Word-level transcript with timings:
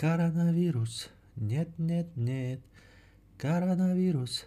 Коронавирус. 0.00 1.10
Нет, 1.36 1.68
нет, 1.78 2.06
нет. 2.16 2.60
Коронавирус. 3.36 4.46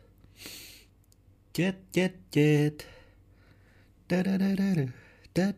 Тет, 1.52 1.76
тет, 1.92 2.16
тет. 2.32 2.88
Та-та-та-да-да. 4.08 5.58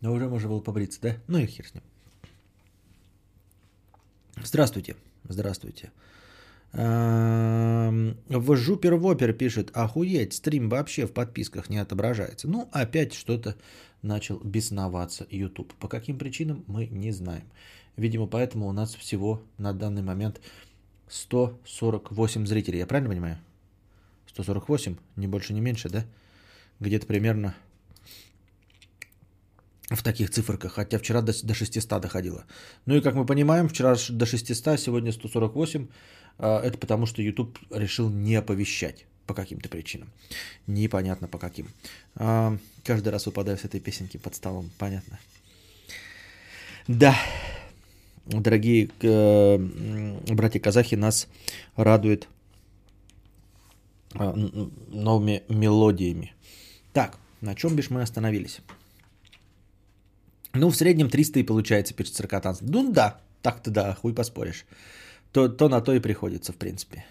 Но 0.00 0.12
уже 0.12 0.28
можно 0.28 0.48
было 0.48 0.60
побриться, 0.60 1.00
да? 1.00 1.16
Ну 1.26 1.38
и 1.38 1.46
хер 1.46 1.66
с 1.66 1.74
ним. 1.74 1.82
Здравствуйте. 4.40 4.94
Здравствуйте. 5.28 5.90
В 6.72 8.56
Жупер 8.56 8.94
Вопер 8.94 9.32
пишет, 9.32 9.70
охуеть, 9.74 10.34
стрим 10.34 10.68
вообще 10.68 11.04
в 11.08 11.12
подписках 11.12 11.68
не 11.68 11.78
отображается. 11.78 12.46
Ну, 12.46 12.68
опять 12.70 13.12
что-то 13.12 13.56
начал 14.04 14.38
бесноваться 14.38 15.26
YouTube. 15.30 15.74
По 15.74 15.88
каким 15.88 16.18
причинам, 16.18 16.64
мы 16.66 16.86
не 16.86 17.10
знаем. 17.10 17.44
Видимо, 17.96 18.26
поэтому 18.26 18.68
у 18.68 18.72
нас 18.72 18.94
всего 18.94 19.42
на 19.58 19.72
данный 19.72 20.02
момент 20.02 20.40
148 21.08 22.46
зрителей. 22.46 22.78
Я 22.78 22.86
правильно 22.86 23.10
понимаю? 23.10 23.38
148, 24.28 24.96
не 25.16 25.26
больше, 25.26 25.54
не 25.54 25.60
меньше, 25.60 25.88
да? 25.88 26.04
Где-то 26.80 27.06
примерно 27.06 27.54
в 29.90 30.02
таких 30.02 30.30
циферках, 30.30 30.72
хотя 30.72 30.98
вчера 30.98 31.20
до, 31.20 31.32
до 31.46 31.54
600 31.54 32.00
доходило. 32.00 32.44
Ну 32.86 32.96
и 32.96 33.00
как 33.00 33.14
мы 33.14 33.26
понимаем, 33.26 33.68
вчера 33.68 33.96
до 34.08 34.26
600, 34.26 34.80
сегодня 34.80 35.12
148. 35.12 35.88
А, 36.38 36.60
Это 36.60 36.78
потому, 36.78 37.06
что 37.06 37.22
YouTube 37.22 37.58
решил 37.70 38.10
не 38.10 38.34
оповещать 38.34 39.06
по 39.26 39.34
каким-то 39.34 39.68
причинам. 39.68 40.10
Непонятно 40.66 41.28
по 41.28 41.38
каким. 41.38 41.68
А, 42.16 42.56
Каждый 42.84 43.08
раз 43.08 43.26
выпадаю 43.26 43.56
с 43.58 43.64
этой 43.64 43.80
песенки 43.80 44.16
под 44.18 44.34
столом, 44.34 44.70
понятно. 44.78 45.18
Да, 46.86 47.16
дорогие 48.26 48.90
э, 49.00 49.08
м, 49.56 50.18
братья-казахи, 50.26 50.94
нас 50.96 51.28
радует 51.76 52.28
н- 54.14 54.70
новыми 54.88 55.42
мелодиями. 55.48 56.34
Так, 56.92 57.18
на 57.40 57.54
чем 57.54 57.74
бишь 57.74 57.88
мы 57.90 58.02
остановились? 58.02 58.60
Ну, 60.52 60.68
в 60.68 60.76
среднем 60.76 61.08
300 61.10 61.40
и 61.40 61.42
получается, 61.42 61.94
пишет 61.94 62.14
Циркатанс. 62.14 62.58
Ну 62.60 62.92
да, 62.92 63.20
так-то 63.42 63.70
да, 63.70 63.94
хуй 63.94 64.14
поспоришь. 64.14 64.66
То, 65.32 65.48
то 65.48 65.68
на 65.68 65.80
то 65.80 65.92
и 65.94 65.98
приходится, 66.00 66.52
в 66.52 66.56
принципе. 66.56 67.04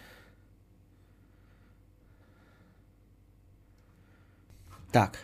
Так. 4.93 5.17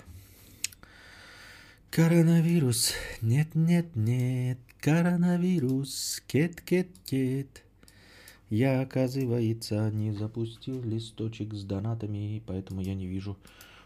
Коронавирус. 1.91 2.93
Нет, 3.21 3.53
нет, 3.53 3.95
нет. 3.95 4.57
Коронавирус. 4.81 6.23
Кет, 6.25 6.59
кет, 6.59 6.87
кет. 7.05 7.63
Я, 8.49 8.81
оказывается, 8.81 9.91
не 9.91 10.11
запустил 10.11 10.81
листочек 10.81 11.53
с 11.53 11.63
донатами, 11.63 12.41
поэтому 12.47 12.81
я 12.81 12.95
не 12.95 13.05
вижу, 13.05 13.37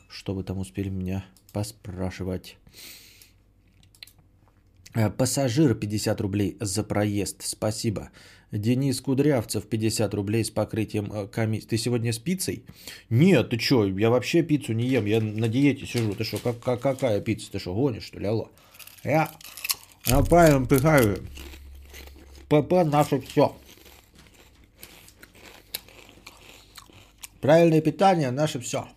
что 0.07 0.33
вы 0.33 0.45
там 0.45 0.59
успели 0.59 0.87
меня 0.87 1.25
поспрашивать. 1.51 2.55
Э, 4.93 5.09
Пассажир 5.09 5.75
50 5.75 6.21
рублей 6.21 6.55
за 6.61 6.85
проезд. 6.85 7.41
Спасибо. 7.43 8.09
Денис 8.57 9.01
Кудрявцев 9.01 9.65
50 9.65 10.13
рублей 10.13 10.45
с 10.45 10.51
покрытием 10.51 11.11
э, 11.11 11.27
комиссии. 11.27 11.65
Ты 11.65 11.77
сегодня 11.77 12.13
с 12.13 12.19
пиццей? 12.19 12.63
Нет, 13.09 13.49
ты 13.49 13.57
что? 13.57 13.87
Я 13.87 14.11
вообще 14.11 14.43
пиццу 14.43 14.73
не 14.73 14.85
ем. 14.85 15.05
Я 15.05 15.21
на 15.21 15.47
диете 15.47 15.87
сижу. 15.87 16.13
Ты 16.13 16.23
что? 16.23 16.37
Как, 16.37 16.59
как, 16.59 16.79
какая 16.79 17.19
пицца? 17.19 17.51
Ты 17.51 17.57
что, 17.59 17.73
гонишь, 17.73 18.03
что 18.03 18.19
ли? 18.19 18.27
Алло. 18.27 18.51
Я, 19.03 19.31
правильно 20.29 20.67
пихаю. 20.67 21.17
ПП 22.47 22.85
наше 22.85 23.21
все. 23.21 23.55
Правильное 27.41 27.81
питание 27.81 28.29
наше 28.29 28.59
все. 28.59 28.87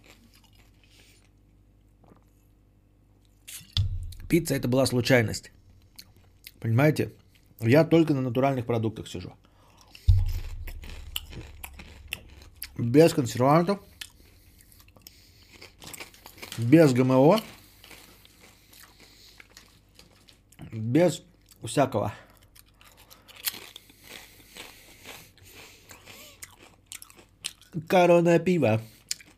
Пицца 4.29 4.55
это 4.55 4.69
была 4.69 4.85
случайность. 4.85 5.51
Понимаете? 6.61 7.13
Я 7.61 7.85
только 7.85 8.15
на 8.15 8.21
натуральных 8.21 8.67
продуктах 8.67 9.09
сижу. 9.09 9.33
Без 12.77 13.15
консервантов. 13.15 13.81
Без 16.59 16.93
ГМО. 16.93 17.41
Без 20.73 21.23
всякого. 21.65 22.13
Корона 27.89 28.39
пива. 28.39 28.81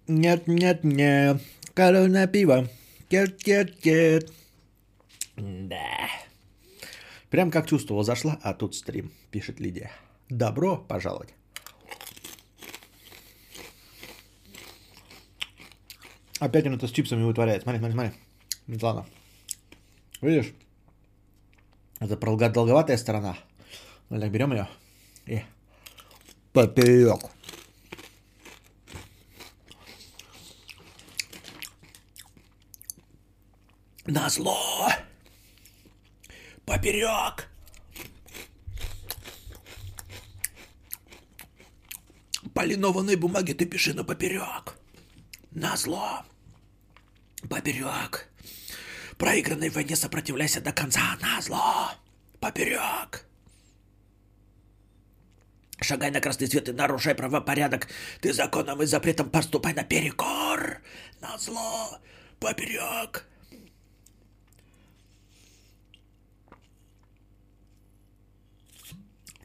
Нет, 0.07 0.47
нет, 0.47 0.85
нет. 0.85 1.43
Корона 1.75 2.27
пива. 2.27 2.69
Кет, 3.09 3.37
кет, 3.43 3.79
кет. 3.81 4.33
Да. 5.37 6.08
Прям 7.31 7.51
как 7.51 7.67
чувствовал, 7.67 8.03
зашла, 8.03 8.39
а 8.43 8.55
тут 8.55 8.75
стрим, 8.75 9.13
пишет 9.31 9.61
Лидия. 9.61 9.91
Добро 10.31 10.77
пожаловать. 10.77 11.35
Опять 16.41 16.67
он 16.67 16.75
это 16.75 16.87
с 16.87 16.91
чипсами 16.93 17.25
вытворяет. 17.25 17.63
Смотри, 17.63 17.79
смотри, 17.81 17.95
смотри. 17.95 18.13
Светлана. 18.67 19.07
Видишь? 20.21 20.55
Это 22.01 22.17
пролга- 22.17 22.51
долговатая 22.51 22.97
сторона. 22.97 23.37
Ну, 24.09 24.21
так 24.21 24.31
берем 24.31 24.53
ее 24.53 24.69
и 25.27 25.43
поперек. 26.53 27.21
На 34.07 34.31
зло. 34.31 34.89
Поперек. 36.69 37.49
По 42.55 42.63
бумаге 43.17 43.55
ты 43.55 43.65
пиши 43.65 43.95
на 43.95 44.05
поперек. 44.05 44.77
На 45.51 45.77
зло. 45.79 46.25
Поперек. 47.49 48.29
Проигранной 49.17 49.71
войне 49.71 49.97
сопротивляйся 49.97 50.61
до 50.61 50.73
конца. 50.73 51.17
На 51.23 51.41
зло. 51.41 51.93
Поперек. 52.39 53.25
Шагай 55.81 56.11
на 56.11 56.21
красный 56.21 56.49
свет 56.49 56.69
и 56.69 56.73
нарушай 56.73 57.15
правопорядок. 57.15 57.89
Ты 58.21 58.35
законом 58.35 58.83
и 58.83 58.87
запретом 58.87 59.31
поступай 59.31 59.73
наперекор. 59.73 60.83
На 61.23 61.39
зло. 61.39 61.99
Поперек. 62.39 63.27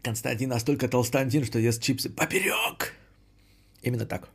Константин 0.04 0.50
настолько 0.50 0.88
толстантин, 0.90 1.46
что 1.46 1.60
ест 1.60 1.82
чипсы 1.82 2.10
поперек. 2.10 2.94
Именно 3.84 4.06
так. 4.06 4.30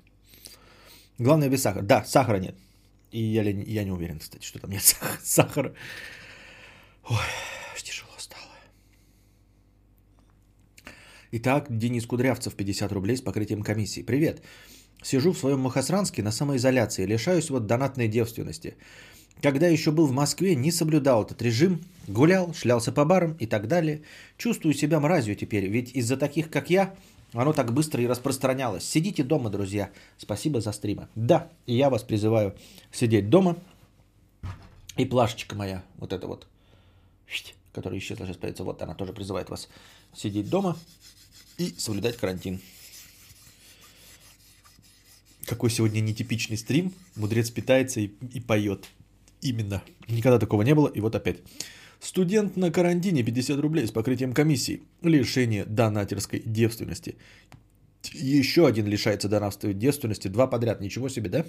Главное 1.18 1.48
без 1.50 1.62
сахара. 1.62 1.82
Да, 1.82 2.04
сахара 2.04 2.38
нет. 2.38 2.54
И 3.12 3.20
я, 3.20 3.42
я 3.42 3.84
не 3.84 3.92
уверен, 3.92 4.18
кстати, 4.18 4.44
что 4.46 4.58
там 4.58 4.70
нет 4.70 4.82
сах- 4.82 5.20
сахара. 5.22 5.74
Ой, 7.08 7.16
тяжело 7.82 8.10
стало. 8.18 8.52
Итак, 11.32 11.66
Денис 11.70 12.06
Кудрявцев, 12.06 12.54
50 12.54 12.92
рублей 12.92 13.16
с 13.16 13.22
покрытием 13.22 13.62
комиссии. 13.62 14.02
Привет. 14.02 14.42
Сижу 15.02 15.32
в 15.32 15.38
своем 15.38 15.60
Махасранске 15.60 16.22
на 16.22 16.32
самоизоляции, 16.32 17.06
лишаюсь 17.06 17.50
вот 17.50 17.66
донатной 17.66 18.08
девственности. 18.08 18.76
Когда 19.42 19.68
еще 19.68 19.92
был 19.92 20.06
в 20.06 20.12
Москве, 20.12 20.56
не 20.56 20.72
соблюдал 20.72 21.22
этот 21.22 21.40
режим, 21.42 21.80
гулял, 22.08 22.52
шлялся 22.54 22.90
по 22.90 23.04
барам 23.04 23.34
и 23.34 23.46
так 23.46 23.68
далее. 23.68 24.02
Чувствую 24.36 24.74
себя 24.74 24.98
мразью 24.98 25.36
теперь, 25.36 25.66
ведь 25.66 25.92
из-за 25.94 26.16
таких, 26.16 26.50
как 26.50 26.70
я, 26.70 26.94
оно 27.32 27.52
так 27.52 27.72
быстро 27.72 28.02
и 28.02 28.06
распространялось. 28.06 28.84
Сидите 28.84 29.22
дома, 29.22 29.50
друзья. 29.50 29.90
Спасибо 30.16 30.60
за 30.60 30.72
стримы. 30.72 31.08
Да, 31.14 31.48
и 31.66 31.76
я 31.76 31.88
вас 31.88 32.02
призываю 32.02 32.56
сидеть 32.90 33.30
дома. 33.30 33.56
И 34.96 35.04
плашечка 35.04 35.54
моя, 35.54 35.84
вот 35.98 36.12
эта 36.12 36.26
вот, 36.26 36.48
которая 37.72 38.00
исчезла, 38.00 38.26
сейчас 38.26 38.36
появится, 38.36 38.64
вот 38.64 38.82
она 38.82 38.94
тоже 38.94 39.12
призывает 39.12 39.48
вас 39.48 39.68
сидеть 40.12 40.48
дома 40.48 40.76
и 41.58 41.72
соблюдать 41.78 42.16
карантин. 42.16 42.60
Какой 45.46 45.70
сегодня 45.70 46.00
нетипичный 46.00 46.56
стрим. 46.56 46.92
Мудрец 47.14 47.50
питается 47.50 48.00
и, 48.00 48.10
и 48.32 48.40
поет. 48.40 48.88
Именно. 49.42 49.82
Никогда 50.08 50.38
такого 50.38 50.62
не 50.62 50.74
было. 50.74 50.88
И 50.88 51.00
вот 51.00 51.14
опять. 51.14 51.38
Студент 52.00 52.56
на 52.56 52.70
карантине 52.70 53.22
50 53.22 53.58
рублей 53.60 53.86
с 53.86 53.90
покрытием 53.90 54.32
комиссии. 54.32 54.82
Лишение 55.02 55.64
донатерской 55.64 56.42
девственности. 56.44 57.16
Еще 58.12 58.66
один 58.66 58.86
лишается 58.86 59.28
донатской 59.28 59.74
девственности. 59.74 60.28
Два 60.28 60.46
подряд. 60.46 60.80
Ничего 60.80 61.08
себе, 61.08 61.28
да? 61.30 61.44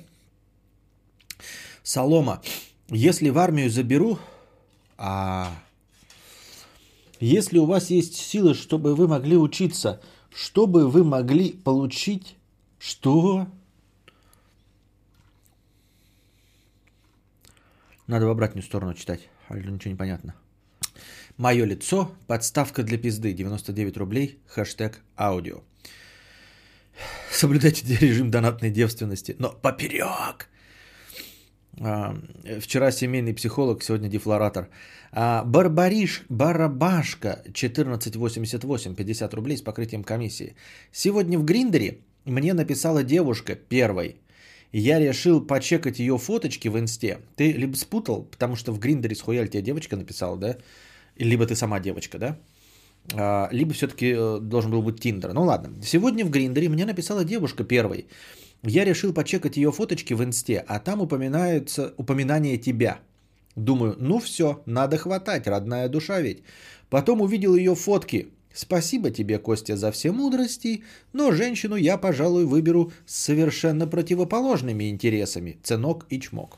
Солома. 1.83 2.41
Если 2.89 3.30
в 3.30 3.38
армию 3.38 3.69
заберу... 3.69 4.19
А... 4.97 5.51
Если 7.19 7.57
у 7.57 7.65
вас 7.65 7.89
есть 7.89 8.15
силы, 8.15 8.53
чтобы 8.53 8.95
вы 8.95 9.07
могли 9.07 9.38
учиться, 9.38 10.01
чтобы 10.33 10.88
вы 10.88 11.03
могли 11.03 11.51
получить... 11.51 12.35
Что? 12.80 13.47
Надо 18.09 18.25
в 18.25 18.29
обратную 18.29 18.63
сторону 18.63 18.94
читать, 18.95 19.29
а 19.50 19.56
ничего 19.56 19.91
не 19.91 19.97
понятно. 19.97 20.33
Мое 21.38 21.65
лицо, 21.65 22.11
подставка 22.27 22.81
для 22.81 22.97
пизды, 22.97 23.33
99 23.33 23.97
рублей, 23.97 24.39
хэштег 24.47 25.00
аудио. 25.15 25.61
Соблюдайте 27.31 27.85
режим 28.01 28.31
донатной 28.31 28.71
девственности, 28.71 29.35
но 29.39 29.51
поперек. 29.61 30.50
А, 31.79 32.15
вчера 32.59 32.91
семейный 32.91 33.35
психолог, 33.35 33.83
сегодня 33.83 34.09
дефлоратор. 34.09 34.69
А, 35.11 35.44
Барбариш, 35.45 36.23
Барабашка, 36.29 37.33
1488, 37.33 38.95
50 38.95 39.33
рублей 39.35 39.57
с 39.57 39.61
покрытием 39.61 40.03
комиссии. 40.03 40.56
Сегодня 40.91 41.38
в 41.38 41.45
Гриндере 41.45 42.00
мне 42.25 42.56
написала 42.56 43.03
девушка 43.03 43.56
первой. 43.56 44.15
Я 44.71 45.00
решил 45.00 45.42
почекать 45.42 46.00
ее 46.00 46.18
фоточки 46.18 46.68
в 46.68 46.77
инсте. 46.77 47.19
Ты 47.36 47.51
либо 47.51 47.75
спутал, 47.75 48.24
потому 48.24 48.56
что 48.56 48.71
в 48.71 48.80
Гриндере 48.80 49.16
схуяли 49.16 49.48
тебе 49.48 49.63
девочка 49.63 49.98
написала, 49.98 50.38
да? 50.38 50.57
Либо 51.18 51.45
ты 51.45 51.56
сама 51.56 51.80
девочка, 51.80 52.18
да? 52.19 52.38
А, 53.13 53.50
либо 53.51 53.74
все-таки 53.74 54.13
э, 54.16 54.39
должен 54.39 54.71
был 54.71 54.83
быть 54.83 55.00
Тиндер. 55.00 55.33
Ну 55.33 55.44
ладно. 55.44 55.74
Сегодня 55.83 56.24
в 56.24 56.30
Гриндере 56.30 56.69
мне 56.69 56.86
написала 56.86 57.25
девушка 57.25 57.63
первой. 57.63 58.07
Я 58.63 58.86
решил 58.86 59.13
почекать 59.13 59.57
ее 59.57 59.71
фоточки 59.71 60.13
в 60.13 60.24
инсте, 60.24 60.63
а 60.68 60.80
там 60.80 61.01
упоминается 61.01 61.94
упоминание 61.98 62.57
тебя. 62.57 63.00
Думаю, 63.56 63.95
ну 64.00 64.19
все, 64.19 64.62
надо 64.66 64.98
хватать, 64.98 65.48
родная 65.48 65.89
душа 65.89 66.21
ведь. 66.21 66.44
Потом 66.89 67.21
увидел 67.21 67.56
ее 67.56 67.75
фотки. 67.75 68.27
Спасибо 68.54 69.12
тебе, 69.12 69.38
Костя, 69.38 69.78
за 69.78 69.92
все 69.92 70.12
мудрости, 70.12 70.84
но 71.13 71.31
женщину 71.31 71.75
я, 71.75 71.98
пожалуй, 71.98 72.46
выберу 72.46 72.92
с 73.06 73.16
совершенно 73.16 73.88
противоположными 73.88 74.90
интересами. 74.90 75.57
Ценок 75.63 76.06
и 76.10 76.19
чмок. 76.19 76.57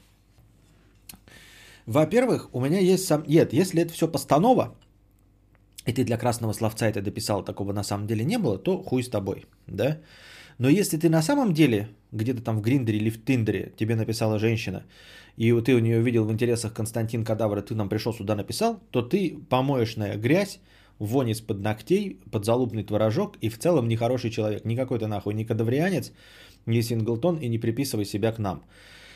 Во-первых, 1.86 2.50
у 2.54 2.62
меня 2.62 2.80
есть 2.80 3.06
сам... 3.06 3.24
Нет, 3.28 3.54
если 3.54 3.82
это 3.82 3.94
все 3.94 4.08
постанова, 4.08 4.76
и 5.86 5.94
ты 5.94 6.06
для 6.06 6.18
красного 6.18 6.54
словца 6.54 6.88
это 6.88 7.02
дописал, 7.02 7.44
такого 7.44 7.74
на 7.74 7.84
самом 7.84 8.08
деле 8.08 8.24
не 8.24 8.38
было, 8.38 8.58
то 8.58 8.84
хуй 8.84 9.04
с 9.04 9.10
тобой, 9.10 9.46
да? 9.68 9.98
Но 10.58 10.70
если 10.70 10.98
ты 10.98 11.10
на 11.10 11.22
самом 11.22 11.54
деле 11.54 11.90
где-то 12.12 12.42
там 12.42 12.58
в 12.58 12.62
Гриндере 12.62 13.00
или 13.00 13.10
в 13.10 13.26
Тиндере 13.26 13.74
тебе 13.78 13.96
написала 13.96 14.40
женщина, 14.40 14.84
и 15.38 15.52
ты 15.62 15.74
у 15.74 15.80
нее 15.80 16.00
увидел 16.00 16.26
в 16.26 16.32
интересах 16.32 16.74
Константин 16.74 17.26
Кадавр, 17.26 17.58
и 17.58 17.62
ты 17.62 17.74
нам 17.74 17.90
пришел 17.90 18.14
сюда 18.14 18.36
написал, 18.36 18.80
то 18.92 19.02
ты 19.02 19.38
помоечная 19.50 20.18
грязь, 20.18 20.60
вонь 21.06 21.30
из-под 21.30 21.59
ногтей, 21.62 22.19
подзалупный 22.31 22.83
творожок 22.83 23.38
и 23.42 23.50
в 23.50 23.57
целом 23.57 23.88
нехороший 23.88 24.31
человек. 24.31 24.65
Никакой 24.65 25.00
ты 25.00 25.07
нахуй 25.07 25.33
не 25.33 25.45
кадаврианец, 25.45 26.12
не 26.65 26.81
синглтон 26.81 27.38
и 27.38 27.50
не 27.50 27.59
приписывай 27.59 28.06
себя 28.06 28.31
к 28.31 28.39
нам. 28.39 28.63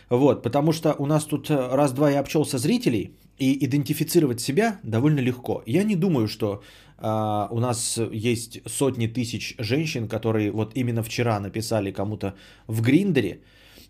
Вот, 0.09 0.43
потому 0.43 0.73
что 0.73 0.95
у 0.99 1.05
нас 1.05 1.25
тут 1.25 1.49
э, 1.49 1.75
раз-два 1.75 2.11
я 2.11 2.19
общался 2.19 2.57
зрителей, 2.57 3.11
и 3.37 3.65
идентифицировать 3.65 4.39
себя 4.39 4.79
довольно 4.83 5.19
легко. 5.19 5.61
Я 5.65 5.83
не 5.83 5.95
думаю, 5.95 6.27
что 6.27 6.63
а, 6.97 7.47
у 7.51 7.59
нас 7.59 7.99
есть 8.11 8.61
сотни 8.65 9.07
тысяч 9.07 9.55
женщин, 9.59 10.07
которые 10.07 10.51
вот 10.51 10.71
именно 10.75 11.03
вчера 11.03 11.39
написали 11.39 11.91
кому-то 11.91 12.33
в 12.67 12.81
Гриндере, 12.81 13.41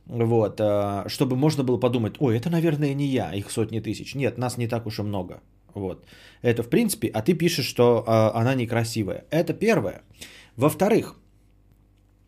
вот, 0.08 0.60
а, 0.60 1.06
чтобы 1.08 1.36
можно 1.36 1.64
было 1.64 1.78
подумать, 1.78 2.16
ой, 2.20 2.38
это, 2.38 2.50
наверное, 2.50 2.94
не 2.94 3.06
я, 3.06 3.34
их 3.34 3.52
сотни 3.52 3.80
тысяч. 3.80 4.16
Нет, 4.16 4.38
нас 4.38 4.58
не 4.58 4.68
так 4.68 4.88
уж 4.88 5.00
и 5.00 5.04
много. 5.04 5.42
Вот. 5.76 6.06
Это 6.42 6.64
в 6.64 6.70
принципе, 6.70 7.08
а 7.14 7.22
ты 7.22 7.34
пишешь, 7.34 7.68
что 7.68 8.04
а, 8.08 8.32
она 8.42 8.56
некрасивая. 8.56 9.26
Это 9.30 9.54
первое. 9.54 10.02
Во-вторых, 10.56 11.16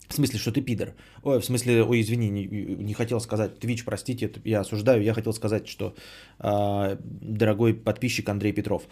в 0.09 0.13
смысле, 0.13 0.39
что 0.39 0.51
ты 0.51 0.61
пидор. 0.61 0.93
Ой, 1.23 1.39
в 1.39 1.45
смысле, 1.45 1.83
ой, 1.83 2.01
извини, 2.01 2.29
не, 2.29 2.45
не 2.83 2.93
хотел 2.93 3.19
сказать, 3.19 3.51
Twitch, 3.59 3.83
простите, 3.85 4.31
я 4.45 4.61
осуждаю, 4.61 5.01
я 5.01 5.13
хотел 5.13 5.33
сказать, 5.33 5.67
что 5.67 5.95
э, 6.39 6.97
дорогой 7.21 7.73
подписчик 7.73 8.29
Андрей 8.29 8.53
Петров. 8.53 8.83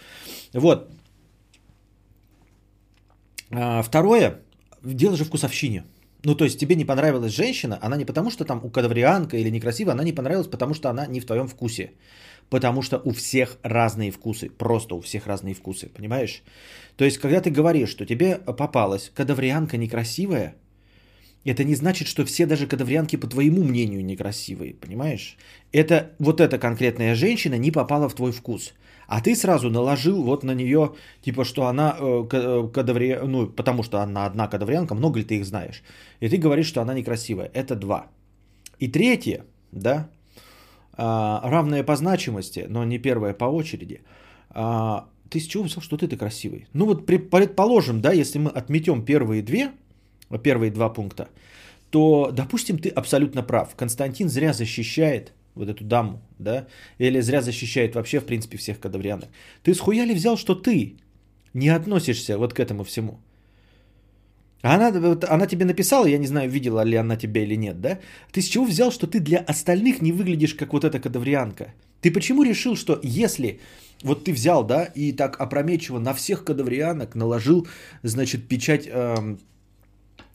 Вот. 0.53 0.89
А, 3.51 3.81
второе, 3.81 4.41
дело 4.83 5.15
же 5.15 5.25
вкусовщине. 5.25 5.83
Ну, 6.25 6.35
то 6.35 6.43
есть 6.43 6.59
тебе 6.59 6.75
не 6.75 6.85
понравилась 6.85 7.31
женщина, 7.31 7.77
она 7.81 7.97
не 7.97 8.05
потому, 8.05 8.31
что 8.31 8.45
там 8.45 8.59
у 8.63 8.69
кадаврианка 8.69 9.37
или 9.37 9.51
некрасивая, 9.51 9.93
она 9.93 10.03
не 10.03 10.13
понравилась, 10.13 10.47
потому 10.47 10.73
что 10.73 10.89
она 10.89 11.05
не 11.07 11.19
в 11.19 11.25
твоем 11.25 11.47
вкусе. 11.47 11.91
Потому 12.49 12.81
что 12.81 13.01
у 13.03 13.11
всех 13.11 13.57
разные 13.63 14.11
вкусы, 14.11 14.49
просто 14.49 14.95
у 14.95 15.01
всех 15.01 15.27
разные 15.27 15.55
вкусы, 15.55 15.89
понимаешь? 15.89 16.43
То 16.95 17.05
есть, 17.05 17.17
когда 17.17 17.41
ты 17.41 17.49
говоришь, 17.49 17.89
что 17.89 18.05
тебе 18.05 18.37
попалась 18.37 19.11
кадаврианка 19.15 19.77
некрасивая, 19.77 20.55
это 21.43 21.63
не 21.63 21.75
значит, 21.75 22.07
что 22.07 22.25
все 22.25 22.45
даже 22.45 22.67
кадаврианки, 22.67 23.17
по 23.17 23.27
твоему 23.27 23.63
мнению, 23.63 24.03
некрасивые, 24.03 24.73
понимаешь? 24.73 25.37
Это 25.71 26.11
вот 26.19 26.41
эта 26.41 26.57
конкретная 26.57 27.15
женщина 27.15 27.57
не 27.57 27.71
попала 27.71 28.09
в 28.09 28.15
твой 28.15 28.31
вкус. 28.31 28.73
А 29.07 29.21
ты 29.21 29.35
сразу 29.35 29.69
наложил 29.69 30.23
вот 30.23 30.43
на 30.43 30.55
нее, 30.55 30.95
типа, 31.21 31.45
что 31.45 31.67
она 31.67 31.95
э, 31.99 32.27
э 32.31 32.69
кадаври... 32.73 33.19
ну, 33.23 33.47
потому 33.47 33.83
что 33.83 33.99
она 33.99 34.25
одна 34.25 34.47
кадаврианка, 34.47 34.95
много 34.95 35.19
ли 35.19 35.25
ты 35.25 35.35
их 35.35 35.45
знаешь? 35.45 35.83
И 36.19 36.29
ты 36.29 36.37
говоришь, 36.37 36.67
что 36.67 36.81
она 36.81 36.95
некрасивая. 36.95 37.51
Это 37.53 37.75
два. 37.75 38.07
И 38.79 38.87
третье, 38.87 39.45
да, 39.71 40.09
равное 40.97 41.83
по 41.83 41.95
значимости, 41.95 42.65
но 42.69 42.83
не 42.83 42.99
первое 42.99 43.33
по 43.33 43.45
очереди. 43.45 44.01
А, 44.49 45.07
ты 45.29 45.39
с 45.39 45.47
чего 45.47 45.63
взял, 45.63 45.81
что 45.81 45.97
ты-то 45.97 46.17
красивый? 46.17 46.67
Ну 46.73 46.85
вот 46.85 47.05
предположим, 47.05 48.01
да, 48.01 48.13
если 48.13 48.39
мы 48.39 48.49
отметем 48.49 49.03
первые 49.03 49.41
две, 49.41 49.71
первые 50.43 50.71
два 50.71 50.89
пункта, 50.89 51.27
то, 51.89 52.31
допустим, 52.31 52.77
ты 52.77 52.89
абсолютно 52.89 53.43
прав. 53.43 53.75
Константин 53.75 54.29
зря 54.29 54.53
защищает 54.53 55.33
вот 55.55 55.69
эту 55.69 55.83
даму, 55.83 56.21
да, 56.39 56.67
или 56.97 57.21
зря 57.21 57.41
защищает 57.41 57.95
вообще, 57.95 58.19
в 58.19 58.25
принципе, 58.25 58.57
всех 58.57 58.79
кадаврианок. 58.79 59.29
Ты 59.63 59.73
с 59.73 59.79
хуя 59.79 60.05
ли 60.05 60.13
взял, 60.13 60.37
что 60.37 60.55
ты 60.55 60.97
не 61.53 61.69
относишься 61.69 62.37
вот 62.37 62.53
к 62.53 62.59
этому 62.59 62.83
всему? 62.83 63.19
Она, 64.67 64.87
она 65.29 65.45
тебе 65.45 65.63
написала, 65.65 66.07
я 66.07 66.17
не 66.17 66.27
знаю, 66.27 66.49
видела 66.49 66.83
ли 66.83 66.97
она 66.97 67.17
тебя 67.17 67.43
или 67.43 67.55
нет, 67.55 67.81
да? 67.81 67.99
Ты 68.31 68.41
с 68.41 68.47
чего 68.47 68.65
взял, 68.65 68.91
что 68.91 69.05
ты 69.05 69.19
для 69.19 69.37
остальных 69.37 70.01
не 70.01 70.11
выглядишь 70.11 70.55
как 70.55 70.73
вот 70.73 70.83
эта 70.83 70.99
кадаврианка? 70.99 71.73
Ты 72.01 72.11
почему 72.11 72.43
решил, 72.43 72.75
что 72.75 72.99
если 73.03 73.59
вот 74.01 74.23
ты 74.23 74.33
взял, 74.33 74.63
да, 74.63 74.85
и 74.95 75.11
так 75.11 75.39
опрометчиво 75.39 75.99
на 75.99 76.13
всех 76.15 76.43
кадаврианок 76.43 77.13
наложил, 77.13 77.67
значит, 78.03 78.47
печать 78.47 78.87
эм, 78.87 79.37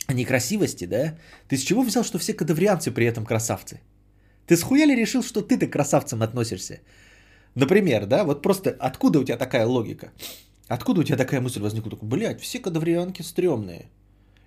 некрасивости, 0.08 0.86
да? 0.86 1.18
Ты 1.48 1.56
с 1.56 1.62
чего 1.62 1.82
взял, 1.82 2.04
что 2.04 2.18
все 2.18 2.32
кадаврианцы 2.32 2.92
при 2.92 3.06
этом 3.06 3.26
красавцы? 3.26 3.80
Ты 4.46 4.56
с 4.56 4.62
хуя 4.62 4.86
ли 4.86 4.94
решил, 4.94 5.24
что 5.24 5.42
ты-то 5.42 5.66
к 5.66 5.72
красавцам 5.72 6.22
относишься? 6.22 6.78
Например, 7.56 8.06
да, 8.06 8.22
вот 8.22 8.42
просто 8.42 8.76
откуда 8.78 9.18
у 9.18 9.24
тебя 9.24 9.36
такая 9.36 9.66
логика? 9.66 10.12
Откуда 10.68 11.00
у 11.00 11.04
тебя 11.04 11.16
такая 11.16 11.40
мысль 11.40 11.60
возникла? 11.60 11.98
Блять, 12.02 12.40
все 12.40 12.60
кадаврианки 12.60 13.22
стрёмные. 13.22 13.86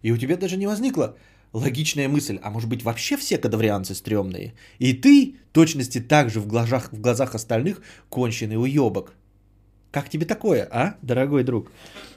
И 0.03 0.11
у 0.11 0.17
тебя 0.17 0.37
даже 0.37 0.57
не 0.57 0.67
возникла 0.67 1.17
логичная 1.53 2.07
мысль, 2.07 2.39
а 2.43 2.51
может 2.51 2.69
быть 2.69 2.83
вообще 2.83 3.17
все 3.17 3.37
кадаврианцы 3.37 3.95
стрёмные? 3.95 4.53
И 4.77 4.93
ты, 4.93 5.37
точности 5.51 5.99
так 5.99 6.29
же 6.29 6.39
в 6.39 6.47
глазах, 6.47 6.91
в 6.91 7.01
глазах 7.01 7.33
остальных, 7.33 7.81
конченый 8.09 8.61
уебок. 8.61 9.13
Как 9.91 10.09
тебе 10.09 10.25
такое, 10.25 10.67
а, 10.71 10.97
дорогой 11.01 11.43
друг? 11.43 11.71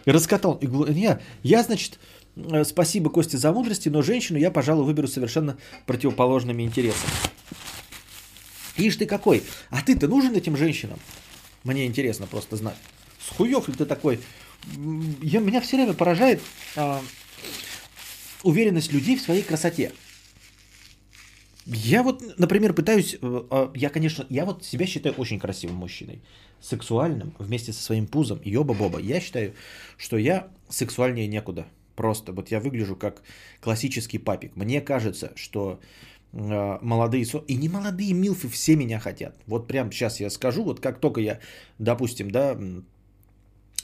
Раскатал. 0.04 0.60
Я, 0.88 1.20
я, 1.42 1.62
значит, 1.62 1.98
э, 2.36 2.64
спасибо 2.64 3.10
Косте 3.10 3.38
за 3.38 3.52
мудрости, 3.52 3.88
но 3.88 4.02
женщину 4.02 4.38
я, 4.38 4.50
пожалуй, 4.50 4.84
выберу 4.84 5.08
совершенно 5.08 5.56
противоположными 5.86 6.62
интересами. 6.62 7.12
Ишь 8.78 8.96
ты 8.96 9.06
какой. 9.06 9.42
А 9.70 9.82
ты-то 9.82 10.08
нужен 10.08 10.34
этим 10.34 10.56
женщинам? 10.56 10.98
Мне 11.64 11.86
интересно 11.86 12.26
просто 12.26 12.56
знать. 12.56 12.76
С 13.20 13.36
хуев 13.36 13.68
ли 13.68 13.74
ты 13.74 13.84
такой? 13.84 14.20
Я, 15.22 15.40
меня 15.40 15.60
все 15.60 15.76
время 15.76 15.92
поражает 15.92 16.40
а, 16.76 17.02
уверенность 18.46 18.92
людей 18.92 19.16
в 19.16 19.20
своей 19.20 19.42
красоте. 19.42 19.92
Я 21.66 22.04
вот, 22.04 22.22
например, 22.38 22.74
пытаюсь, 22.74 23.14
э, 23.14 23.18
а, 23.50 23.72
я, 23.74 23.90
конечно, 23.90 24.24
я 24.28 24.44
вот 24.44 24.64
себя 24.64 24.86
считаю 24.86 25.16
очень 25.16 25.40
красивым 25.40 25.76
мужчиной, 25.76 26.22
сексуальным, 26.60 27.34
вместе 27.40 27.72
со 27.72 27.82
своим 27.82 28.06
пузом, 28.06 28.40
ёба-боба. 28.44 29.00
Я 29.00 29.20
считаю, 29.20 29.52
что 29.96 30.16
я 30.16 30.48
сексуальнее 30.68 31.26
некуда. 31.26 31.66
Просто 31.96 32.32
вот 32.32 32.52
я 32.52 32.60
выгляжу 32.60 32.94
как 32.94 33.22
классический 33.60 34.18
папик. 34.18 34.54
Мне 34.54 34.80
кажется, 34.80 35.32
что 35.34 35.80
э, 36.32 36.78
молодые, 36.82 37.24
и 37.48 37.56
не 37.56 37.68
молодые 37.68 38.12
милфы 38.12 38.48
все 38.48 38.76
меня 38.76 39.00
хотят. 39.00 39.34
Вот 39.48 39.66
прям 39.66 39.90
сейчас 39.90 40.20
я 40.20 40.30
скажу, 40.30 40.62
вот 40.62 40.78
как 40.78 41.00
только 41.00 41.20
я, 41.20 41.40
допустим, 41.78 42.30
да, 42.30 42.56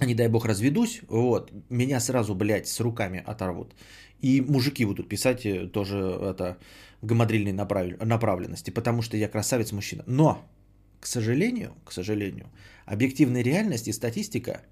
не 0.00 0.14
дай 0.14 0.28
бог 0.28 0.44
разведусь, 0.44 1.00
вот, 1.08 1.50
меня 1.68 2.00
сразу, 2.00 2.34
блядь, 2.34 2.68
с 2.68 2.80
руками 2.80 3.22
оторвут. 3.26 3.74
И 4.22 4.40
мужики 4.40 4.84
будут 4.84 5.08
писать 5.08 5.44
э, 5.44 5.68
тоже 5.68 5.98
это 5.98 6.58
гамадрильной 7.02 7.52
направленности, 7.52 8.70
потому 8.70 9.02
что 9.02 9.16
я 9.16 9.28
красавец-мужчина. 9.28 10.04
Но, 10.06 10.48
к 11.00 11.06
сожалению, 11.06 11.74
к 11.84 11.92
сожалению, 11.92 12.46
объективная 12.86 13.42
реальность 13.42 13.88
и 13.88 13.92
статистика 13.92 14.62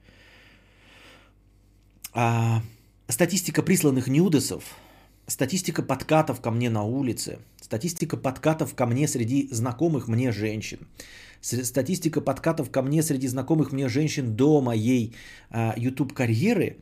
А, 2.13 2.63
статистика 3.09 3.63
присланных 3.63 4.09
нюдесов, 4.09 4.65
статистика 5.27 5.83
подкатов 5.83 6.41
ко 6.41 6.51
мне 6.51 6.71
на 6.71 6.83
улице, 6.83 7.39
статистика 7.61 8.17
подкатов 8.17 8.75
ко 8.75 8.87
мне 8.87 9.07
среди 9.07 9.49
знакомых 9.53 10.09
мне 10.09 10.33
женщин, 10.33 10.89
статистика 11.41 12.21
подкатов 12.21 12.71
ко 12.71 12.83
мне 12.83 13.03
среди 13.03 13.29
знакомых 13.29 13.71
мне 13.73 13.89
женщин 13.89 14.35
до 14.35 14.61
моей 14.61 15.15
а, 15.51 15.75
YouTube 15.77 16.13
карьеры, 16.13 16.79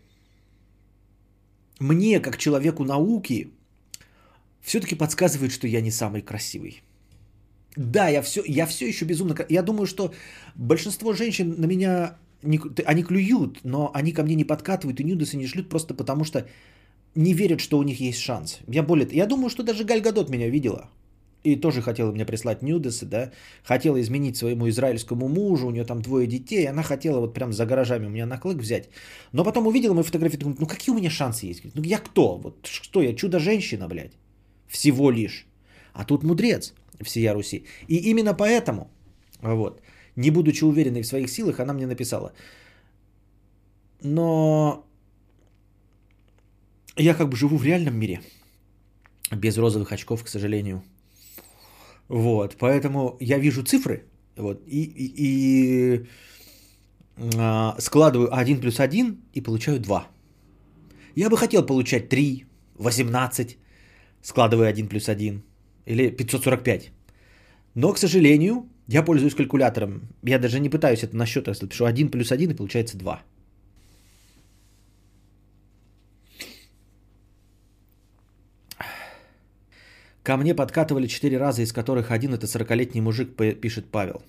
мне 1.78 2.20
как 2.20 2.38
человеку 2.38 2.84
науки 2.84 3.52
все-таки 4.60 4.94
подсказывает, 4.94 5.52
что 5.52 5.66
я 5.66 5.80
не 5.80 5.90
самый 5.90 6.22
красивый. 6.22 6.82
Да, 7.76 8.08
я 8.08 8.22
все, 8.22 8.42
я 8.46 8.66
все 8.66 8.88
еще 8.88 9.04
безумно... 9.04 9.36
Я 9.48 9.62
думаю, 9.62 9.86
что 9.86 10.12
большинство 10.56 11.12
женщин 11.12 11.54
на 11.58 11.66
меня... 11.66 12.18
Не, 12.42 12.60
они 12.86 13.02
клюют, 13.02 13.60
но 13.64 13.90
они 13.94 14.12
ко 14.12 14.22
мне 14.22 14.34
не 14.34 14.44
подкатывают 14.44 15.00
и 15.00 15.04
нюдесы 15.04 15.36
не 15.36 15.46
шлют 15.46 15.68
просто 15.68 15.94
потому, 15.94 16.24
что 16.24 16.46
не 17.14 17.34
верят, 17.34 17.60
что 17.60 17.78
у 17.78 17.82
них 17.82 18.00
есть 18.00 18.20
шанс. 18.20 18.58
Я 18.68 18.82
более... 18.82 19.08
Я 19.12 19.26
думаю, 19.26 19.50
что 19.50 19.62
даже 19.62 19.84
Галь 19.84 20.00
Гадот 20.00 20.30
меня 20.30 20.48
видела. 20.48 20.90
И 21.44 21.56
тоже 21.56 21.82
хотела 21.82 22.12
мне 22.12 22.26
прислать 22.26 22.62
нюдесы, 22.62 23.06
да. 23.06 23.30
Хотела 23.62 24.00
изменить 24.00 24.36
своему 24.36 24.68
израильскому 24.68 25.28
мужу, 25.28 25.66
у 25.66 25.70
нее 25.70 25.84
там 25.84 26.02
двое 26.02 26.26
детей. 26.26 26.68
Она 26.68 26.82
хотела 26.82 27.20
вот 27.20 27.34
прям 27.34 27.52
за 27.52 27.64
гаражами 27.64 28.06
у 28.06 28.10
меня 28.10 28.26
на 28.26 28.38
клык 28.38 28.58
взять. 28.58 28.88
Но 29.32 29.44
потом 29.44 29.66
увидела 29.66 29.94
мою 29.94 30.04
фотографию 30.04 30.40
думает, 30.40 30.60
ну 30.60 30.66
какие 30.66 30.94
у 30.94 30.98
меня 30.98 31.10
шансы 31.10 31.46
есть? 31.46 31.62
Ну 31.74 31.82
я 31.82 31.98
кто? 31.98 32.38
Вот 32.38 32.66
что 32.66 33.02
я, 33.02 33.14
чудо-женщина, 33.14 33.88
блядь? 33.88 34.12
Всего 34.66 35.10
лишь. 35.10 35.46
А 35.92 36.04
тут 36.04 36.24
мудрец 36.24 36.74
всея 37.00 37.34
Руси. 37.34 37.64
И 37.88 38.10
именно 38.10 38.34
поэтому, 38.34 38.90
вот, 39.42 39.80
не 40.16 40.30
будучи 40.30 40.64
уверенной 40.64 41.02
в 41.02 41.06
своих 41.06 41.30
силах, 41.30 41.60
она 41.60 41.72
мне 41.72 41.86
написала. 41.86 42.32
Но 44.02 44.84
я 46.96 47.14
как 47.14 47.28
бы 47.28 47.36
живу 47.36 47.56
в 47.56 47.64
реальном 47.64 47.98
мире. 47.98 48.20
Без 49.30 49.58
розовых 49.58 49.92
очков, 49.92 50.24
к 50.24 50.28
сожалению. 50.28 50.82
Вот, 52.08 52.56
поэтому 52.58 53.16
я 53.20 53.38
вижу 53.38 53.62
цифры, 53.62 54.04
вот, 54.36 54.62
и, 54.66 54.82
и, 54.82 55.12
и 55.16 56.06
а, 57.36 57.76
складываю 57.78 58.34
1 58.34 58.60
плюс 58.60 58.80
1 58.80 59.16
и 59.34 59.40
получаю 59.42 59.80
2. 59.80 60.06
Я 61.16 61.28
бы 61.28 61.36
хотел 61.36 61.66
получать 61.66 62.08
3, 62.08 62.46
18, 62.78 63.58
складывая 64.22 64.68
1 64.68 64.88
плюс 64.88 65.08
1, 65.08 65.42
или 65.86 66.10
545. 66.10 66.92
Но, 67.74 67.92
к 67.92 67.98
сожалению, 67.98 68.68
я 68.86 69.02
пользуюсь 69.02 69.34
калькулятором. 69.34 70.08
Я 70.22 70.38
даже 70.38 70.60
не 70.60 70.70
пытаюсь 70.70 71.02
это 71.02 71.16
на 71.16 71.26
счет, 71.26 71.48
если 71.48 71.66
пишу 71.66 71.84
1 71.84 72.10
плюс 72.10 72.32
1 72.32 72.50
и 72.50 72.54
получается 72.54 72.96
2. 72.96 73.22
Ко 80.28 80.36
мне 80.36 80.54
подкатывали 80.54 81.06
4 81.06 81.38
раза, 81.38 81.62
из 81.62 81.72
которых 81.72 82.10
один 82.10 82.34
это 82.34 82.46
40-летний 82.46 83.00
мужик, 83.00 83.34
пишет 83.62 83.86
Павел. 83.90 84.20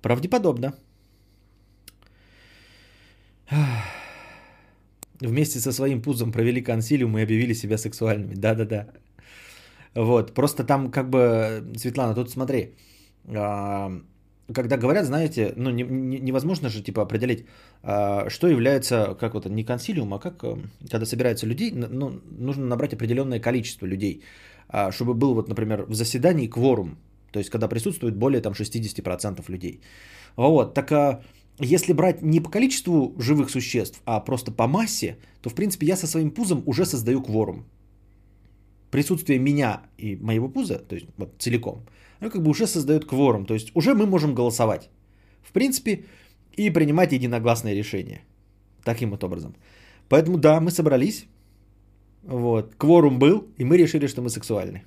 Правдеподобно. 0.00 0.72
Вместе 5.20 5.58
со 5.58 5.72
своим 5.72 6.00
пузом 6.00 6.32
провели 6.32 6.62
консилиум 6.62 7.18
и 7.18 7.22
объявили 7.22 7.54
себя 7.54 7.76
сексуальными. 7.76 8.34
Да-да-да. 8.34 8.86
Вот, 9.94 10.32
просто 10.32 10.64
там 10.64 10.90
как 10.90 11.10
бы, 11.10 11.70
Светлана, 11.76 12.14
тут 12.14 12.30
смотри, 12.30 12.74
а, 13.26 13.92
когда 14.54 14.78
говорят, 14.78 15.04
знаете, 15.04 15.52
ну 15.56 15.70
не, 15.70 15.82
не, 15.82 16.18
невозможно 16.18 16.70
же 16.70 16.82
типа 16.82 17.02
определить, 17.02 17.44
а, 17.82 18.30
что 18.30 18.48
является, 18.48 19.14
как 19.20 19.34
вот 19.34 19.44
не 19.44 19.64
консилиум, 19.64 20.14
а 20.14 20.18
как, 20.18 20.42
э, 20.44 20.56
когда 20.90 21.04
собираются 21.04 21.46
людей, 21.46 21.72
ну, 21.72 22.22
нужно 22.38 22.64
набрать 22.64 22.94
определенное 22.94 23.38
количество 23.38 23.84
людей, 23.84 24.22
чтобы 24.90 25.14
был 25.14 25.34
вот, 25.34 25.48
например, 25.48 25.84
в 25.88 25.94
заседании 25.94 26.48
кворум, 26.48 26.96
то 27.32 27.38
есть 27.38 27.50
когда 27.50 27.68
присутствует 27.68 28.16
более 28.16 28.40
там 28.40 28.52
60% 28.52 29.50
людей. 29.50 29.80
Вот, 30.36 30.74
так 30.74 31.22
если 31.60 31.92
брать 31.92 32.22
не 32.22 32.40
по 32.40 32.50
количеству 32.50 33.14
живых 33.18 33.50
существ, 33.50 34.00
а 34.04 34.20
просто 34.20 34.52
по 34.52 34.66
массе, 34.66 35.16
то 35.42 35.50
в 35.50 35.54
принципе 35.54 35.86
я 35.86 35.96
со 35.96 36.06
своим 36.06 36.30
пузом 36.30 36.62
уже 36.66 36.84
создаю 36.86 37.22
кворум 37.22 37.64
присутствие 38.92 39.38
меня 39.38 39.80
и 39.98 40.16
моего 40.16 40.48
пуза, 40.48 40.78
то 40.78 40.94
есть 40.94 41.06
вот 41.16 41.28
целиком, 41.38 41.84
ну, 42.20 42.30
как 42.30 42.42
бы 42.42 42.50
уже 42.50 42.66
создает 42.66 43.04
кворум. 43.04 43.46
То 43.46 43.54
есть 43.54 43.70
уже 43.74 43.94
мы 43.94 44.06
можем 44.06 44.34
голосовать. 44.34 44.90
В 45.42 45.52
принципе, 45.52 46.04
и 46.58 46.70
принимать 46.70 47.12
единогласное 47.12 47.74
решение. 47.74 48.20
Таким 48.84 49.10
вот 49.10 49.24
образом. 49.24 49.54
Поэтому 50.08 50.38
да, 50.38 50.60
мы 50.60 50.70
собрались. 50.70 51.26
Вот. 52.22 52.74
Кворум 52.76 53.18
был, 53.18 53.46
и 53.58 53.64
мы 53.64 53.76
решили, 53.76 54.06
что 54.06 54.22
мы 54.22 54.30
сексуальны. 54.30 54.84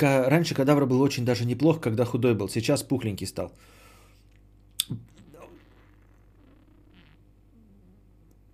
Раньше 0.00 0.54
кадавр 0.54 0.86
был 0.86 1.00
очень 1.00 1.24
даже 1.24 1.44
неплох, 1.44 1.80
когда 1.80 2.04
худой 2.04 2.34
был. 2.34 2.48
Сейчас 2.48 2.82
пухленький 2.82 3.26
стал. 3.26 3.52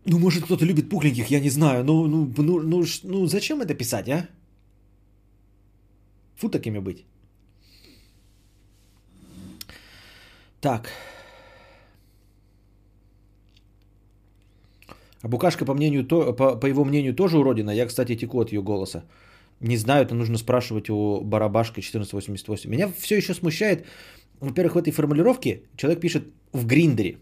Ну, 0.06 0.18
может, 0.18 0.44
кто-то 0.44 0.64
любит 0.64 0.88
пухленьких, 0.90 1.30
я 1.30 1.40
не 1.40 1.50
знаю. 1.50 1.84
Ну, 1.84 2.06
ну, 2.06 2.32
ну, 2.38 2.62
ну, 2.62 2.84
ну 3.04 3.26
зачем 3.26 3.60
это 3.60 3.74
писать, 3.74 4.08
а? 4.08 4.28
Фу 6.36 6.48
такими 6.48 6.78
быть. 6.78 7.04
Так. 10.64 10.88
А 15.22 15.28
Букашка, 15.28 15.66
по, 15.66 15.74
мнению, 15.74 16.04
то, 16.04 16.32
по, 16.32 16.56
по 16.56 16.66
его 16.66 16.84
мнению, 16.84 17.14
тоже 17.14 17.36
уродина. 17.36 17.70
Я, 17.70 17.86
кстати, 17.86 18.16
теку 18.16 18.40
от 18.40 18.52
ее 18.52 18.62
голоса. 18.62 19.04
Не 19.60 19.76
знаю, 19.76 20.06
это 20.06 20.14
нужно 20.14 20.38
спрашивать 20.38 20.88
у 20.88 21.20
барабашка 21.20 21.80
1488. 21.80 22.70
Меня 22.70 22.88
все 22.98 23.16
еще 23.16 23.34
смущает, 23.34 23.84
во-первых, 24.40 24.74
в 24.74 24.78
этой 24.78 24.90
формулировке 24.90 25.60
человек 25.76 26.00
пишет 26.00 26.22
в 26.52 26.66
гриндере. 26.66 27.18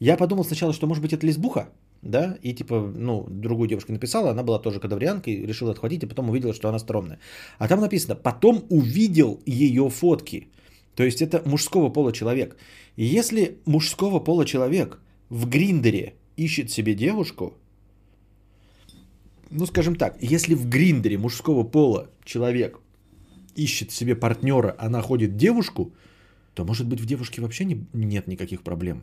Я 0.00 0.16
подумал 0.16 0.44
сначала, 0.44 0.72
что 0.72 0.88
может 0.88 1.02
быть 1.02 1.12
это 1.12 1.26
лесбуха, 1.26 1.68
да, 2.02 2.38
и 2.42 2.54
типа, 2.54 2.92
ну, 2.96 3.26
другую 3.30 3.68
девушку 3.68 3.92
написала, 3.92 4.30
она 4.30 4.42
была 4.42 4.58
тоже 4.58 4.80
кадаврианка 4.80 5.30
и 5.30 5.46
решила 5.46 5.70
отхватить, 5.70 6.02
и 6.02 6.06
потом 6.06 6.28
увидела, 6.28 6.52
что 6.52 6.68
она 6.68 6.80
стрёмная. 6.80 7.18
А 7.58 7.68
там 7.68 7.80
написано, 7.80 8.16
потом 8.16 8.64
увидел 8.68 9.40
ее 9.46 9.88
фотки. 9.90 10.48
То 10.94 11.02
есть 11.02 11.22
это 11.22 11.42
мужского 11.44 11.88
пола 11.88 12.12
человек. 12.12 12.56
И 12.96 13.04
если 13.04 13.58
мужского 13.66 14.20
пола 14.20 14.46
человек 14.46 15.00
в 15.28 15.48
гриндере 15.48 16.14
ищет 16.36 16.70
себе 16.70 16.94
девушку, 16.94 17.54
ну 19.50 19.66
скажем 19.66 19.96
так, 19.96 20.16
если 20.20 20.54
в 20.54 20.68
гриндере 20.68 21.18
мужского 21.18 21.64
пола 21.64 22.10
человек 22.24 22.80
ищет 23.54 23.90
себе 23.90 24.14
партнера, 24.16 24.74
а 24.78 24.88
находит 24.88 25.36
девушку, 25.36 25.92
то 26.54 26.64
может 26.64 26.86
быть 26.86 27.00
в 27.00 27.06
девушке 27.06 27.40
вообще 27.40 27.64
не, 27.64 27.86
нет 27.92 28.26
никаких 28.26 28.62
проблем. 28.62 29.02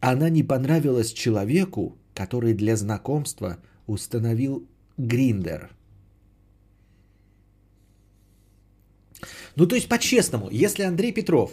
Она 0.00 0.28
не 0.28 0.42
понравилась 0.42 1.12
человеку, 1.12 1.96
который 2.14 2.52
для 2.52 2.76
знакомства 2.76 3.58
установил 3.86 4.66
гриндер. 4.98 5.70
Ну 9.56 9.66
то 9.66 9.76
есть 9.76 9.88
по-честному, 9.88 10.48
если 10.50 10.82
Андрей 10.82 11.12
Петров 11.12 11.52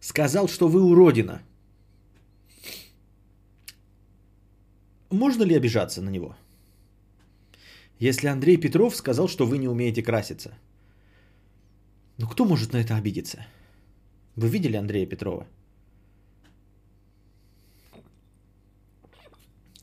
сказал, 0.00 0.48
что 0.48 0.68
вы 0.68 0.82
уродина, 0.82 1.42
можно 5.10 5.44
ли 5.44 5.56
обижаться 5.56 6.02
на 6.02 6.10
него? 6.10 6.36
Если 8.00 8.28
Андрей 8.28 8.56
Петров 8.56 8.96
сказал, 8.96 9.28
что 9.28 9.46
вы 9.46 9.58
не 9.58 9.68
умеете 9.68 10.02
краситься. 10.02 10.50
Ну 12.18 12.28
кто 12.28 12.44
может 12.44 12.72
на 12.72 12.78
это 12.78 12.96
обидеться? 12.96 13.46
Вы 14.36 14.48
видели 14.48 14.76
Андрея 14.76 15.06
Петрова? 15.06 15.46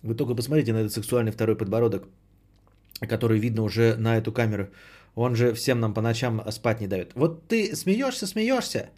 Вы 0.01 0.15
только 0.15 0.35
посмотрите 0.35 0.71
на 0.71 0.77
этот 0.77 0.93
сексуальный 0.93 1.31
второй 1.31 1.57
подбородок, 1.57 2.07
который 3.01 3.39
видно 3.39 3.63
уже 3.63 3.95
на 3.97 4.17
эту 4.17 4.31
камеру. 4.31 4.69
Он 5.15 5.35
же 5.35 5.53
всем 5.53 5.79
нам 5.79 5.93
по 5.93 6.01
ночам 6.01 6.41
спать 6.51 6.81
не 6.81 6.87
дает. 6.87 7.13
Вот 7.15 7.47
ты 7.47 7.75
смеешься, 7.75 8.27
смеешься. 8.27 8.89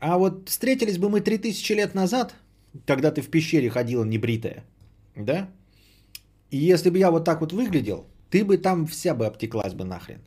А 0.00 0.18
вот 0.18 0.48
встретились 0.48 0.98
бы 0.98 1.08
мы 1.08 1.20
3000 1.20 1.72
лет 1.72 1.94
назад, 1.94 2.34
когда 2.86 3.10
ты 3.10 3.22
в 3.22 3.28
пещере 3.28 3.70
ходила 3.70 4.04
небритая, 4.04 4.64
да? 5.16 5.48
И 6.50 6.56
если 6.56 6.90
бы 6.90 6.98
я 6.98 7.10
вот 7.10 7.24
так 7.24 7.40
вот 7.40 7.52
выглядел, 7.52 8.06
ты 8.30 8.44
бы 8.44 8.58
там 8.58 8.86
вся 8.86 9.14
бы 9.14 9.26
обтеклась 9.26 9.74
бы 9.74 9.84
нахрен. 9.84 10.20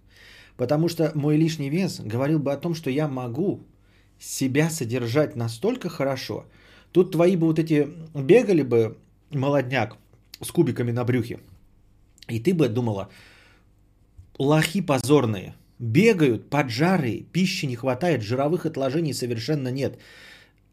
Потому 0.57 0.89
что 0.89 1.11
мой 1.15 1.37
лишний 1.37 1.69
вес 1.69 1.99
говорил 1.99 2.39
бы 2.39 2.51
о 2.51 2.57
том, 2.57 2.75
что 2.75 2.89
я 2.89 3.07
могу 3.07 3.61
себя 4.19 4.69
содержать 4.69 5.35
настолько 5.35 5.89
хорошо. 5.89 6.45
Тут 6.91 7.11
твои 7.11 7.35
бы 7.35 7.47
вот 7.47 7.59
эти 7.59 7.87
бегали 8.13 8.61
бы 8.61 8.97
молодняк 9.31 9.97
с 10.41 10.51
кубиками 10.51 10.91
на 10.91 11.03
брюхе. 11.03 11.39
И 12.27 12.39
ты 12.39 12.53
бы 12.53 12.67
думала, 12.69 13.09
лохи 14.41 14.81
позорные. 14.81 15.53
Бегают, 15.79 16.49
поджарые, 16.49 17.23
пищи 17.31 17.67
не 17.67 17.75
хватает, 17.75 18.21
жировых 18.21 18.65
отложений 18.65 19.13
совершенно 19.13 19.69
нет. 19.71 19.97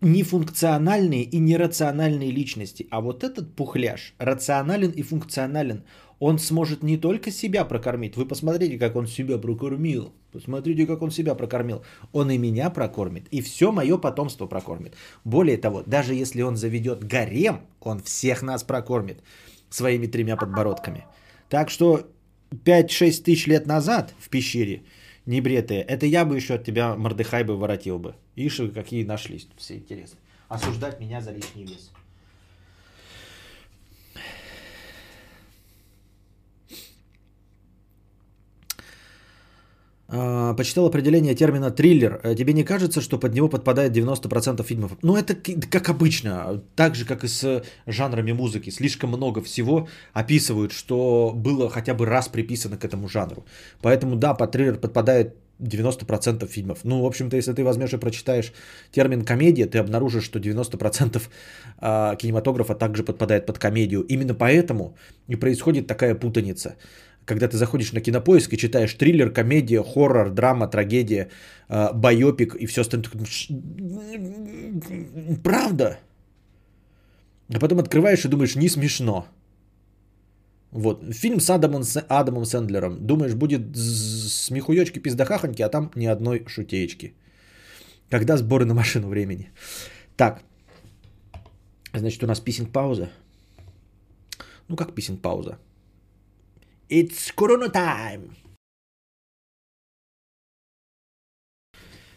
Нефункциональные 0.01 1.25
и 1.25 1.39
нерациональные 1.39 2.31
личности. 2.31 2.87
А 2.91 3.01
вот 3.01 3.25
этот 3.25 3.55
пухляж 3.57 4.15
рационален 4.19 4.91
и 4.91 5.03
функционален. 5.03 5.83
Он 6.19 6.39
сможет 6.39 6.83
не 6.83 6.97
только 6.97 7.31
себя 7.31 7.65
прокормить. 7.65 8.17
Вы 8.17 8.27
посмотрите, 8.27 8.79
как 8.79 8.97
он 8.97 9.07
себя 9.07 9.39
прокормил. 9.39 10.13
Посмотрите, 10.33 10.87
как 10.87 11.03
он 11.03 11.11
себя 11.11 11.35
прокормил. 11.35 11.83
Он 12.13 12.31
и 12.31 12.39
меня 12.39 12.71
прокормит, 12.71 13.29
и 13.31 13.41
все 13.41 13.73
мое 13.73 13.99
потомство 13.99 14.47
прокормит. 14.47 14.95
Более 15.25 15.57
того, 15.57 15.83
даже 15.87 16.15
если 16.15 16.43
он 16.43 16.57
заведет 16.57 17.05
гарем, 17.05 17.61
он 17.81 18.01
всех 18.01 18.43
нас 18.43 18.63
прокормит 18.63 19.23
своими 19.71 20.07
тремя 20.07 20.37
подбородками. 20.37 21.05
Так 21.49 21.71
что 21.71 22.07
5-6 22.51 23.23
тысяч 23.23 23.47
лет 23.47 23.67
назад 23.67 24.15
в 24.19 24.29
пещере 24.29 24.83
небретые, 25.27 25.83
это 25.83 26.07
я 26.07 26.25
бы 26.25 26.37
еще 26.37 26.55
от 26.55 26.65
тебя 26.65 26.97
Мордыхай 26.97 27.45
бы 27.45 27.57
воротил 27.57 27.99
бы. 27.99 28.15
Ишь, 28.35 28.61
какие 28.75 29.05
нашлись 29.05 29.49
все 29.57 29.77
интересные. 29.77 30.21
Осуждать 30.49 30.99
меня 31.01 31.21
за 31.21 31.33
лишний 31.33 31.65
вес. 31.65 31.91
А, 40.11 40.55
почитал 40.55 40.87
определение 40.87 41.35
термина 41.35 41.71
триллер. 41.71 42.19
Э, 42.23 42.35
тебе 42.35 42.55
не 42.55 42.65
кажется, 42.65 43.03
что 43.03 43.19
под 43.19 43.35
него 43.35 43.49
подпадает 43.49 43.93
90% 43.93 44.63
фильмов? 44.65 44.93
Ну, 45.03 45.17
это 45.17 45.35
как 45.35 45.91
обычно, 45.91 46.63
так 46.77 46.95
же, 46.95 47.05
как 47.05 47.25
и 47.25 47.29
с 47.29 47.63
жанрами 47.87 48.33
музыки. 48.33 48.71
Слишком 48.71 49.11
много 49.11 49.43
всего 49.43 49.87
описывают, 50.15 50.73
что 50.73 51.33
было 51.35 51.69
хотя 51.69 51.93
бы 51.93 52.07
раз 52.07 52.29
приписано 52.29 52.79
к 52.79 52.87
этому 52.87 53.07
жанру. 53.09 53.45
Поэтому, 53.83 54.17
да, 54.17 54.33
под 54.33 54.51
триллер 54.53 54.79
подпадает 54.79 55.37
90% 55.61 56.47
фильмов. 56.47 56.79
Ну, 56.85 57.03
в 57.03 57.07
общем-то, 57.07 57.37
если 57.37 57.53
ты 57.53 57.63
возьмешь 57.63 57.93
и 57.93 57.99
прочитаешь 57.99 58.53
термин 58.93 59.25
комедия, 59.25 59.67
ты 59.67 59.79
обнаружишь, 59.79 60.25
что 60.25 60.39
90% 60.39 61.21
а, 61.79 62.17
кинематографа 62.17 62.75
также 62.75 63.03
подпадает 63.03 63.45
под 63.45 63.59
комедию. 63.59 64.03
Именно 64.03 64.35
поэтому 64.35 64.97
и 65.27 65.37
происходит 65.37 65.87
такая 65.87 66.15
путаница 66.15 66.77
когда 67.29 67.47
ты 67.47 67.57
заходишь 67.57 67.93
на 67.93 68.01
кинопоиск 68.01 68.53
и 68.53 68.57
читаешь 68.57 68.95
триллер, 68.95 69.31
комедия, 69.31 69.83
хоррор, 69.83 70.31
драма, 70.31 70.67
трагедия, 70.67 71.29
э, 71.69 71.93
байопик 71.93 72.55
и 72.55 72.67
все 72.67 72.81
остальное. 72.81 73.11
Правда? 75.45 75.99
А 77.55 77.61
потом 77.61 77.79
открываешь 77.79 78.25
и 78.25 78.29
думаешь, 78.29 78.57
не 78.57 78.69
смешно. 78.69 79.27
Вот, 80.73 81.05
фильм 81.13 81.41
с 81.41 81.51
Адамом, 81.51 81.83
с 81.83 82.01
Адамом 82.09 82.45
Сэндлером. 82.45 83.07
Думаешь, 83.07 83.35
будет 83.35 83.77
смехуёчки, 83.77 84.99
пиздахахоньки, 84.99 85.63
а 85.63 85.69
там 85.69 85.91
ни 85.97 86.07
одной 86.07 86.45
шутеечки. 86.47 87.13
Когда 88.11 88.37
сборы 88.37 88.65
на 88.65 88.75
машину 88.75 89.09
времени. 89.09 89.51
Так, 90.17 90.43
значит, 91.95 92.23
у 92.23 92.27
нас 92.27 92.41
писинг-пауза. 92.41 93.09
Ну, 94.69 94.77
как 94.77 94.95
писинг-пауза? 94.95 95.59
It's 96.91 97.35
Corona 97.37 97.71
time! 97.71 98.31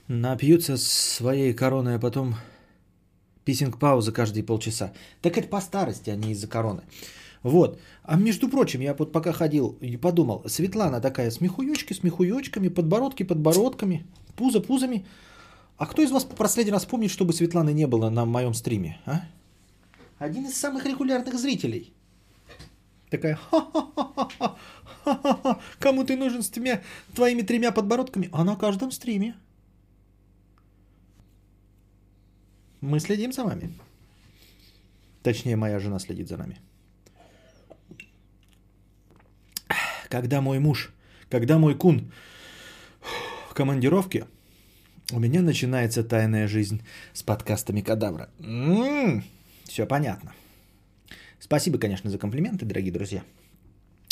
Напьются 0.07 0.77
своей 0.77 1.53
короной, 1.53 1.95
а 1.95 1.99
потом 1.99 2.35
писинг-пауза 3.43 4.13
каждые 4.13 4.43
полчаса. 4.43 4.93
Так 5.21 5.37
это 5.37 5.49
по 5.49 5.59
старости, 5.59 6.09
а 6.09 6.15
не 6.15 6.31
из-за 6.31 6.47
короны. 6.47 6.83
Вот. 7.43 7.81
А 8.03 8.15
между 8.15 8.47
прочим, 8.47 8.79
я 8.79 8.93
вот 8.93 9.11
пока 9.11 9.33
ходил 9.33 9.77
и 9.81 9.97
подумал, 9.97 10.43
Светлана 10.47 11.01
такая 11.01 11.31
с 11.31 11.41
мехуёчки, 11.41 11.91
с 11.91 12.01
мехуёчками, 12.01 12.69
подбородки 12.69 13.23
подбородками, 13.23 14.05
пузо 14.37 14.61
пузами. 14.61 15.05
А 15.75 15.85
кто 15.85 16.01
из 16.01 16.11
вас 16.11 16.23
последний 16.23 16.71
раз 16.71 16.85
помнит, 16.85 17.11
чтобы 17.11 17.33
Светланы 17.33 17.73
не 17.73 17.87
было 17.87 18.09
на 18.09 18.23
моем 18.23 18.53
стриме? 18.53 19.01
А? 19.05 19.23
Один 20.17 20.45
из 20.45 20.57
самых 20.57 20.85
регулярных 20.85 21.37
зрителей– 21.37 21.93
Такая, 23.11 23.35
ха-ха-ха-ха, 23.35 24.55
кому 25.79 26.05
ты 26.05 26.15
нужен 26.15 26.41
с 26.41 26.49
тремя, 26.49 26.81
твоими 27.13 27.41
тремя 27.41 27.73
подбородками? 27.73 28.29
А 28.31 28.45
на 28.45 28.55
каждом 28.55 28.91
стриме. 28.91 29.35
Мы 32.79 33.01
следим 33.01 33.33
за 33.33 33.43
вами. 33.43 33.73
Точнее, 35.23 35.57
моя 35.57 35.79
жена 35.79 35.99
следит 35.99 36.29
за 36.29 36.37
нами. 36.37 36.61
Когда 40.07 40.39
мой 40.41 40.59
муж, 40.59 40.93
когда 41.29 41.57
мой 41.57 41.75
кун 41.75 42.13
в 43.49 43.53
командировке, 43.53 44.25
у 45.11 45.19
меня 45.19 45.41
начинается 45.41 46.05
тайная 46.05 46.47
жизнь 46.47 46.81
с 47.11 47.23
подкастами 47.23 47.81
Кадавра. 47.81 48.29
М-м-м, 48.39 49.23
все 49.65 49.85
понятно. 49.85 50.33
Спасибо, 51.41 51.79
конечно, 51.79 52.09
за 52.09 52.19
комплименты, 52.19 52.65
дорогие 52.65 52.91
друзья. 52.91 53.23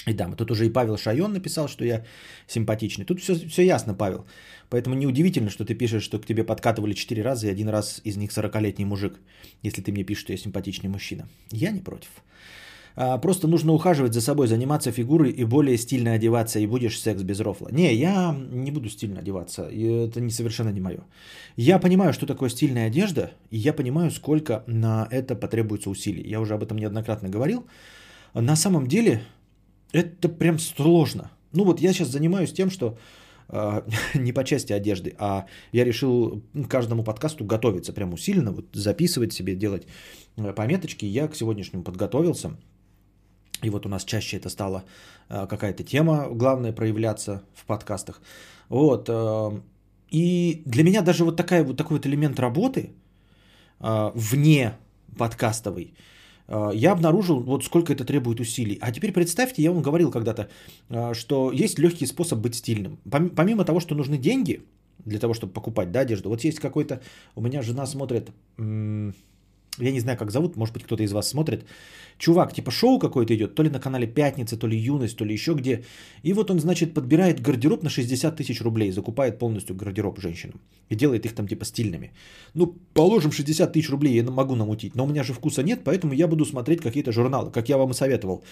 И 0.08 0.14
да, 0.14 0.28
тут 0.36 0.52
уже 0.52 0.66
и 0.66 0.74
Павел 0.74 0.98
Шайон 0.98 1.34
написал, 1.34 1.68
что 1.68 1.86
я 1.86 2.04
симпатичный. 2.48 3.06
Тут 3.06 3.22
все, 3.22 3.36
все 3.36 3.64
ясно, 3.64 3.94
Павел. 3.94 4.26
Поэтому 4.70 4.96
неудивительно, 4.96 5.50
что 5.52 5.64
ты 5.64 5.76
пишешь, 5.76 6.04
что 6.04 6.20
к 6.20 6.26
тебе 6.26 6.44
подкатывали 6.44 6.94
4 6.94 7.22
раза, 7.22 7.48
и 7.48 7.52
один 7.52 7.70
раз 7.70 8.02
из 8.04 8.18
них 8.18 8.32
40-летний 8.32 8.86
мужик, 8.86 9.20
если 9.62 9.84
ты 9.84 9.92
мне 9.92 10.04
пишешь, 10.04 10.24
что 10.24 10.34
я 10.34 10.38
симпатичный 10.38 10.90
мужчина. 10.90 11.28
Я 11.52 11.72
не 11.72 11.82
против. 11.82 12.10
А, 12.96 13.18
просто 13.18 13.48
нужно 13.48 13.74
ухаживать 13.74 14.14
за 14.14 14.22
собой, 14.22 14.48
заниматься 14.48 14.92
фигурой 14.92 15.32
и 15.32 15.46
более 15.46 15.78
стильно 15.78 16.14
одеваться, 16.14 16.60
и 16.60 16.68
будешь 16.68 17.00
секс 17.00 17.22
без 17.24 17.40
рофла. 17.40 17.70
Не, 17.72 17.94
я 17.94 18.36
не 18.52 18.72
буду 18.72 18.90
стильно 18.90 19.20
одеваться, 19.20 19.64
это 19.64 20.22
не 20.22 20.32
совершенно 20.32 20.70
не 20.70 20.82
мое. 20.82 21.00
Я 21.56 21.80
понимаю, 21.80 22.14
что 22.14 22.26
такое 22.26 22.50
стильная 22.50 22.88
одежда, 22.88 23.32
и 23.52 23.58
я 23.58 23.74
понимаю, 23.74 24.12
сколько 24.12 24.64
на 24.68 25.08
это 25.12 25.36
потребуется 25.36 25.90
усилий. 25.90 26.30
Я 26.30 26.40
уже 26.40 26.54
об 26.54 26.64
этом 26.64 26.78
неоднократно 26.78 27.30
говорил. 27.30 27.66
На 28.34 28.56
самом 28.56 28.88
деле, 28.88 29.22
это 29.92 30.30
прям 30.30 30.60
сложно. 30.60 31.32
Ну 31.52 31.64
вот 31.64 31.82
я 31.82 31.94
сейчас 31.94 32.10
занимаюсь 32.10 32.54
тем, 32.54 32.70
что 32.70 32.98
э, 33.50 33.82
не 34.16 34.34
по 34.34 34.44
части 34.44 34.74
одежды, 34.74 35.16
а 35.18 35.46
я 35.72 35.84
решил 35.84 36.44
каждому 36.70 37.04
подкасту 37.04 37.46
готовиться 37.46 37.94
прям 37.94 38.14
усиленно, 38.14 38.52
вот 38.52 38.66
записывать 38.74 39.34
себе, 39.34 39.56
делать 39.56 39.88
э, 40.38 40.54
пометочки. 40.54 41.06
Я 41.06 41.28
к 41.28 41.36
сегодняшнему 41.36 41.84
подготовился. 41.84 42.58
И 43.66 43.70
вот 43.70 43.86
у 43.86 43.90
нас 43.90 44.06
чаще 44.06 44.38
это 44.38 44.50
стало 44.50 44.84
э, 45.30 45.48
какая-то 45.48 45.84
тема, 45.84 46.28
главное, 46.32 46.74
проявляться 46.74 47.42
в 47.54 47.66
подкастах. 47.66 48.22
Вот. 48.70 49.10
Э, 49.10 49.60
и 50.12 50.64
для 50.66 50.84
меня 50.84 51.02
даже 51.02 51.24
вот, 51.24 51.38
такая, 51.38 51.64
вот 51.64 51.78
такой 51.78 51.98
вот 51.98 52.06
элемент 52.06 52.40
работы 52.40 52.90
э, 53.80 54.12
вне 54.16 54.74
подкастовой, 55.18 55.94
я 56.74 56.94
обнаружил, 56.94 57.42
вот 57.42 57.64
сколько 57.64 57.94
это 57.94 58.06
требует 58.06 58.40
усилий. 58.40 58.80
А 58.82 58.92
теперь 58.92 59.12
представьте, 59.12 59.62
я 59.62 59.72
вам 59.72 59.84
говорил 59.84 60.12
когда-то, 60.12 60.50
что 61.14 61.52
есть 61.52 61.78
легкий 61.78 62.08
способ 62.08 62.40
быть 62.40 62.56
стильным. 62.56 62.98
Помимо 63.36 63.66
того, 63.66 63.80
что 63.80 63.94
нужны 63.94 64.18
деньги 64.18 64.64
для 65.06 65.20
того, 65.20 65.36
чтобы 65.36 65.54
покупать 65.54 65.92
да, 65.92 66.00
одежду, 66.00 66.30
вот 66.30 66.44
есть 66.44 66.60
какой-то, 66.60 67.02
у 67.36 67.42
меня 67.42 67.62
жена 67.62 67.86
смотрит, 67.86 68.32
я 69.78 69.92
не 69.92 70.00
знаю, 70.00 70.18
как 70.18 70.32
зовут, 70.32 70.56
может 70.56 70.74
быть, 70.74 70.84
кто-то 70.84 71.04
из 71.04 71.12
вас 71.12 71.30
смотрит. 71.30 71.66
Чувак, 72.18 72.54
типа 72.54 72.72
шоу 72.72 73.00
какое-то 73.00 73.34
идет, 73.34 73.56
то 73.56 73.64
ли 73.64 73.70
на 73.70 73.80
канале 73.80 74.08
Пятница, 74.08 74.58
то 74.58 74.68
ли 74.68 74.78
Юность, 74.78 75.18
то 75.18 75.26
ли 75.26 75.34
еще 75.34 75.54
где. 75.54 75.84
И 76.24 76.34
вот 76.34 76.52
он, 76.52 76.60
значит, 76.60 76.94
подбирает 76.94 77.42
гардероб 77.42 77.84
на 77.84 77.90
60 77.90 78.36
тысяч 78.36 78.62
рублей, 78.62 78.92
закупает 78.92 79.40
полностью 79.40 79.76
гардероб 79.76 80.20
женщинам 80.20 80.60
и 80.90 80.96
делает 80.96 81.26
их 81.26 81.34
там 81.34 81.48
типа 81.48 81.66
стильными. 81.66 82.12
Ну, 82.56 82.76
положим 82.94 83.32
60 83.32 83.72
тысяч 83.72 83.90
рублей, 83.90 84.16
я 84.16 84.24
могу 84.24 84.56
намутить, 84.56 84.96
но 84.96 85.06
у 85.06 85.08
меня 85.08 85.24
же 85.24 85.34
вкуса 85.34 85.64
нет, 85.64 85.82
поэтому 85.86 86.14
я 86.14 86.28
буду 86.28 86.46
смотреть 86.46 86.82
какие-то 86.82 87.12
журналы, 87.12 87.52
как 87.52 87.70
я 87.70 87.78
вам 87.78 87.92
и 87.92 87.94
советовал. 87.94 88.44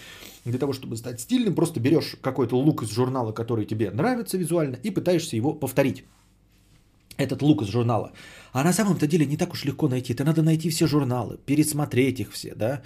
Для 0.46 0.60
того, 0.60 0.72
чтобы 0.72 0.96
стать 0.96 1.20
стильным, 1.20 1.56
просто 1.56 1.80
берешь 1.80 2.16
какой-то 2.22 2.58
лук 2.58 2.84
из 2.84 2.92
журнала, 2.92 3.34
который 3.34 3.66
тебе 3.66 3.92
нравится 3.92 4.38
визуально, 4.38 4.78
и 4.84 4.92
пытаешься 4.92 5.36
его 5.36 5.54
повторить 5.54 6.06
этот 7.18 7.42
лук 7.42 7.62
из 7.62 7.70
журнала. 7.70 8.12
А 8.54 8.64
на 8.64 8.74
самом-то 8.74 9.08
деле 9.08 9.26
не 9.26 9.38
так 9.38 9.54
уж 9.54 9.66
легко 9.66 9.88
найти. 9.88 10.14
Это 10.14 10.24
надо 10.24 10.42
найти 10.42 10.70
все 10.70 10.88
журналы, 10.88 11.38
пересмотреть 11.46 12.20
их 12.20 12.32
все, 12.32 12.56
да, 12.56 12.82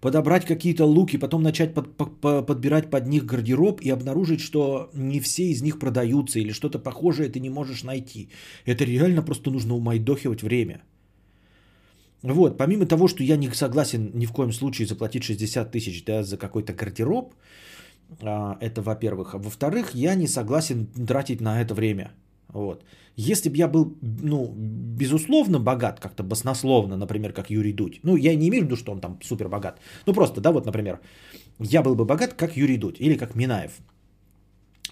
подобрать 0.00 0.44
какие-то 0.44 0.84
луки, 0.84 1.18
потом 1.18 1.42
начать 1.42 1.74
под, 1.74 1.96
под, 1.96 2.46
подбирать 2.46 2.90
под 2.90 3.06
них 3.06 3.24
гардероб 3.24 3.80
и 3.80 3.90
обнаружить, 3.90 4.40
что 4.40 4.90
не 4.94 5.20
все 5.20 5.50
из 5.50 5.62
них 5.62 5.78
продаются 5.78 6.38
или 6.38 6.52
что-то 6.52 6.78
похожее 6.78 7.28
ты 7.28 7.40
не 7.40 7.50
можешь 7.50 7.84
найти. 7.84 8.28
Это 8.66 8.84
реально 8.84 9.22
просто 9.22 9.50
нужно 9.50 9.74
умайдохивать 9.74 10.42
время. 10.42 10.82
Вот, 12.22 12.58
помимо 12.58 12.86
того, 12.86 13.08
что 13.08 13.22
я 13.22 13.36
не 13.36 13.50
согласен 13.50 14.10
ни 14.14 14.26
в 14.26 14.32
коем 14.32 14.52
случае 14.52 14.88
заплатить 14.88 15.22
60 15.22 15.70
тысяч 15.70 16.04
да, 16.04 16.22
за 16.22 16.36
какой-то 16.36 16.72
гардероб, 16.72 17.34
а, 18.20 18.56
это 18.60 18.82
во-первых. 18.82 19.34
А 19.34 19.38
во-вторых, 19.38 19.94
я 19.94 20.14
не 20.14 20.26
согласен 20.26 20.86
тратить 20.86 21.40
на 21.40 21.60
это 21.60 21.74
время. 21.74 22.10
Вот. 22.48 22.84
Если 23.16 23.48
бы 23.48 23.56
я 23.56 23.68
был, 23.68 23.96
ну, 24.02 24.52
безусловно 24.98 25.58
богат, 25.58 26.00
как-то 26.00 26.22
баснословно, 26.22 26.96
например, 26.96 27.32
как 27.32 27.50
Юрий 27.50 27.72
Дудь, 27.72 28.00
ну, 28.02 28.16
я 28.16 28.34
не 28.34 28.48
имею 28.48 28.62
в 28.62 28.66
виду, 28.66 28.76
что 28.76 28.92
он 28.92 29.00
там 29.00 29.18
супер 29.22 29.48
богат, 29.48 29.80
ну, 30.06 30.14
просто, 30.14 30.40
да, 30.40 30.52
вот, 30.52 30.66
например, 30.66 31.00
я 31.58 31.82
был 31.82 31.94
бы 31.94 32.04
богат, 32.04 32.34
как 32.34 32.56
Юрий 32.56 32.78
Дудь 32.78 33.00
или 33.00 33.16
как 33.16 33.34
Минаев, 33.34 33.72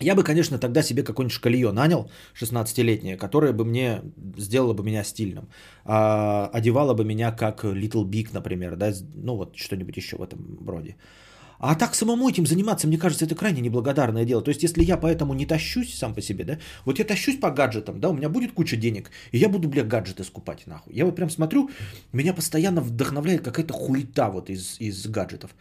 Я 0.00 0.14
бы, 0.14 0.24
конечно, 0.24 0.58
тогда 0.58 0.82
себе 0.82 1.04
какое-нибудь 1.04 1.34
шкалье 1.34 1.70
нанял 1.72 2.10
16-летнее, 2.34 3.16
которое 3.16 3.52
бы 3.52 3.64
мне 3.64 4.02
сделало 4.36 4.74
бы 4.74 4.82
меня 4.82 5.04
стильным. 5.04 5.48
А, 5.84 6.50
одевало 6.52 6.94
бы 6.94 7.04
меня 7.04 7.30
как 7.32 7.64
Little 7.64 8.04
Big, 8.04 8.28
например, 8.32 8.76
да, 8.76 8.92
ну 9.14 9.36
вот 9.36 9.56
что-нибудь 9.56 9.96
еще 9.96 10.16
в 10.16 10.22
этом 10.22 10.58
роде. 10.66 10.96
А 11.58 11.74
так 11.74 11.94
самому 11.94 12.28
этим 12.28 12.46
заниматься, 12.46 12.86
мне 12.86 12.98
кажется, 12.98 13.24
это 13.24 13.34
крайне 13.34 13.60
неблагодарное 13.60 14.24
дело. 14.24 14.42
То 14.42 14.50
есть, 14.50 14.62
если 14.62 14.82
я 14.84 14.96
поэтому 14.96 15.34
не 15.34 15.46
тащусь 15.46 15.94
сам 15.94 16.14
по 16.14 16.20
себе, 16.20 16.44
да, 16.44 16.58
вот 16.84 16.98
я 16.98 17.04
тащусь 17.04 17.38
по 17.38 17.50
гаджетам, 17.50 18.00
да, 18.00 18.08
у 18.10 18.14
меня 18.14 18.28
будет 18.28 18.52
куча 18.52 18.76
денег, 18.76 19.10
и 19.32 19.38
я 19.38 19.48
буду, 19.48 19.68
бля, 19.68 19.84
гаджеты 19.84 20.24
скупать, 20.24 20.66
нахуй. 20.66 20.94
Я 20.94 21.04
вот 21.04 21.16
прям 21.16 21.30
смотрю, 21.30 21.70
меня 22.12 22.34
постоянно 22.34 22.80
вдохновляет 22.80 23.42
какая-то 23.42 23.72
хуета 23.72 24.30
вот 24.30 24.50
из, 24.50 24.76
из 24.80 25.06
гаджетов. 25.06 25.54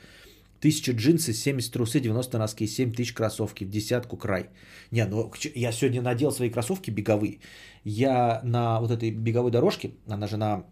Тысяча 0.59 0.93
джинсы, 0.93 1.33
70 1.33 1.73
трусы, 1.73 1.99
90 1.99 2.37
носки, 2.37 2.67
7 2.67 2.93
тысяч 2.93 3.13
кроссовки, 3.13 3.65
в 3.65 3.69
десятку 3.69 4.15
край. 4.15 4.49
Не, 4.91 5.05
ну 5.05 5.31
я 5.55 5.73
сегодня 5.73 6.01
надел 6.01 6.31
свои 6.31 6.49
кроссовки 6.49 6.89
беговые. 6.89 7.39
Я 7.83 8.39
на 8.43 8.79
вот 8.79 8.91
этой 8.91 9.11
беговой 9.11 9.51
дорожке, 9.51 9.91
она 10.07 10.25
же 10.25 10.37
на 10.37 10.63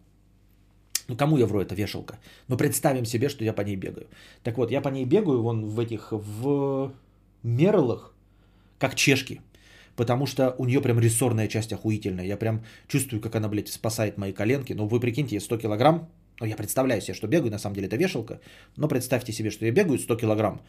ну, 1.11 1.17
кому 1.17 1.37
я 1.37 1.45
вру, 1.45 1.59
это 1.59 1.75
вешалка. 1.75 2.19
Но 2.47 2.57
представим 2.57 3.05
себе, 3.05 3.29
что 3.29 3.43
я 3.43 3.53
по 3.53 3.61
ней 3.61 3.75
бегаю. 3.75 4.07
Так 4.43 4.57
вот, 4.57 4.71
я 4.71 4.81
по 4.81 4.89
ней 4.89 5.05
бегаю 5.05 5.41
вон 5.41 5.65
в 5.65 5.79
этих, 5.79 6.11
в 6.11 6.91
мерлах, 7.43 8.13
как 8.79 8.95
чешки. 8.95 9.41
Потому 9.95 10.25
что 10.25 10.55
у 10.57 10.65
нее 10.65 10.81
прям 10.81 10.99
рессорная 10.99 11.47
часть 11.47 11.73
охуительная. 11.73 12.25
Я 12.25 12.37
прям 12.37 12.63
чувствую, 12.87 13.21
как 13.21 13.35
она, 13.35 13.49
блядь, 13.49 13.67
спасает 13.69 14.17
мои 14.17 14.33
коленки. 14.33 14.73
Ну, 14.73 14.87
вы 14.87 14.99
прикиньте, 14.99 15.39
100 15.39 15.57
килограмм. 15.57 16.07
Ну, 16.39 16.47
я 16.47 16.55
представляю 16.55 17.01
себе, 17.01 17.13
что 17.13 17.27
бегаю, 17.27 17.51
на 17.51 17.59
самом 17.59 17.75
деле 17.75 17.87
это 17.87 17.97
вешалка. 17.97 18.39
Но 18.77 18.87
представьте 18.87 19.33
себе, 19.33 19.51
что 19.51 19.65
я 19.65 19.71
бегаю 19.71 19.99
100 19.99 20.15
килограмм. 20.15 20.61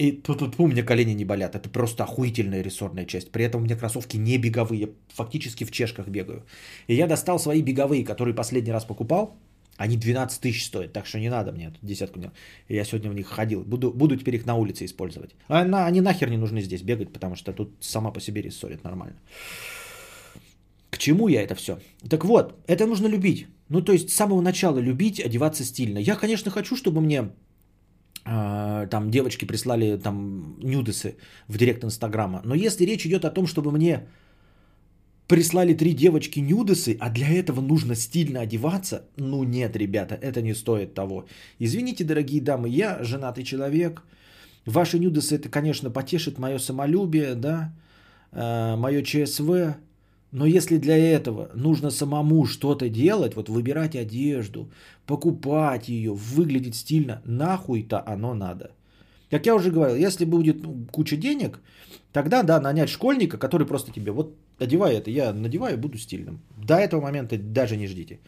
И 0.00 0.12
тут 0.12 0.58
у 0.58 0.66
меня 0.66 0.82
колени 0.82 1.12
не 1.12 1.26
болят. 1.26 1.54
Это 1.54 1.68
просто 1.68 2.04
охуительная 2.04 2.62
рессорная 2.62 3.04
часть. 3.04 3.30
При 3.30 3.44
этом 3.44 3.60
у 3.60 3.64
меня 3.64 3.76
кроссовки 3.76 4.16
не 4.16 4.38
беговые. 4.38 4.88
Фактически 5.08 5.64
в 5.64 5.70
чешках 5.70 6.08
бегаю. 6.08 6.42
И 6.88 6.94
я 6.94 7.06
достал 7.06 7.38
свои 7.38 7.60
беговые, 7.62 8.02
которые 8.02 8.34
последний 8.34 8.72
раз 8.72 8.84
покупал. 8.86 9.36
Они 9.80 9.96
12 9.96 10.42
тысяч 10.42 10.66
стоят, 10.66 10.92
так 10.92 11.06
что 11.06 11.18
не 11.18 11.30
надо 11.30 11.52
мне 11.52 11.70
тут 11.70 11.78
десятку. 11.80 12.20
Я 12.68 12.84
сегодня 12.84 13.10
в 13.10 13.14
них 13.14 13.26
ходил. 13.26 13.62
Буду, 13.62 13.90
буду 13.90 14.14
теперь 14.14 14.36
их 14.36 14.44
на 14.44 14.54
улице 14.54 14.84
использовать. 14.84 15.30
А 15.48 15.64
на, 15.64 15.86
они 15.86 16.02
нахер 16.02 16.28
не 16.28 16.36
нужны 16.36 16.60
здесь 16.60 16.82
бегать, 16.82 17.10
потому 17.14 17.34
что 17.34 17.54
тут 17.54 17.70
сама 17.80 18.10
по 18.10 18.20
себе 18.20 18.42
рессорит 18.42 18.84
нормально. 18.84 19.16
К 20.90 20.98
чему 20.98 21.28
я 21.28 21.40
это 21.40 21.54
все? 21.54 21.78
Так 22.10 22.26
вот, 22.26 22.62
это 22.66 22.86
нужно 22.86 23.08
любить. 23.08 23.46
Ну, 23.70 23.80
то 23.80 23.92
есть 23.92 24.10
с 24.10 24.14
самого 24.14 24.42
начала 24.42 24.80
любить, 24.80 25.18
одеваться 25.18 25.64
стильно. 25.64 25.98
Я, 25.98 26.14
конечно, 26.14 26.50
хочу, 26.50 26.76
чтобы 26.76 27.00
мне 27.00 27.30
э, 28.26 28.86
там 28.90 29.10
девочки 29.10 29.46
прислали 29.46 29.96
там 29.96 30.60
нюдесы 30.60 31.16
в 31.48 31.56
директ 31.56 31.82
Инстаграма. 31.84 32.42
Но 32.44 32.54
если 32.54 32.84
речь 32.84 33.06
идет 33.06 33.24
о 33.24 33.30
том, 33.30 33.46
чтобы 33.46 33.72
мне 33.72 34.08
прислали 35.30 35.74
три 35.74 35.92
девочки 35.94 36.40
нюдесы, 36.40 36.96
а 37.00 37.08
для 37.08 37.28
этого 37.28 37.60
нужно 37.60 37.94
стильно 37.94 38.40
одеваться, 38.40 39.04
ну 39.16 39.44
нет, 39.44 39.76
ребята, 39.76 40.16
это 40.16 40.42
не 40.42 40.54
стоит 40.54 40.94
того. 40.94 41.24
Извините, 41.60 42.04
дорогие 42.04 42.42
дамы, 42.42 42.68
я 42.68 42.98
женатый 43.04 43.44
человек. 43.44 44.02
Ваши 44.66 44.98
нюдесы, 44.98 45.36
это, 45.36 45.48
конечно, 45.48 45.90
потешит 45.90 46.38
мое 46.38 46.58
самолюбие, 46.58 47.36
да, 47.36 47.72
э, 48.32 48.74
мое 48.76 49.02
ЧСВ, 49.02 49.76
но 50.32 50.46
если 50.46 50.78
для 50.78 50.96
этого 50.96 51.50
нужно 51.54 51.90
самому 51.90 52.44
что-то 52.44 52.88
делать, 52.88 53.36
вот 53.36 53.48
выбирать 53.48 53.94
одежду, 53.94 54.68
покупать 55.06 55.88
ее, 55.88 56.12
выглядеть 56.12 56.74
стильно, 56.74 57.22
нахуй-то 57.24 58.02
оно 58.04 58.34
надо. 58.34 58.72
Как 59.30 59.46
я 59.46 59.54
уже 59.54 59.70
говорил, 59.70 59.96
если 59.96 60.24
будет 60.24 60.64
ну, 60.64 60.86
куча 60.90 61.16
денег, 61.16 61.60
тогда 62.12 62.42
да, 62.42 62.60
нанять 62.60 62.90
школьника, 62.90 63.38
который 63.38 63.66
просто 63.66 63.92
тебе 63.92 64.10
вот 64.10 64.34
одевай 64.60 64.94
это, 64.94 65.10
я 65.10 65.32
надеваю, 65.32 65.78
буду 65.78 65.98
стильным. 65.98 66.40
До 66.56 66.74
этого 66.74 67.00
момента 67.00 67.36
даже 67.38 67.76
не 67.76 67.86
ждите. 67.86 68.18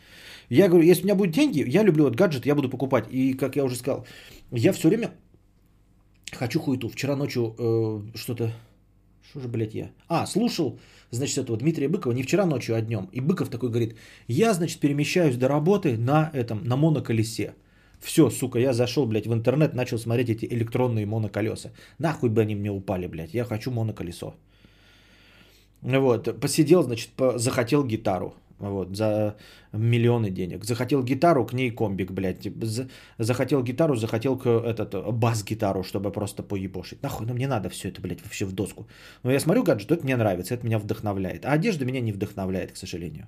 Я 0.51 0.69
говорю, 0.69 0.85
если 0.85 1.03
у 1.03 1.05
меня 1.05 1.15
будут 1.15 1.35
деньги, 1.35 1.65
я 1.69 1.85
люблю 1.85 2.05
вот 2.05 2.17
гаджет, 2.17 2.47
я 2.47 2.55
буду 2.55 2.69
покупать. 2.69 3.05
И 3.11 3.35
как 3.35 3.57
я 3.57 3.65
уже 3.65 3.77
сказал, 3.77 4.07
я 4.51 4.73
все 4.73 4.89
время 4.89 5.11
хочу 6.33 6.61
хуету. 6.61 6.89
Вчера 6.89 7.17
ночью 7.17 7.55
э, 7.59 8.19
что-то, 8.19 8.53
что 9.31 9.41
же, 9.41 9.49
блядь, 9.49 9.75
я? 9.75 9.91
А, 10.09 10.27
слушал, 10.27 10.79
значит, 11.11 11.39
этого 11.39 11.59
Дмитрия 11.59 11.89
Быкова, 11.89 12.13
не 12.13 12.23
вчера 12.23 12.47
ночью, 12.47 12.77
а 12.77 12.81
днем. 12.81 13.09
И 13.13 13.21
Быков 13.21 13.49
такой 13.49 13.71
говорит, 13.71 13.97
я, 14.29 14.53
значит, 14.53 14.81
перемещаюсь 14.81 15.37
до 15.37 15.49
работы 15.49 15.97
на 15.97 16.31
этом, 16.35 16.65
на 16.65 16.77
моноколесе. 16.77 17.55
Все, 18.01 18.31
сука, 18.31 18.59
я 18.59 18.73
зашел, 18.73 19.07
блядь, 19.07 19.27
в 19.27 19.33
интернет, 19.33 19.75
начал 19.75 19.97
смотреть 19.97 20.29
эти 20.29 20.45
электронные 20.47 21.07
моноколеса. 21.07 21.71
Нахуй 21.99 22.31
бы 22.31 22.43
они 22.43 22.57
мне 22.57 22.71
упали, 22.71 23.07
блядь, 23.07 23.35
я 23.35 23.45
хочу 23.45 23.71
моноколесо. 23.71 24.35
Вот, 25.83 26.41
посидел, 26.41 26.83
значит, 26.83 27.11
захотел 27.37 27.85
гитару. 27.85 28.35
Вот, 28.63 28.97
за 28.97 29.37
миллионы 29.73 30.31
денег. 30.31 30.65
Захотел 30.65 31.03
гитару, 31.03 31.45
к 31.45 31.53
ней 31.53 31.73
комбик, 31.73 32.13
блядь. 32.13 32.47
Захотел 33.19 33.61
гитару, 33.65 33.97
захотел 33.97 34.39
к, 34.39 34.47
этот, 34.47 34.95
бас-гитару, 35.13 35.83
чтобы 35.83 36.13
просто 36.13 36.45
поебошить. 36.45 37.03
Нахуй, 37.03 37.27
ну 37.27 37.35
мне 37.35 37.49
надо 37.49 37.71
все 37.71 37.89
это, 37.89 38.01
блядь, 38.01 38.23
вообще 38.23 38.45
в 38.45 38.53
доску. 38.53 38.87
Но 39.25 39.33
я 39.33 39.41
смотрю 39.41 39.65
гаджет, 39.65 39.91
это 39.91 40.05
мне 40.05 40.17
нравится, 40.17 40.55
это 40.55 40.65
меня 40.65 40.79
вдохновляет. 40.79 41.45
А 41.45 41.53
одежда 41.53 41.85
меня 41.85 42.01
не 42.01 42.13
вдохновляет, 42.13 42.71
к 42.71 42.77
сожалению. 42.77 43.27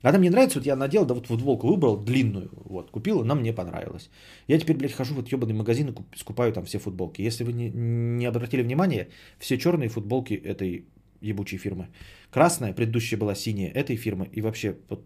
Она 0.00 0.18
мне 0.18 0.30
нравится, 0.30 0.58
вот 0.58 0.66
я 0.66 0.76
надел, 0.76 1.04
да 1.04 1.12
вот 1.12 1.26
футболку 1.26 1.68
выбрал, 1.68 1.98
длинную, 1.98 2.48
вот, 2.64 2.90
купил, 2.90 3.20
она 3.20 3.34
мне 3.34 3.52
понравилась. 3.52 4.08
Я 4.48 4.58
теперь, 4.58 4.78
блядь, 4.78 4.94
хожу 4.94 5.12
в 5.12 5.16
вот 5.18 5.28
ебаный 5.28 5.52
магазин 5.52 5.90
и 5.90 6.16
скупаю 6.16 6.54
там 6.54 6.64
все 6.64 6.78
футболки. 6.78 7.20
Если 7.20 7.44
вы 7.44 7.52
не, 7.52 7.70
не 7.70 8.24
обратили 8.24 8.62
внимание, 8.62 9.08
все 9.38 9.58
черные 9.58 9.90
футболки 9.90 10.32
этой 10.32 10.86
ебучей 11.20 11.58
фирмы. 11.58 11.88
Красная, 12.30 12.72
предыдущая 12.72 13.18
была 13.18 13.34
синяя 13.34 13.70
этой 13.70 13.96
фирмы. 13.96 14.28
И 14.32 14.40
вообще, 14.40 14.76
вот 14.88 15.04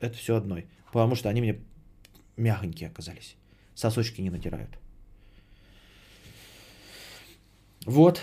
это 0.00 0.16
все 0.16 0.36
одной. 0.36 0.66
Потому 0.92 1.14
что 1.14 1.28
они 1.28 1.40
мне 1.40 1.60
мягонькие 2.36 2.88
оказались. 2.88 3.36
Сосочки 3.74 4.20
не 4.20 4.30
натирают. 4.30 4.78
Вот. 7.86 8.20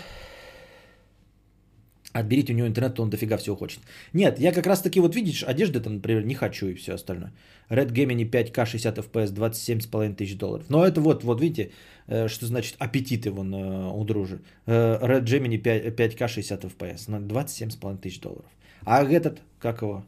Отберите 2.12 2.52
у 2.52 2.56
него 2.56 2.66
интернет, 2.66 2.94
то 2.94 3.02
он 3.02 3.10
дофига 3.10 3.36
всего 3.36 3.56
хочет. 3.56 3.80
Нет, 4.12 4.40
я 4.40 4.52
как 4.52 4.66
раз 4.66 4.82
таки, 4.82 5.00
вот 5.00 5.14
видишь, 5.14 5.44
одежды 5.44 5.80
там, 5.80 5.94
например, 5.94 6.24
не 6.24 6.34
хочу 6.34 6.66
и 6.66 6.74
все 6.74 6.94
остальное. 6.94 7.32
Red 7.68 7.92
Gemini 7.92 8.28
5K 8.28 8.66
60 8.66 8.98
FPS, 8.98 9.32
27,5 9.32 10.14
тысяч 10.14 10.36
долларов. 10.36 10.66
Но 10.68 10.84
это 10.84 11.00
вот, 11.00 11.22
вот 11.22 11.40
видите, 11.40 11.70
э, 12.08 12.26
что 12.26 12.46
значит 12.46 12.74
аппетиты 12.78 13.30
вон 13.30 13.54
э, 13.54 13.92
у 13.92 14.04
дружи. 14.04 14.40
Э, 14.66 14.98
Red 15.00 15.24
Gemini 15.24 15.58
5, 15.58 15.94
5K 15.94 16.28
60 16.28 16.64
FPS, 16.64 17.08
на 17.08 17.20
27,5 17.20 17.98
тысяч 17.98 18.20
долларов. 18.20 18.50
А 18.84 19.04
этот, 19.04 19.40
как 19.60 19.82
его, 19.82 20.04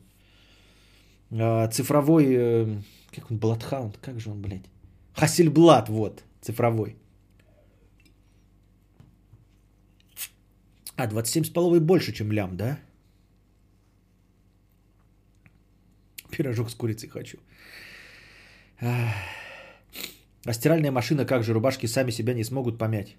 цифровой, 1.31 2.83
как 3.15 3.31
он, 3.31 3.37
Bloodhound, 3.37 3.95
как 4.01 4.19
же 4.19 4.31
он, 4.31 4.43
блядь? 4.43 4.65
Хасельблад, 5.15 5.89
вот, 5.89 6.25
цифровой. 6.41 6.97
А, 11.03 11.07
27,5 11.09 11.81
больше, 11.81 12.13
чем 12.13 12.33
лям, 12.33 12.57
да? 12.57 12.79
Пирожок 16.31 16.71
с 16.71 16.75
курицей 16.75 17.09
хочу. 17.09 17.39
А 20.45 20.53
стиральная 20.53 20.93
машина, 20.93 21.27
как 21.27 21.43
же, 21.43 21.53
рубашки 21.53 21.87
сами 21.87 22.13
себя 22.13 22.35
не 22.35 22.45
смогут 22.45 22.79
помять. 22.79 23.17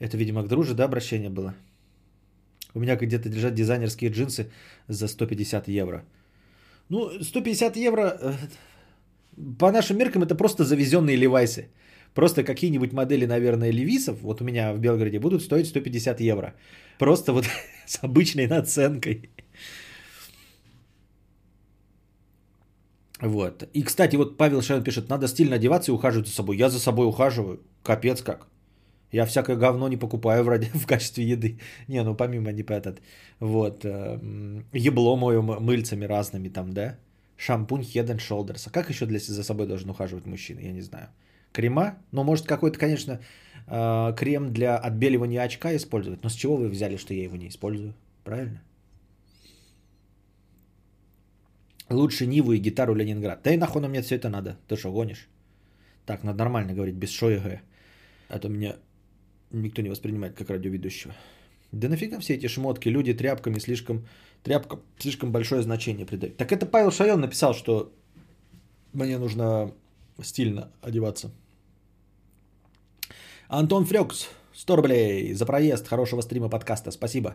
Это, 0.00 0.16
видимо, 0.16 0.42
к 0.42 0.48
друже, 0.48 0.74
да, 0.74 0.84
обращение 0.84 1.30
было? 1.30 1.54
У 2.74 2.80
меня 2.80 2.96
где-то 2.96 3.28
лежат 3.28 3.54
дизайнерские 3.54 4.10
джинсы 4.10 4.50
за 4.88 5.08
150 5.08 5.68
евро. 5.68 6.04
Ну, 6.88 7.10
150 7.22 7.76
евро, 7.76 8.18
э, 8.20 8.32
по 9.58 9.70
нашим 9.70 9.98
меркам, 9.98 10.22
это 10.22 10.34
просто 10.34 10.64
завезенные 10.64 11.16
левайсы. 11.16 11.68
Просто 12.14 12.44
какие-нибудь 12.44 12.92
модели, 12.92 13.26
наверное, 13.26 13.72
левисов, 13.72 14.20
вот 14.22 14.40
у 14.40 14.44
меня 14.44 14.72
в 14.74 14.78
Белгороде, 14.78 15.18
будут 15.18 15.42
стоить 15.42 15.66
150 15.66 16.20
евро. 16.20 16.54
Просто 16.98 17.32
вот 17.32 17.46
с 17.86 18.04
обычной 18.04 18.46
наценкой. 18.46 19.30
Вот. 23.20 23.62
И, 23.74 23.82
кстати, 23.82 24.16
вот 24.16 24.36
Павел 24.36 24.62
Шайон 24.62 24.84
пишет, 24.84 25.08
надо 25.08 25.28
стильно 25.28 25.56
одеваться 25.56 25.92
и 25.92 25.94
ухаживать 25.94 26.26
за 26.26 26.34
собой. 26.34 26.56
Я 26.56 26.68
за 26.68 26.78
собой 26.78 27.06
ухаживаю. 27.06 27.60
Капец 27.82 28.22
как. 28.22 28.46
Я 29.12 29.26
всякое 29.26 29.56
говно 29.56 29.88
не 29.88 29.96
покупаю 29.96 30.44
вроде 30.44 30.66
в 30.74 30.86
качестве 30.86 31.24
еды. 31.24 31.58
Не, 31.88 32.02
ну 32.02 32.14
помимо 32.14 32.52
не 32.52 32.62
этот. 32.62 33.00
Вот. 33.40 33.84
Эм, 33.84 34.66
ебло 34.72 35.16
мою 35.16 35.42
мыльцами 35.42 36.04
разными 36.04 36.48
там, 36.48 36.72
да? 36.72 36.98
Шампунь 37.36 37.82
Head 37.82 38.08
and 38.08 38.18
Shoulders. 38.18 38.64
А 38.66 38.70
как 38.70 38.90
еще 38.90 39.06
для 39.06 39.18
за 39.18 39.44
собой 39.44 39.66
должен 39.66 39.90
ухаживать 39.90 40.26
мужчина? 40.26 40.60
Я 40.60 40.72
не 40.72 40.82
знаю 40.82 41.08
крема. 41.52 41.98
Ну, 42.10 42.24
может, 42.24 42.46
какой-то, 42.46 42.78
конечно, 42.78 43.20
э, 43.66 44.14
крем 44.16 44.52
для 44.52 44.76
отбеливания 44.76 45.42
очка 45.42 45.74
использовать. 45.76 46.22
Но 46.22 46.28
с 46.28 46.34
чего 46.34 46.56
вы 46.56 46.68
взяли, 46.68 46.96
что 46.96 47.14
я 47.14 47.22
его 47.22 47.36
не 47.36 47.48
использую? 47.48 47.94
Правильно? 48.24 48.62
Лучше 51.90 52.26
Ниву 52.26 52.52
и 52.52 52.58
гитару 52.58 52.94
Ленинград. 52.94 53.42
Да 53.42 53.52
и 53.52 53.56
нахуй 53.56 53.86
мне 53.86 54.02
все 54.02 54.16
это 54.16 54.28
надо. 54.28 54.56
Ты 54.68 54.76
что, 54.76 54.92
гонишь? 54.92 55.28
Так, 56.06 56.24
надо 56.24 56.38
нормально 56.38 56.72
говорить, 56.72 56.94
без 56.94 57.10
шо 57.10 57.30
А 58.28 58.38
то 58.38 58.48
меня 58.48 58.76
никто 59.50 59.82
не 59.82 59.90
воспринимает 59.90 60.34
как 60.34 60.50
радиоведущего. 60.50 61.14
Да 61.70 61.88
нафига 61.88 62.18
все 62.18 62.34
эти 62.34 62.48
шмотки, 62.48 62.88
люди 62.88 63.14
тряпками 63.14 63.58
слишком, 63.58 64.06
тряпка 64.42 64.80
слишком 64.98 65.32
большое 65.32 65.62
значение 65.62 66.06
придают. 66.06 66.36
Так 66.36 66.52
это 66.52 66.66
Павел 66.66 66.90
Шайон 66.90 67.20
написал, 67.20 67.54
что 67.54 67.92
мне 68.92 69.18
нужно 69.18 69.72
стильно 70.22 70.70
одеваться. 70.82 71.30
Антон 73.52 73.84
Фрёкс, 73.84 74.30
100 74.54 74.76
рублей 74.76 75.34
за 75.34 75.44
проезд 75.44 75.86
хорошего 75.86 76.22
стрима 76.22 76.48
подкаста, 76.48 76.90
спасибо. 76.90 77.34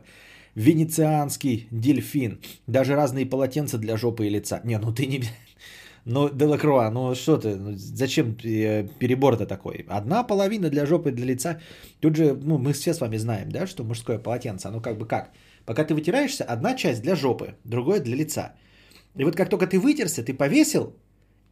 Венецианский 0.55 1.67
дельфин, 1.69 2.39
даже 2.65 2.95
разные 2.95 3.29
полотенца 3.29 3.77
для 3.77 3.97
жопы 3.97 4.25
и 4.25 4.29
лица. 4.31 4.61
Не, 4.63 4.79
ну 4.79 4.91
ты 4.91 5.05
не... 5.05 5.21
Ну, 6.05 6.29
Делакруа, 6.29 6.89
ну 6.89 7.13
что 7.15 7.37
ты, 7.37 7.55
ну, 7.55 7.73
зачем 7.75 8.35
э, 8.43 8.87
перебор-то 8.99 9.45
такой? 9.45 9.85
Одна 9.89 10.23
половина 10.23 10.69
для 10.69 10.85
жопы 10.85 11.09
и 11.09 11.11
для 11.11 11.25
лица. 11.25 11.59
Тут 11.99 12.15
же, 12.15 12.33
ну, 12.33 12.57
мы 12.57 12.73
все 12.73 12.93
с 12.93 13.01
вами 13.01 13.17
знаем, 13.17 13.51
да, 13.51 13.67
что 13.67 13.83
мужское 13.83 14.17
полотенце, 14.17 14.69
оно 14.69 14.79
как 14.79 14.97
бы 14.97 15.05
как? 15.05 15.29
Пока 15.65 15.83
ты 15.83 15.93
вытираешься, 15.93 16.45
одна 16.45 16.75
часть 16.75 17.01
для 17.01 17.15
жопы, 17.15 17.55
другое 17.63 17.99
для 17.99 18.15
лица. 18.15 18.53
И 19.19 19.23
вот 19.23 19.35
как 19.35 19.49
только 19.49 19.67
ты 19.67 19.79
вытерся, 19.79 20.23
ты 20.23 20.33
повесил, 20.33 20.95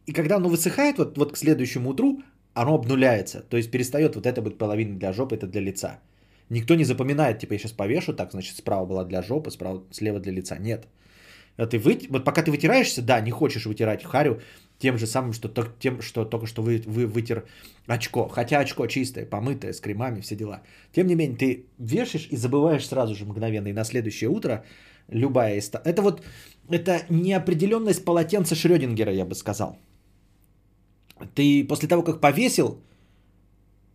и 0.06 0.12
когда 0.12 0.36
оно 0.36 0.48
высыхает, 0.48 0.98
вот, 0.98 1.18
вот 1.18 1.32
к 1.32 1.36
следующему 1.36 1.90
утру, 1.90 2.22
оно 2.56 2.74
обнуляется. 2.74 3.40
То 3.40 3.56
есть 3.56 3.70
перестает 3.70 4.16
вот 4.16 4.26
это 4.26 4.42
быть 4.42 4.58
половина 4.58 4.98
для 4.98 5.12
жопы, 5.12 5.36
это 5.36 5.46
для 5.46 5.60
лица. 5.60 6.00
Никто 6.48 6.74
не 6.74 6.84
запоминает, 6.84 7.38
типа 7.38 7.54
я 7.54 7.58
сейчас 7.58 7.72
повешу, 7.72 8.14
так, 8.14 8.30
значит, 8.30 8.56
справа 8.56 8.86
была 8.86 9.04
для 9.04 9.22
жопы, 9.22 9.50
справа, 9.50 9.82
слева 9.90 10.20
для 10.20 10.32
лица. 10.32 10.58
Нет. 10.58 10.86
А 11.58 11.66
ты 11.66 11.78
вы... 11.78 11.98
Вот 12.10 12.24
пока 12.24 12.42
ты 12.42 12.50
вытираешься, 12.50 13.02
да, 13.02 13.20
не 13.20 13.30
хочешь 13.30 13.66
вытирать 13.66 14.04
харю 14.04 14.40
тем 14.78 14.98
же 14.98 15.06
самым, 15.06 15.32
что, 15.32 15.48
тем, 15.78 16.00
что 16.00 16.24
только 16.24 16.46
что 16.46 16.62
вы, 16.62 16.82
вы 16.86 17.06
вытер 17.06 17.44
очко. 17.86 18.28
Хотя 18.28 18.60
очко 18.60 18.86
чистое, 18.86 19.26
помытое, 19.26 19.72
с 19.72 19.80
кремами, 19.80 20.20
все 20.20 20.36
дела. 20.36 20.62
Тем 20.92 21.06
не 21.06 21.14
менее, 21.14 21.36
ты 21.36 21.66
вешаешь 21.78 22.28
и 22.30 22.36
забываешь 22.36 22.86
сразу 22.86 23.14
же 23.14 23.24
мгновенно. 23.24 23.68
И 23.68 23.72
на 23.72 23.84
следующее 23.84 24.30
утро 24.30 24.64
любая... 25.08 25.62
Это 25.84 26.02
вот 26.02 26.22
это 26.70 27.00
неопределенность 27.10 28.04
полотенца 28.04 28.54
Шрёдингера, 28.54 29.12
я 29.12 29.24
бы 29.24 29.34
сказал. 29.34 29.78
Ты 31.34 31.64
после 31.64 31.88
того, 31.88 32.02
как 32.02 32.20
повесил, 32.20 32.80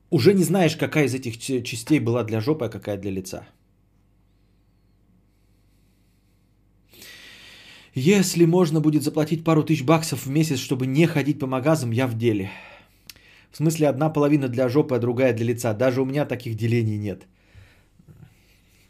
уже 0.09 0.33
не 0.33 0.43
знаешь, 0.43 0.75
какая 0.75 1.05
из 1.05 1.13
этих 1.13 1.37
частей 1.37 1.99
была 1.99 2.23
для 2.23 2.41
жопы, 2.41 2.65
а 2.65 2.69
какая 2.69 2.97
для 2.97 3.11
лица. 3.11 3.47
Если 7.93 8.45
можно 8.45 8.79
будет 8.79 9.03
заплатить 9.03 9.43
пару 9.43 9.63
тысяч 9.63 9.83
баксов 9.83 10.25
в 10.25 10.29
месяц, 10.29 10.59
чтобы 10.59 10.87
не 10.87 11.05
ходить 11.07 11.39
по 11.39 11.47
магазам, 11.47 11.91
я 11.91 12.07
в 12.07 12.17
деле. 12.17 12.49
В 13.51 13.57
смысле, 13.57 13.89
одна 13.89 14.09
половина 14.09 14.47
для 14.47 14.69
жопы, 14.69 14.95
а 14.95 14.99
другая 14.99 15.33
для 15.33 15.45
лица. 15.45 15.73
Даже 15.73 16.01
у 16.01 16.05
меня 16.05 16.25
таких 16.25 16.55
делений 16.55 16.97
нет. 16.97 17.27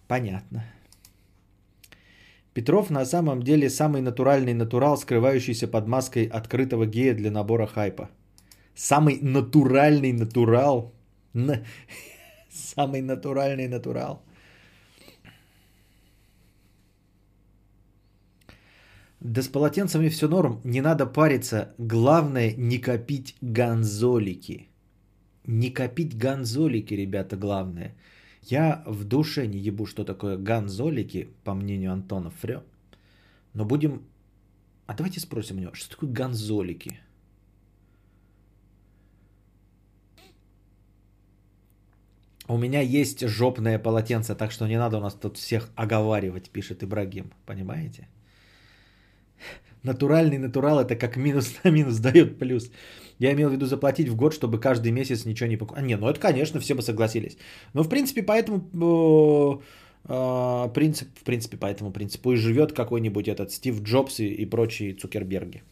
Понятно. 0.08 0.64
Петров 2.54 2.90
на 2.90 3.06
самом 3.06 3.42
деле 3.44 3.70
самый 3.70 4.02
натуральный 4.02 4.54
натурал, 4.54 4.98
скрывающийся 4.98 5.68
под 5.68 5.88
маской 5.88 6.26
открытого 6.26 6.86
гея 6.86 7.16
для 7.16 7.32
набора 7.32 7.66
хайпа. 7.66 8.10
Самый 8.82 9.20
натуральный 9.22 10.12
натурал. 10.12 10.92
Самый 12.50 13.02
натуральный 13.02 13.68
натурал. 13.68 14.24
Да 19.20 19.42
с 19.44 19.48
полотенцами 19.48 20.10
все 20.10 20.28
норм, 20.28 20.62
не 20.64 20.82
надо 20.82 21.06
париться. 21.06 21.76
Главное 21.78 22.56
не 22.58 22.80
копить 22.80 23.36
гонзолики. 23.42 24.68
Не 25.46 25.70
копить 25.70 26.18
гонзолики, 26.18 26.96
ребята, 26.96 27.38
главное. 27.38 27.94
Я 28.42 28.84
в 28.88 29.04
душе 29.04 29.46
не 29.46 29.60
ебу, 29.60 29.86
что 29.86 30.04
такое 30.04 30.38
гонзолики, 30.38 31.28
по 31.44 31.54
мнению 31.54 31.92
Антона 31.92 32.32
Фрё. 32.32 32.64
Но 33.54 33.64
будем... 33.64 34.02
А 34.88 34.96
давайте 34.96 35.20
спросим 35.20 35.58
у 35.58 35.60
него, 35.60 35.74
что 35.76 35.92
такое 35.92 36.10
гонзолики? 36.10 37.00
У 42.52 42.58
меня 42.58 42.82
есть 42.82 43.26
жопное 43.28 43.80
полотенце, 43.80 44.36
так 44.36 44.52
что 44.52 44.68
не 44.68 44.78
надо 44.78 44.98
у 44.98 45.00
нас 45.00 45.14
тут 45.14 45.38
всех 45.38 45.70
оговаривать, 45.76 46.50
пишет 46.50 46.84
Ибрагим. 46.84 47.32
Понимаете? 47.46 48.08
Натуральный 49.84 50.38
натурал 50.38 50.80
это 50.80 50.98
как 50.98 51.16
минус 51.16 51.56
на 51.64 51.72
минус 51.72 52.00
дает 52.00 52.40
плюс. 52.40 52.70
Я 53.20 53.32
имел 53.32 53.50
в 53.50 53.54
виду 53.54 53.66
заплатить 53.68 54.10
в 54.10 54.16
год, 54.16 54.34
чтобы 54.34 54.60
каждый 54.60 54.92
месяц 54.92 55.26
ничего 55.26 55.50
не 55.50 55.56
покупать. 55.58 55.84
А, 55.84 55.88
не, 55.88 55.96
ну 55.96 56.10
это, 56.10 56.20
конечно, 56.20 56.60
все 56.60 56.76
бы 56.76 56.82
согласились. 56.82 57.38
Но, 57.74 57.84
в 57.84 57.90
принципе, 57.90 58.22
поэтому 58.22 59.62
э, 60.10 60.14
э, 60.14 60.74
принцип, 60.74 61.08
в 61.16 61.24
принципе, 61.24 61.56
по 61.56 61.68
этому 61.68 61.92
принципу 61.92 62.34
и 62.34 62.36
живет 62.36 62.74
какой-нибудь 62.74 63.30
этот 63.30 63.52
Стив 63.52 63.82
Джобс 63.82 64.20
и, 64.20 64.28
и 64.28 64.46
прочие 64.46 64.94
Цукерберги. 64.94 65.64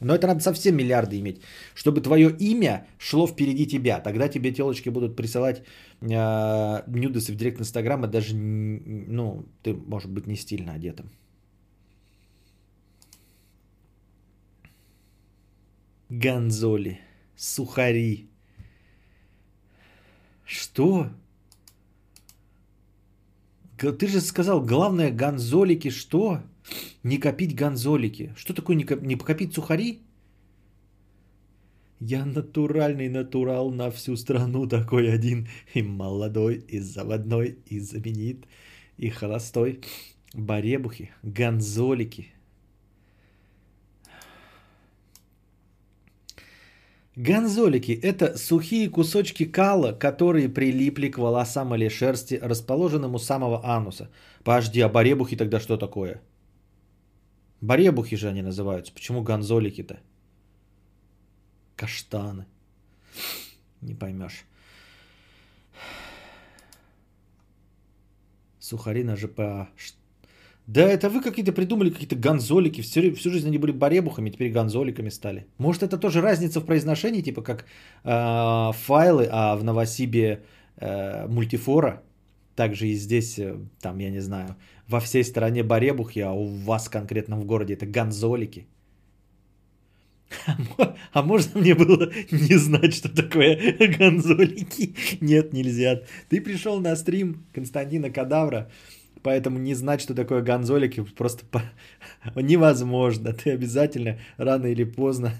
Но 0.00 0.14
это 0.14 0.26
надо 0.26 0.40
совсем 0.40 0.76
миллиарды 0.76 1.18
иметь, 1.18 1.42
чтобы 1.74 2.00
твое 2.00 2.30
имя 2.30 2.86
шло 2.98 3.26
впереди 3.26 3.66
тебя. 3.66 4.00
Тогда 4.00 4.28
тебе 4.28 4.52
телочки 4.52 4.90
будут 4.90 5.16
присылать 5.16 5.62
э, 6.00 6.82
нюдесы 6.86 7.32
в 7.32 7.36
директ 7.36 7.60
Инстаграма, 7.60 8.06
даже, 8.06 8.36
ну, 8.36 9.44
ты, 9.62 9.74
может 9.74 10.10
быть, 10.10 10.26
не 10.26 10.36
стильно 10.36 10.74
одетым. 10.74 11.10
Ганзоли, 16.10 17.00
сухари. 17.36 18.28
Что? 20.46 21.10
Ты 23.76 24.06
же 24.06 24.20
сказал, 24.20 24.62
главное 24.64 25.10
ганзолики 25.10 25.90
что? 25.90 26.42
Не 27.02 27.18
копить 27.18 27.54
ганзолики. 27.54 28.32
Что 28.36 28.54
такое 28.54 28.76
не, 28.76 28.84
коп... 28.84 29.02
не 29.02 29.16
копить 29.16 29.54
сухари? 29.54 30.02
Я 32.00 32.24
натуральный 32.24 33.08
натурал 33.08 33.70
на 33.70 33.90
всю 33.90 34.16
страну 34.16 34.66
такой 34.66 35.12
один. 35.12 35.48
И 35.74 35.82
молодой, 35.82 36.64
и 36.68 36.78
заводной, 36.80 37.58
и 37.66 37.80
знаменит, 37.80 38.46
и 38.96 39.10
холостой. 39.10 39.80
Баребухи, 40.34 41.10
ганзолики. 41.22 42.32
Ганзолики– 47.16 47.90
это 48.02 48.38
сухие 48.38 48.88
кусочки 48.88 49.44
кала, 49.44 49.90
которые 49.92 50.48
прилипли 50.48 51.08
к 51.08 51.18
волосам 51.18 51.74
или 51.74 51.88
шерсти, 51.88 52.38
расположенным 52.40 53.16
у 53.16 53.18
самого 53.18 53.60
ануса. 53.64 54.08
Подожди, 54.44 54.80
а 54.80 54.88
баребухи 54.88 55.34
тогда 55.34 55.58
что 55.58 55.76
такое? 55.76 56.20
Баребухи 57.60 58.16
же 58.16 58.28
они 58.28 58.42
называются. 58.42 58.92
Почему 58.92 59.22
ганзолики-то? 59.22 60.00
Каштаны. 61.76 62.46
Не 63.80 63.94
поймешь. 63.94 64.44
Сухари 68.58 69.04
на 69.04 69.16
ЖПА. 69.16 69.68
Да 70.66 70.82
это 70.82 71.08
вы 71.08 71.22
какие-то 71.22 71.52
придумали 71.52 71.90
какие-то 71.90 72.16
гонзолики. 72.16 72.82
Всю, 72.82 73.14
всю 73.14 73.30
жизнь 73.30 73.46
они 73.46 73.58
были 73.58 73.72
баребухами, 73.72 74.30
теперь 74.30 74.52
гонзоликами 74.52 75.10
стали. 75.10 75.46
Может 75.58 75.82
это 75.82 75.96
тоже 75.96 76.20
разница 76.20 76.60
в 76.60 76.66
произношении, 76.66 77.22
типа 77.22 77.42
как 77.42 77.64
э, 78.04 78.72
файлы, 78.74 79.28
а 79.30 79.56
в 79.56 79.64
Новосибе 79.64 80.44
э, 80.76 81.26
мультифора. 81.26 82.02
Также 82.58 82.88
и 82.88 82.94
здесь, 82.94 83.38
э, 83.38 83.56
там, 83.80 83.98
я 83.98 84.10
не 84.10 84.18
знаю, 84.18 84.56
во 84.88 84.98
всей 84.98 85.22
стране 85.22 85.62
баребухи, 85.62 86.18
а 86.18 86.32
у 86.32 86.46
вас 86.46 86.88
конкретно 86.88 87.36
в 87.36 87.44
городе 87.44 87.74
это 87.74 87.86
гонзолики. 87.86 88.66
А 91.12 91.22
можно 91.22 91.60
мне 91.60 91.76
было 91.76 92.10
не 92.32 92.56
знать, 92.58 92.94
что 92.94 93.08
такое 93.14 93.76
гонзолики? 93.98 94.96
Нет, 95.20 95.52
нельзя. 95.52 96.02
Ты 96.28 96.40
пришел 96.40 96.80
на 96.80 96.96
стрим 96.96 97.46
Константина 97.54 98.10
Кадавра, 98.10 98.68
Поэтому 99.22 99.58
не 99.58 99.74
знать, 99.74 100.00
что 100.00 100.14
такое 100.14 100.42
гонзолики, 100.42 101.04
просто 101.16 101.44
невозможно. 102.34 103.32
Ты 103.32 103.52
обязательно 103.52 104.18
рано 104.36 104.66
или 104.66 104.82
поздно 104.82 105.32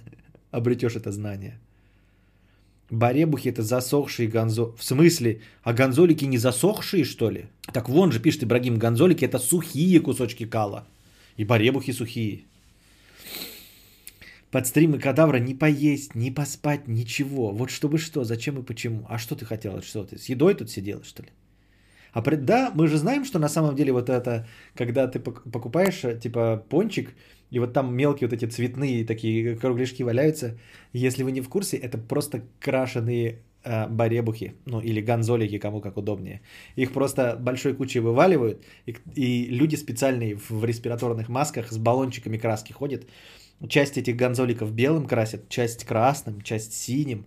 обретешь 0.52 0.94
это 0.94 1.10
знание. 1.10 1.58
Баребухи 2.90 3.48
это 3.48 3.62
засохшие 3.62 4.28
гонзо... 4.28 4.74
В 4.76 4.84
смысле? 4.84 5.40
А 5.62 5.72
гонзолики 5.72 6.24
не 6.24 6.38
засохшие, 6.38 7.04
что 7.04 7.30
ли? 7.30 7.46
Так 7.72 7.88
вон 7.88 8.12
же 8.12 8.20
пишет 8.20 8.44
Ибрагим, 8.44 8.78
гонзолики 8.78 9.24
это 9.24 9.38
сухие 9.38 10.00
кусочки 10.00 10.46
кала. 10.46 10.86
И 11.36 11.44
баребухи 11.44 11.92
сухие. 11.92 12.44
Под 14.50 14.66
стримы 14.66 14.98
кадавра 14.98 15.38
не 15.38 15.54
поесть, 15.54 16.14
не 16.14 16.30
поспать, 16.30 16.88
ничего. 16.88 17.52
Вот 17.52 17.70
чтобы 17.70 17.98
что, 17.98 18.24
зачем 18.24 18.58
и 18.58 18.62
почему. 18.62 19.04
А 19.08 19.18
что 19.18 19.36
ты 19.36 19.44
хотел? 19.44 19.82
Что 19.82 20.04
ты 20.04 20.16
с 20.16 20.30
едой 20.30 20.54
тут 20.54 20.70
сидела, 20.70 21.04
что 21.04 21.22
ли? 21.22 21.28
А 22.12 22.22
при... 22.22 22.36
да, 22.36 22.70
мы 22.74 22.88
же 22.88 22.96
знаем, 22.96 23.26
что 23.26 23.38
на 23.38 23.48
самом 23.48 23.76
деле 23.76 23.92
вот 23.92 24.08
это, 24.08 24.46
когда 24.74 25.06
ты 25.06 25.20
покупаешь 25.20 26.02
э, 26.04 26.18
типа 26.18 26.64
пончик, 26.70 27.14
и 27.50 27.58
вот 27.58 27.72
там 27.72 27.94
мелкие 27.94 28.28
вот 28.28 28.34
эти 28.34 28.44
цветные 28.44 29.04
такие 29.04 29.56
кругляшки 29.56 30.02
валяются, 30.02 30.58
если 30.92 31.22
вы 31.22 31.32
не 31.32 31.40
в 31.40 31.48
курсе, 31.48 31.76
это 31.76 31.98
просто 31.98 32.42
крашеные 32.60 33.38
э, 33.64 33.88
баребухи, 33.88 34.54
ну 34.66 34.80
или 34.80 35.00
гонзолики, 35.00 35.58
кому 35.58 35.80
как 35.80 35.96
удобнее. 35.96 36.40
Их 36.76 36.92
просто 36.92 37.36
большой 37.40 37.74
кучей 37.74 38.00
вываливают, 38.00 38.64
и, 38.86 38.96
и 39.14 39.46
люди 39.50 39.76
специальные 39.76 40.36
в 40.36 40.64
респираторных 40.64 41.28
масках 41.28 41.72
с 41.72 41.78
баллончиками 41.78 42.36
краски 42.38 42.72
ходят. 42.72 43.06
Часть 43.68 43.96
этих 43.96 44.16
гонзоликов 44.16 44.72
белым 44.72 45.06
красят, 45.06 45.48
часть 45.48 45.84
красным, 45.84 46.42
часть 46.42 46.74
синим, 46.74 47.24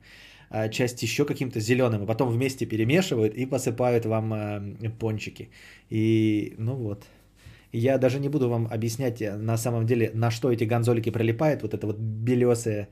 а 0.49 0.69
часть 0.69 1.01
еще 1.03 1.25
каким-то 1.25 1.59
зеленым, 1.59 2.03
а 2.03 2.05
потом 2.05 2.29
вместе 2.29 2.65
перемешивают 2.65 3.33
и 3.33 3.45
посыпают 3.45 4.05
вам 4.05 4.33
э, 4.33 4.89
пончики. 4.99 5.49
И 5.89 6.55
ну 6.57 6.75
вот. 6.75 7.05
Я 7.73 7.97
даже 7.97 8.19
не 8.19 8.29
буду 8.29 8.49
вам 8.49 8.67
объяснять 8.67 9.21
э, 9.21 9.37
на 9.37 9.57
самом 9.57 9.85
деле, 9.85 10.11
на 10.13 10.31
что 10.31 10.51
эти 10.51 10.65
гонзолики 10.65 11.11
прилипают. 11.11 11.61
Вот 11.61 11.73
эта 11.73 11.87
вот 11.87 11.97
белесая 11.99 12.89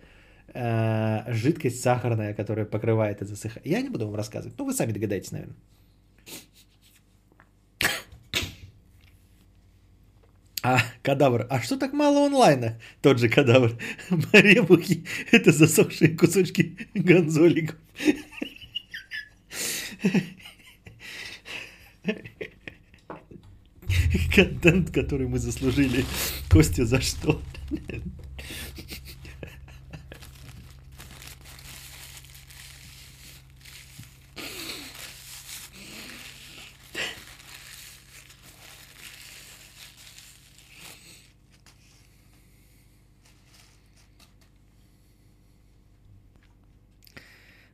э, 0.53 1.33
жидкость 1.33 1.81
сахарная, 1.81 2.33
которая 2.33 2.65
покрывает 2.65 3.21
это 3.21 3.25
засыхание. 3.25 3.71
Я 3.71 3.81
не 3.81 3.89
буду 3.89 4.05
вам 4.05 4.15
рассказывать. 4.15 4.57
Ну, 4.57 4.65
вы 4.65 4.73
сами 4.73 4.93
догадаетесь, 4.93 5.31
наверное. 5.31 5.55
А, 10.61 10.79
кадавр. 11.03 11.47
А 11.49 11.61
что 11.61 11.77
так 11.77 11.93
мало 11.93 12.25
онлайна? 12.25 12.79
Тот 13.01 13.19
же 13.19 13.29
кадавр. 13.29 13.77
Маребухи– 14.33 15.05
это 15.31 15.51
засохшие 15.51 16.17
кусочки 16.17 16.77
гонзоликов. 16.93 17.75
Контент, 24.35 24.91
который 24.91 25.27
мы 25.27 25.39
заслужили. 25.39 26.05
Костя, 26.49 26.85
за 26.85 27.01
что? 27.01 27.41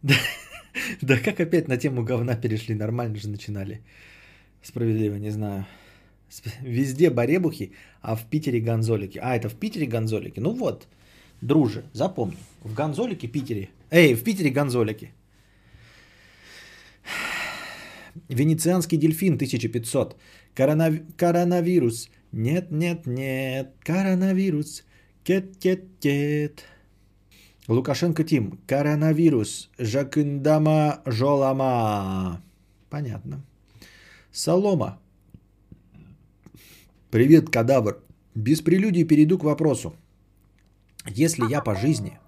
Да, 0.01 0.13
да 1.01 1.17
как 1.17 1.39
опять 1.39 1.67
на 1.67 1.78
тему 1.78 2.04
говна 2.04 2.36
перешли? 2.36 2.75
Нормально 2.75 3.15
же 3.15 3.28
начинали. 3.28 3.82
Справедливо, 4.62 5.15
не 5.15 5.32
знаю. 5.32 5.65
Везде 6.61 7.09
баребухи, 7.09 7.71
а 8.01 8.15
в 8.15 8.25
Питере 8.25 8.59
гонзолики. 8.59 9.19
А, 9.19 9.35
это 9.35 9.49
в 9.49 9.55
Питере 9.55 9.85
гонзолики? 9.85 10.39
Ну 10.39 10.53
вот, 10.53 10.88
друже, 11.41 11.83
запомни. 11.93 12.38
В 12.63 12.73
гонзолике 12.73 13.27
Питере. 13.27 13.69
Эй, 13.91 14.15
в 14.15 14.23
Питере 14.23 14.49
гонзолики. 14.49 15.11
Венецианский 18.29 18.97
дельфин 18.97 19.35
1500. 19.35 20.15
Коронав... 20.53 20.93
Коронавирус. 21.17 22.09
Нет, 22.31 22.71
нет, 22.71 23.05
нет. 23.05 23.73
Коронавирус. 23.83 24.83
Кет, 25.23 25.57
кет, 25.57 25.83
кет. 25.99 26.63
Лукашенко 27.67 28.23
Тим. 28.23 28.59
Коронавирус. 28.67 29.69
Жакындама 29.77 31.01
жолама. 31.05 32.41
Понятно. 32.89 33.43
Солома. 34.31 34.99
Привет, 37.15 37.49
кадавр. 37.49 38.04
Без 38.36 38.62
прелюдий 38.62 39.06
перейду 39.06 39.38
к 39.38 39.45
вопросу. 39.45 39.93
Если 41.15 41.49
я 41.49 41.62
по 41.62 41.73
жизни... 41.73 42.19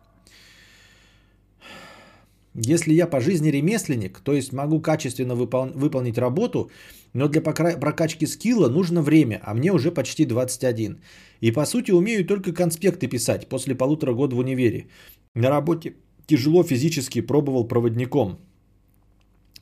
Если 2.56 2.94
я 2.94 3.06
по 3.08 3.20
жизни 3.20 3.52
ремесленник, 3.52 4.20
то 4.20 4.34
есть 4.34 4.54
могу 4.54 4.80
качественно 4.80 5.34
выпол- 5.34 5.74
выполнить 5.78 6.18
работу, 6.18 6.72
но 7.14 7.28
для 7.28 7.42
прокачки 7.42 8.28
скилла 8.28 8.70
нужно 8.70 9.02
время, 9.02 9.42
а 9.44 9.54
мне 9.54 9.74
уже 9.74 9.92
почти 9.92 10.26
21. 10.26 11.02
И 11.42 11.52
по 11.52 11.66
сути 11.66 11.92
умею 11.92 12.26
только 12.26 12.54
конспекты 12.54 13.08
писать 13.08 13.50
после 13.50 13.76
полутора 13.76 14.14
года 14.14 14.36
в 14.36 14.40
универе. 14.40 14.88
На 15.36 15.50
работе 15.50 15.96
тяжело 16.28 16.64
физически 16.64 17.20
пробовал 17.20 17.68
проводником. 17.68 18.38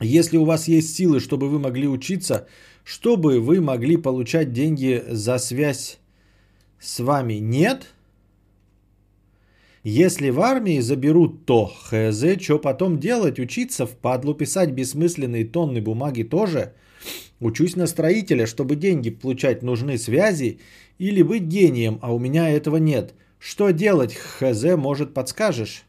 Если 0.00 0.36
у 0.36 0.44
вас 0.44 0.68
есть 0.68 0.94
силы, 0.94 1.20
чтобы 1.20 1.48
вы 1.48 1.58
могли 1.58 1.88
учиться, 1.88 2.46
чтобы 2.84 3.40
вы 3.40 3.60
могли 3.60 3.96
получать 3.96 4.52
деньги 4.52 5.02
за 5.08 5.38
связь 5.38 5.98
с 6.78 7.00
вами, 7.00 7.34
нет? 7.34 7.94
Если 9.82 10.30
в 10.30 10.40
армии 10.40 10.80
заберут, 10.80 11.46
то 11.46 11.66
хз, 11.66 12.24
что 12.40 12.58
потом 12.58 12.98
делать? 12.98 13.38
Учиться 13.38 13.86
впадлу 13.86 14.34
писать 14.34 14.70
бессмысленные 14.72 15.44
тонны 15.44 15.80
бумаги 15.80 16.24
тоже? 16.24 16.74
Учусь 17.40 17.76
на 17.76 17.86
строителя, 17.86 18.46
чтобы 18.46 18.76
деньги 18.76 19.10
получать 19.10 19.62
нужны 19.62 19.96
связи 19.98 20.58
или 20.98 21.22
быть 21.22 21.44
гением, 21.44 21.98
а 22.02 22.14
у 22.14 22.18
меня 22.18 22.50
этого 22.50 22.76
нет– 22.76 23.14
что 23.38 23.70
делать, 23.70 24.14
хз, 24.14 24.64
может, 24.76 25.14
подскажешь? 25.14 25.85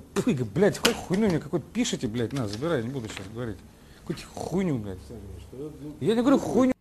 Пуй, 0.00 0.34
блядь, 0.34 0.78
какой 0.78 0.94
хуйню 0.94 1.28
мне 1.28 1.38
какой 1.38 1.60
пишите, 1.60 2.06
блядь, 2.08 2.32
на, 2.32 2.48
забирай, 2.48 2.82
не 2.82 2.88
буду 2.88 3.08
сейчас 3.08 3.26
говорить. 3.28 3.58
Какую-то 4.00 4.22
хуйню, 4.34 4.78
блядь. 4.78 4.98
Я 6.00 6.14
не 6.14 6.20
говорю 6.20 6.38
хуйню. 6.38 6.72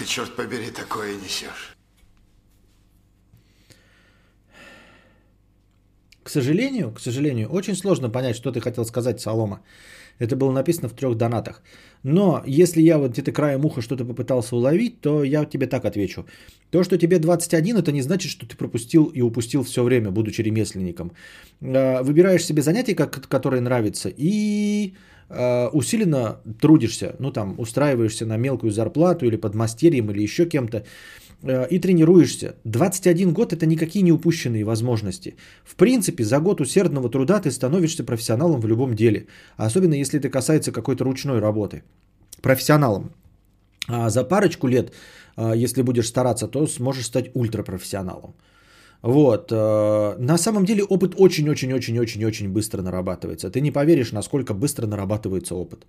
ты, 0.00 0.06
черт 0.06 0.34
побери, 0.34 0.70
такое 0.70 1.14
несешь? 1.14 1.76
К 6.22 6.30
сожалению, 6.30 6.92
к 6.92 7.00
сожалению, 7.00 7.48
очень 7.48 7.74
сложно 7.74 8.10
понять, 8.10 8.36
что 8.36 8.52
ты 8.52 8.60
хотел 8.60 8.84
сказать, 8.84 9.20
Солома. 9.20 9.60
Это 10.18 10.36
было 10.36 10.52
написано 10.52 10.88
в 10.88 10.92
трех 10.92 11.16
донатах. 11.16 11.62
Но 12.02 12.42
если 12.46 12.82
я 12.82 12.98
вот 12.98 13.12
где-то 13.12 13.32
краем 13.32 13.64
уха 13.64 13.80
что-то 13.80 14.04
попытался 14.04 14.54
уловить, 14.54 15.00
то 15.00 15.24
я 15.24 15.46
тебе 15.46 15.66
так 15.66 15.84
отвечу. 15.84 16.26
То, 16.70 16.84
что 16.84 16.98
тебе 16.98 17.18
21, 17.18 17.78
это 17.78 17.90
не 17.90 18.02
значит, 18.02 18.30
что 18.30 18.46
ты 18.46 18.54
пропустил 18.54 19.06
и 19.06 19.22
упустил 19.22 19.62
все 19.62 19.82
время, 19.82 20.10
будучи 20.10 20.42
ремесленником. 20.42 21.12
А, 21.62 22.02
выбираешь 22.02 22.44
себе 22.44 22.62
занятие, 22.62 22.94
которое 22.94 23.62
нравится, 23.62 24.10
и 24.14 24.92
Э, 25.32 25.68
усиленно 25.68 26.40
трудишься, 26.60 27.14
ну 27.20 27.30
там 27.30 27.54
устраиваешься 27.58 28.26
на 28.26 28.36
мелкую 28.36 28.72
зарплату 28.72 29.26
или 29.26 29.36
под 29.36 29.54
мастерием 29.54 30.10
или 30.10 30.22
еще 30.22 30.44
кем-то 30.44 30.78
э, 30.78 30.82
и 31.42 31.78
тренируешься. 31.78 32.54
21 32.64 33.32
год 33.32 33.52
это 33.52 33.66
никакие 33.66 34.02
не 34.02 34.12
упущенные 34.12 34.64
возможности. 34.64 35.36
В 35.64 35.74
принципе, 35.74 36.24
за 36.24 36.38
год 36.38 36.60
усердного 36.60 37.08
труда 37.10 37.40
ты 37.40 37.50
становишься 37.50 38.04
профессионалом 38.04 38.60
в 38.60 38.66
любом 38.66 38.94
деле. 38.94 39.26
Особенно 39.56 39.94
если 39.94 40.18
это 40.18 40.28
касается 40.28 40.72
какой-то 40.72 41.04
ручной 41.04 41.40
работы. 41.40 41.82
Профессионалом. 42.42 43.10
А 43.88 44.10
за 44.10 44.24
парочку 44.24 44.68
лет, 44.68 44.92
э, 45.36 45.64
если 45.64 45.82
будешь 45.82 46.08
стараться, 46.08 46.46
то 46.48 46.66
сможешь 46.66 47.06
стать 47.06 47.30
ультрапрофессионалом. 47.34 48.34
Вот. 49.02 49.50
Э, 49.52 50.16
на 50.18 50.38
самом 50.38 50.64
деле 50.64 50.84
опыт 50.84 51.14
очень-очень-очень-очень-очень 51.16 52.48
быстро 52.52 52.82
нарабатывается. 52.82 53.50
Ты 53.50 53.60
не 53.60 53.70
поверишь, 53.70 54.12
насколько 54.12 54.54
быстро 54.54 54.86
нарабатывается 54.86 55.54
опыт. 55.54 55.86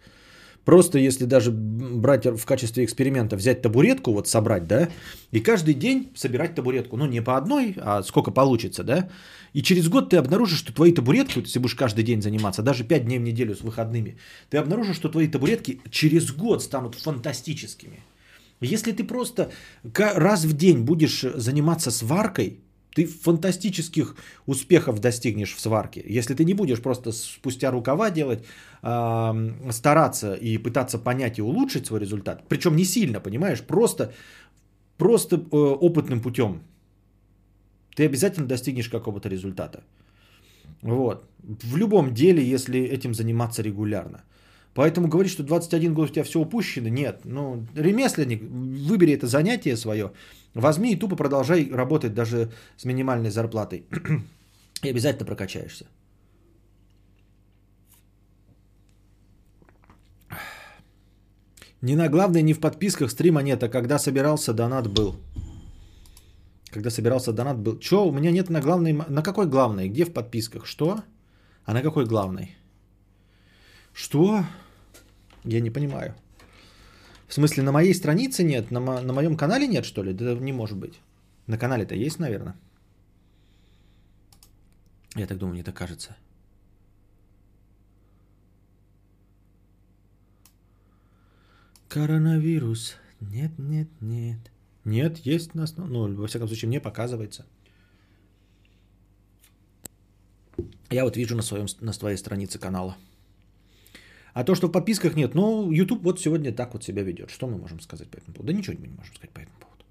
Просто 0.66 1.00
если 1.00 1.26
даже 1.26 1.52
брать 1.52 2.26
в 2.26 2.46
качестве 2.46 2.86
эксперимента, 2.86 3.36
взять 3.36 3.62
табуретку, 3.62 4.14
вот 4.14 4.28
собрать, 4.28 4.68
да, 4.68 4.90
и 5.32 5.40
каждый 5.40 5.74
день 5.74 6.12
собирать 6.16 6.54
табуретку, 6.54 6.98
ну 6.98 7.08
не 7.08 7.22
по 7.22 7.36
одной, 7.36 7.76
а 7.78 8.04
сколько 8.04 8.32
получится, 8.32 8.84
да, 8.84 9.10
и 9.54 9.64
через 9.64 9.90
год 9.90 10.12
ты 10.12 10.18
обнаружишь, 10.18 10.60
что 10.60 10.74
твои 10.74 10.92
табуретки, 10.92 11.40
если 11.40 11.60
будешь 11.60 11.76
каждый 11.76 12.04
день 12.04 12.22
заниматься, 12.22 12.62
даже 12.62 12.84
5 12.84 13.06
дней 13.06 13.18
в 13.18 13.24
неделю 13.24 13.56
с 13.56 13.62
выходными, 13.62 14.18
ты 14.50 14.58
обнаружишь, 14.58 14.98
что 14.98 15.10
твои 15.10 15.28
табуретки 15.28 15.82
через 15.90 16.32
год 16.32 16.62
станут 16.62 16.96
фантастическими. 16.96 18.04
Если 18.60 18.92
ты 18.92 19.04
просто 19.04 19.52
раз 19.96 20.46
в 20.46 20.56
день 20.56 20.84
будешь 20.84 21.22
заниматься 21.22 21.90
сваркой, 21.90 22.60
ты 22.96 23.06
фантастических 23.06 24.16
успехов 24.48 25.00
достигнешь 25.00 25.56
в 25.56 25.60
сварке. 25.60 26.04
Если 26.20 26.36
ты 26.36 26.44
не 26.46 26.54
будешь 26.54 26.82
просто 26.82 27.12
спустя 27.12 27.72
рукава 27.72 28.12
делать, 28.12 28.44
э, 28.84 29.72
стараться 29.72 30.34
и 30.34 30.58
пытаться 30.58 30.98
понять 30.98 31.38
и 31.40 31.42
улучшить 31.42 31.86
свой 31.86 32.00
результат, 32.00 32.44
причем 32.50 32.76
не 32.76 32.86
сильно, 32.86 33.20
понимаешь, 33.20 33.62
просто, 33.62 34.14
просто 34.98 35.36
э, 35.36 35.58
опытным 35.58 36.22
путем, 36.22 36.62
ты 37.96 38.06
обязательно 38.06 38.48
достигнешь 38.48 38.90
какого-то 38.90 39.30
результата. 39.30 39.84
Вот. 40.82 41.26
В 41.64 41.78
любом 41.78 42.14
деле, 42.14 42.44
если 42.44 42.80
этим 42.80 43.14
заниматься 43.14 43.62
регулярно. 43.62 44.24
Поэтому 44.74 45.08
говорить, 45.08 45.32
что 45.34 45.44
21 45.44 45.94
год 45.94 46.10
у 46.10 46.14
тебя 46.14 46.24
все 46.24 46.40
упущено, 46.40 46.90
нет. 46.90 47.22
Ну, 47.26 47.66
ремесленник, 47.76 48.42
выбери 48.90 49.14
это 49.14 49.28
занятие 49.28 49.76
свое, 49.76 50.12
возьми 50.54 50.94
и 50.94 51.00
тупо 51.00 51.16
продолжай 51.16 51.70
работать 51.72 52.14
даже 52.14 52.52
с 52.78 52.86
минимальной 52.86 53.32
зарплатой. 53.32 53.86
И 54.84 54.90
обязательно 54.90 55.26
прокачаешься. 55.26 55.86
Не 61.82 61.96
на 61.96 62.10
главной, 62.10 62.44
не 62.44 62.54
в 62.54 62.60
подписках 62.60 63.12
стрима 63.12 63.42
нет, 63.42 63.64
а 63.64 63.70
когда 63.70 64.00
собирался, 64.00 64.54
донат 64.54 64.88
был. 64.88 65.16
Когда 66.70 66.90
собирался, 66.90 67.34
донат 67.34 67.58
был. 67.58 67.80
Че, 67.80 68.06
у 68.06 68.12
меня 68.12 68.32
нет 68.32 68.50
на 68.50 68.62
главной... 68.62 68.94
На 68.94 69.24
какой 69.24 69.48
главной? 69.48 69.90
Где 69.90 70.06
в 70.06 70.14
подписках? 70.14 70.66
Что? 70.66 71.02
А 71.66 71.74
на 71.74 71.82
какой 71.82 72.06
главной? 72.06 72.56
Что? 73.94 74.44
Я 75.44 75.62
не 75.62 75.70
понимаю. 75.70 76.16
В 77.28 77.34
смысле, 77.34 77.64
на 77.64 77.72
моей 77.72 77.94
странице 77.94 78.44
нет? 78.44 78.72
На, 78.72 78.80
мо- 78.80 79.02
на 79.02 79.14
моем 79.14 79.38
канале 79.38 79.68
нет, 79.68 79.86
что 79.86 80.04
ли? 80.04 80.14
Да 80.14 80.34
не 80.34 80.54
может 80.54 80.78
быть. 80.78 81.00
На 81.48 81.58
канале-то 81.58 81.96
есть, 81.96 82.20
наверное. 82.20 82.56
Я 85.16 85.28
так 85.28 85.38
думаю, 85.38 85.54
мне 85.56 85.64
так 85.64 85.76
кажется. 85.76 86.16
Коронавирус. 91.90 92.96
Нет, 93.20 93.52
нет, 93.60 93.90
нет. 94.00 94.40
Нет, 94.86 95.18
есть 95.20 95.54
на 95.56 95.64
основном. 95.64 96.14
Ну, 96.14 96.22
во 96.22 96.28
всяком 96.28 96.48
случае, 96.48 96.70
мне 96.70 96.80
показывается. 96.80 97.46
Я 100.90 101.04
вот 101.04 101.18
вижу 101.18 101.36
на, 101.36 101.42
своем, 101.42 101.68
на 101.82 101.94
своей 101.94 102.18
странице 102.18 102.60
канала. 102.60 102.98
А 104.34 104.44
то, 104.44 104.56
что 104.56 104.68
в 104.68 104.72
подписках 104.72 105.16
нет, 105.16 105.36
ну, 105.36 105.72
YouTube 105.72 106.04
вот 106.04 106.20
сегодня 106.20 106.52
так 106.54 106.74
вот 106.74 106.84
себя 106.84 107.04
ведет. 107.04 107.30
Что 107.30 107.48
мы 107.48 107.58
можем 107.58 107.80
сказать 107.80 108.10
по 108.10 108.18
этому 108.18 108.34
поводу? 108.34 108.54
Да 108.54 108.58
ничего 108.58 108.76
не 108.78 108.88
можем 108.88 109.14
сказать 109.16 109.32
по 109.32 109.40
этому 109.40 109.58
поводу. 109.60 109.86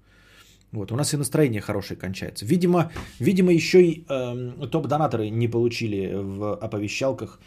Вот, 0.71 0.91
у 0.91 0.95
нас 0.95 1.13
и 1.13 1.17
настроение 1.17 1.61
хорошее 1.61 1.99
кончается. 1.99 2.45
Видимо, 2.45 2.91
видимо 3.19 3.51
еще 3.51 3.83
и 3.83 4.05
э, 4.07 4.67
топ-донаторы 4.71 5.29
не 5.29 5.47
получили 5.47 6.13
в 6.13 6.55
оповещалках 6.55 7.39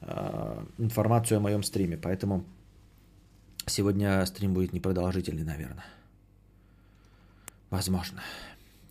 э, 0.00 0.64
информацию 0.78 1.38
о 1.38 1.40
моем 1.40 1.62
стриме, 1.62 1.96
поэтому 1.96 2.44
сегодня 3.66 4.24
стрим 4.26 4.54
будет 4.54 4.72
непродолжительный, 4.72 5.44
наверное. 5.44 5.84
Возможно. 7.70 8.22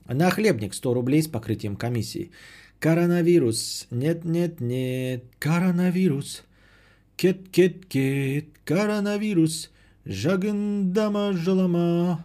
На 0.05 0.29
хлебник 0.29 0.73
100 0.73 0.93
рублей 0.93 1.21
с 1.21 1.27
покрытием 1.27 1.75
комиссии. 1.75 2.31
Коронавирус. 2.79 3.87
Нет, 3.91 4.25
нет, 4.25 4.61
нет. 4.61 5.23
Коронавирус. 5.39 6.43
Кет, 7.18 7.49
кет, 7.49 7.86
кет. 7.88 8.45
Коронавирус. 8.63 9.72
Жагындама 10.05 11.34
жалама. 11.34 12.24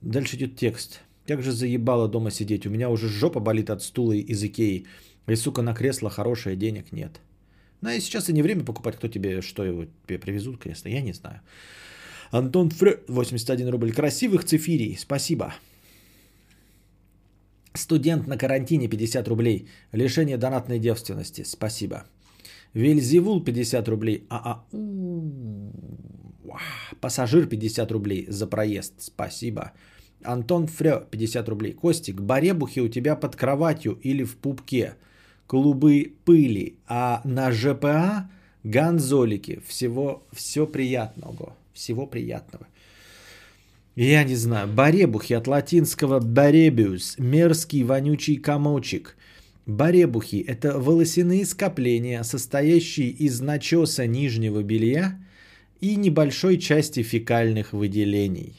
Дальше 0.00 0.36
идет 0.36 0.56
текст. 0.56 1.02
Как 1.26 1.42
же 1.42 1.52
заебало 1.52 2.08
дома 2.08 2.30
сидеть. 2.30 2.66
У 2.66 2.70
меня 2.70 2.88
уже 2.88 3.08
жопа 3.08 3.38
болит 3.40 3.68
от 3.68 3.82
стула 3.82 4.12
из 4.12 4.42
Икеи. 4.42 4.86
И, 5.26 5.36
сука, 5.36 5.60
на 5.60 5.74
кресло 5.74 6.08
хорошее, 6.08 6.56
денег 6.56 6.92
нет. 6.92 7.20
Ну, 7.82 7.90
и 7.90 8.00
сейчас 8.00 8.30
и 8.30 8.32
не 8.32 8.40
время 8.40 8.64
покупать, 8.64 8.96
кто 8.96 9.06
тебе, 9.06 9.42
что 9.42 9.64
его 9.64 9.84
тебе 10.06 10.18
привезут 10.18 10.56
кресло, 10.56 10.88
я 10.88 11.02
не 11.02 11.12
знаю. 11.12 11.42
Антон 12.30 12.70
Фрё, 12.70 13.00
81 13.06 13.68
рубль. 13.68 13.92
Красивых 13.92 14.44
цифирий, 14.44 14.96
спасибо. 14.98 15.54
Студент 17.74 18.26
на 18.26 18.38
карантине, 18.38 18.88
50 18.88 19.28
рублей. 19.28 19.68
Лишение 19.92 20.38
донатной 20.38 20.78
девственности, 20.78 21.44
спасибо. 21.44 22.06
Вельзевул, 22.76 23.42
50 23.42 23.88
рублей. 23.88 24.26
А, 24.28 24.36
а, 24.36 24.64
Пассажир, 27.00 27.46
50 27.46 27.90
рублей 27.90 28.26
за 28.28 28.46
проезд, 28.46 28.92
спасибо. 28.98 29.72
Антон 30.22 30.66
Фрё, 30.66 31.00
50 31.10 31.48
рублей. 31.48 31.72
Костик, 31.72 32.20
баребухи 32.20 32.80
у 32.80 32.88
тебя 32.88 33.16
под 33.16 33.34
кроватью 33.34 33.98
или 34.02 34.24
в 34.24 34.36
пупке. 34.36 34.94
Клубы 35.46 36.12
пыли. 36.26 36.76
А 36.86 37.22
на 37.24 37.50
ЖПА 37.50 38.28
ганзолики. 38.64 39.62
Всего, 39.66 40.26
все 40.32 40.66
приятного. 40.66 41.56
Всего 41.72 42.06
приятного. 42.06 42.66
Я 43.94 44.24
не 44.24 44.36
знаю. 44.36 44.68
Баребухи 44.68 45.32
от 45.32 45.46
латинского 45.46 46.20
баребиус. 46.20 47.16
Мерзкий 47.18 47.84
вонючий 47.84 48.36
комочек. 48.36 49.16
Баребухи– 49.66 50.44
это 50.46 50.78
волосяные 50.78 51.44
скопления, 51.44 52.22
состоящие 52.22 53.08
из 53.08 53.40
начеса 53.40 54.06
нижнего 54.06 54.62
белья 54.62 55.20
и 55.80 55.96
небольшой 55.96 56.58
части 56.58 57.02
фекальных 57.02 57.72
выделений. 57.72 58.56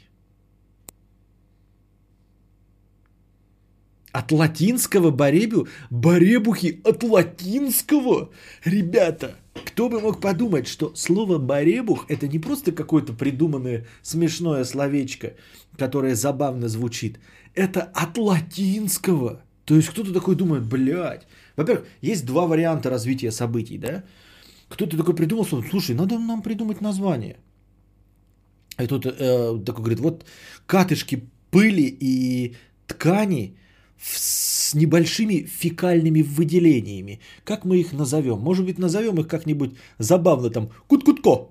От 4.11 4.33
латинского 4.33 5.11
баребю? 5.11 5.69
Баребухи 5.89 6.81
от 6.83 7.03
латинского? 7.03 8.31
Ребята, 8.65 9.35
кто 9.53 9.87
бы 9.87 10.01
мог 10.01 10.19
подумать, 10.19 10.67
что 10.67 10.93
слово 10.95 11.37
баребух 11.37 12.05
это 12.09 12.27
не 12.27 12.39
просто 12.39 12.73
какое-то 12.73 13.13
придуманное 13.13 13.85
смешное 14.01 14.65
словечко, 14.65 15.35
которое 15.77 16.15
забавно 16.15 16.67
звучит. 16.67 17.19
Это 17.53 17.83
от 17.83 18.17
латинского. 18.17 19.43
То 19.67 19.75
есть 19.75 19.89
кто-то 19.89 20.13
такой 20.13 20.35
думает, 20.35 20.63
блядь. 20.63 21.27
Во-первых, 21.57 21.85
есть 22.01 22.25
два 22.25 22.47
варианта 22.47 22.89
развития 22.89 23.31
событий, 23.31 23.77
да? 23.77 24.03
Кто-то 24.69 24.97
такой 24.97 25.13
придумал, 25.13 25.45
что, 25.45 25.61
слушай, 25.69 25.93
надо 25.93 26.17
нам 26.17 26.41
придумать 26.41 26.81
название. 26.81 27.35
И 28.79 28.87
тут 28.87 29.05
э, 29.05 29.63
такой 29.65 29.83
говорит, 29.83 29.99
вот 29.99 30.25
катышки 30.65 31.29
пыли 31.51 31.97
и 31.99 32.55
ткани 32.87 33.57
с 33.99 34.73
небольшими 34.73 35.43
фекальными 35.43 36.21
выделениями. 36.21 37.19
Как 37.43 37.65
мы 37.65 37.77
их 37.79 37.91
назовем? 37.91 38.39
Может 38.39 38.65
быть, 38.65 38.79
назовем 38.79 39.19
их 39.19 39.27
как-нибудь 39.27 39.71
забавно 39.99 40.49
там 40.49 40.69
кут-кутко. 40.87 41.49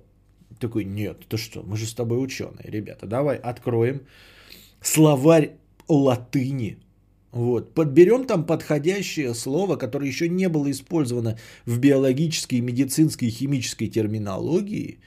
Такой, 0.59 0.85
нет, 0.85 1.27
ты 1.29 1.37
что, 1.37 1.63
мы 1.63 1.77
же 1.77 1.85
с 1.85 1.93
тобой 1.93 2.25
ученые, 2.25 2.71
ребята. 2.71 3.07
Давай 3.07 3.37
откроем 3.37 4.01
словарь 4.81 5.51
латыни. 5.87 6.79
Вот. 7.33 7.75
Подберем 7.75 8.25
там 8.25 8.47
подходящее 8.47 9.35
слово, 9.35 9.77
которое 9.77 10.07
еще 10.07 10.29
не 10.29 10.49
было 10.49 10.71
использовано 10.71 11.39
в 11.67 11.79
биологической, 11.79 12.61
медицинской, 12.61 13.29
химической 13.29 13.89
терминологии, 13.89 14.99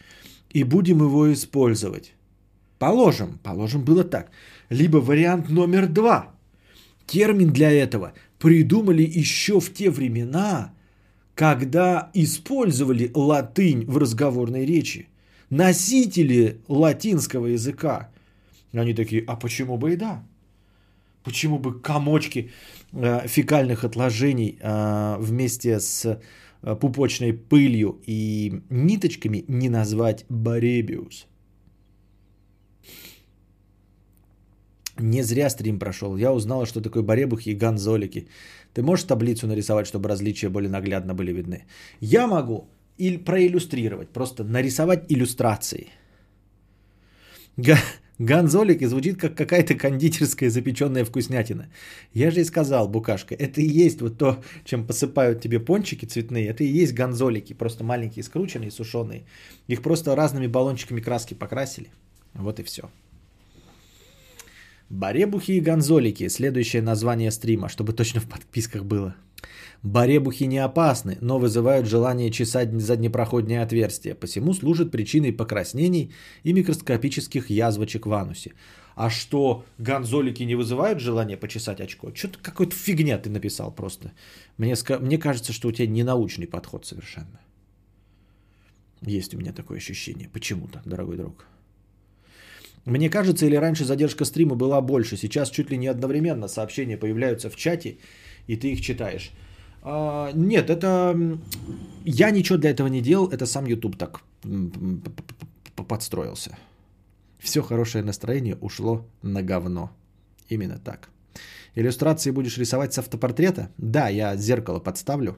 и 0.51 0.63
будем 0.63 0.99
его 0.99 1.31
использовать. 1.33 2.13
Положим, 2.77 3.39
положим, 3.43 3.83
было 3.83 4.03
так. 4.03 4.31
Либо 4.69 4.97
вариант 4.97 5.49
номер 5.49 5.87
два. 5.87 6.35
Термин 7.05 7.51
для 7.51 7.71
этого 7.71 8.13
придумали 8.37 9.03
еще 9.03 9.59
в 9.59 9.73
те 9.73 9.89
времена, 9.89 10.73
когда 11.35 12.09
использовали 12.13 13.11
латынь 13.13 13.85
в 13.85 13.97
разговорной 13.97 14.65
речи. 14.65 15.07
Носители 15.49 16.61
латинского 16.67 17.47
языка. 17.47 18.11
Они 18.71 18.93
такие, 18.93 19.23
а 19.27 19.35
почему 19.35 19.77
бы 19.77 19.93
и 19.93 19.95
да? 19.95 20.23
Почему 21.23 21.59
бы 21.59 21.81
комочки 21.81 22.51
э, 22.93 23.27
фекальных 23.27 23.83
отложений 23.83 24.57
э, 24.61 25.17
вместе 25.19 25.79
с 25.79 26.05
э, 26.05 26.75
пупочной 26.75 27.33
пылью 27.33 28.01
и 28.07 28.61
ниточками 28.69 29.43
не 29.47 29.69
назвать 29.69 30.25
баребиус? 30.29 31.27
Не 34.99 35.23
зря 35.23 35.49
стрим 35.49 35.79
прошел. 35.79 36.17
Я 36.17 36.33
узнала, 36.33 36.65
что 36.65 36.81
такое 36.81 37.03
баребухи 37.03 37.49
и 37.49 37.55
ганзолики. 37.55 38.27
Ты 38.73 38.81
можешь 38.81 39.05
таблицу 39.05 39.47
нарисовать, 39.47 39.87
чтобы 39.87 40.09
различия 40.09 40.49
более 40.49 40.69
наглядно 40.69 41.13
были 41.13 41.31
видны? 41.33 41.65
Я 42.01 42.27
могу 42.27 42.69
или 42.97 43.17
проиллюстрировать, 43.17 44.09
просто 44.09 44.43
нарисовать 44.43 45.05
иллюстрации. 45.09 45.87
Ганзолики 48.19 48.83
звучит 48.83 49.17
как 49.17 49.35
какая-то 49.35 49.75
кондитерская 49.75 50.49
запеченная 50.49 51.05
вкуснятина. 51.05 51.69
Я 52.13 52.31
же 52.31 52.41
и 52.41 52.43
сказал, 52.43 52.89
Букашка, 52.89 53.33
это 53.33 53.61
и 53.61 53.65
есть 53.65 54.01
вот 54.01 54.17
то, 54.17 54.43
чем 54.65 54.85
посыпают 54.85 55.41
тебе 55.41 55.61
пончики 55.61 56.05
цветные, 56.05 56.49
это 56.49 56.65
и 56.65 56.67
есть 56.67 56.93
ганзолики, 56.93 57.53
просто 57.53 57.85
маленькие, 57.85 58.23
скрученные, 58.23 58.71
сушеные. 58.71 59.23
Их 59.67 59.81
просто 59.81 60.15
разными 60.17 60.47
баллончиками 60.47 60.99
краски 60.99 61.33
покрасили. 61.33 61.87
Вот 62.33 62.59
и 62.59 62.63
все. 62.63 62.89
Баребухи 64.89 65.51
и 65.53 65.61
гонзолики. 65.61 66.27
Следующее 66.27 66.81
название 66.81 67.31
стрима, 67.31 67.69
чтобы 67.69 67.93
точно 67.93 68.19
в 68.19 68.27
подписках 68.27 68.83
было. 68.83 69.15
Баребухи 69.83 70.43
не 70.45 70.57
опасны, 70.57 71.17
но 71.21 71.39
вызывают 71.39 71.87
желание 71.87 72.31
чесать 72.31 72.73
заднепроходные 72.73 73.61
отверстия, 73.61 74.15
посему 74.15 74.53
служат 74.53 74.91
причиной 74.91 75.31
покраснений 75.31 76.11
и 76.43 76.53
микроскопических 76.53 77.49
язвочек 77.49 78.05
в 78.05 78.13
анусе. 78.13 78.53
А 78.95 79.09
что, 79.09 79.63
гонзолики 79.77 80.43
не 80.43 80.55
вызывают 80.55 80.99
желание 80.99 81.37
почесать 81.37 81.79
очко? 81.79 82.11
Что-то 82.13 82.39
какой-то 82.41 82.75
фигня 82.75 83.17
ты 83.17 83.29
написал 83.29 83.71
просто. 83.71 84.11
Мне, 84.57 84.75
мне 84.99 85.17
кажется, 85.17 85.53
что 85.53 85.69
у 85.69 85.71
тебя 85.71 85.87
ненаучный 85.87 86.47
подход 86.47 86.85
совершенно. 86.85 87.39
Есть 89.01 89.33
у 89.33 89.37
меня 89.37 89.53
такое 89.53 89.77
ощущение. 89.77 90.27
Почему-то, 90.27 90.81
дорогой 90.85 91.15
друг. 91.15 91.45
Мне 92.85 93.09
кажется, 93.09 93.45
или 93.45 93.55
раньше 93.55 93.85
задержка 93.85 94.25
стрима 94.25 94.55
была 94.55 94.81
больше. 94.81 95.15
Сейчас 95.15 95.49
чуть 95.49 95.69
ли 95.71 95.77
не 95.77 95.87
одновременно 95.87 96.47
сообщения 96.47 96.97
появляются 96.97 97.49
в 97.49 97.55
чате, 97.55 97.99
и 98.49 98.55
ты 98.55 98.71
их 98.71 98.81
читаешь. 98.81 99.31
А, 99.83 100.31
нет, 100.33 100.69
это... 100.69 101.15
Я 102.03 102.31
ничего 102.31 102.57
для 102.57 102.71
этого 102.71 102.87
не 102.89 103.01
делал, 103.01 103.29
это 103.29 103.45
сам 103.45 103.65
YouTube 103.67 103.95
так 103.95 104.21
подстроился. 105.87 106.57
Все 107.37 107.61
хорошее 107.61 108.03
настроение 108.03 108.57
ушло 108.61 109.05
на 109.21 109.43
говно. 109.43 109.91
Именно 110.49 110.79
так. 110.79 111.09
Иллюстрации 111.75 112.31
будешь 112.31 112.57
рисовать 112.57 112.93
с 112.93 112.97
автопортрета? 112.97 113.69
Да, 113.77 114.09
я 114.09 114.35
зеркало 114.35 114.79
подставлю. 114.79 115.37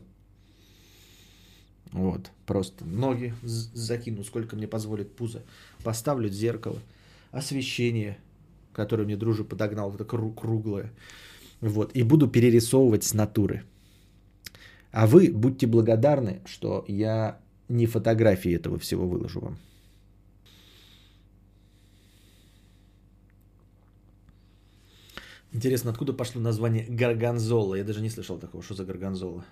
Вот, 1.92 2.32
просто 2.46 2.86
ноги 2.86 3.34
закину, 3.44 4.24
сколько 4.24 4.56
мне 4.56 4.68
позволит 4.68 5.16
пузо. 5.18 5.44
Поставлю 5.84 6.30
зеркало. 6.30 6.80
Освещение, 7.32 8.18
которое 8.72 9.04
мне 9.04 9.18
дружи 9.18 9.44
подогнал, 9.44 9.94
это 9.94 10.06
круглое. 10.06 10.92
Вот, 11.62 11.92
и 11.96 12.04
буду 12.04 12.28
перерисовывать 12.28 13.04
с 13.04 13.14
натуры. 13.14 13.64
А 14.92 15.08
вы 15.08 15.32
будьте 15.32 15.68
благодарны, 15.68 16.42
что 16.46 16.84
я 16.88 17.40
не 17.70 17.86
фотографии 17.86 18.56
этого 18.56 18.78
всего 18.78 19.08
выложу 19.08 19.40
вам. 19.40 19.58
Интересно, 25.54 25.92
откуда 25.92 26.14
пошло 26.14 26.42
название 26.42 26.86
Гарганзола? 26.90 27.76
Я 27.76 27.84
даже 27.84 28.02
не 28.02 28.10
слышал 28.10 28.40
такого. 28.40 28.64
Что 28.64 28.74
за 28.74 28.86
Гарганзола? 28.86 29.46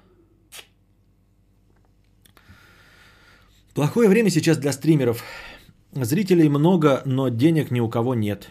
Плохое 3.73 4.09
время 4.09 4.29
сейчас 4.29 4.57
для 4.57 4.71
стримеров. 4.71 5.23
Зрителей 5.91 6.49
много, 6.49 7.01
но 7.05 7.29
денег 7.29 7.71
ни 7.71 7.79
у 7.79 7.89
кого 7.89 8.15
нет. 8.15 8.49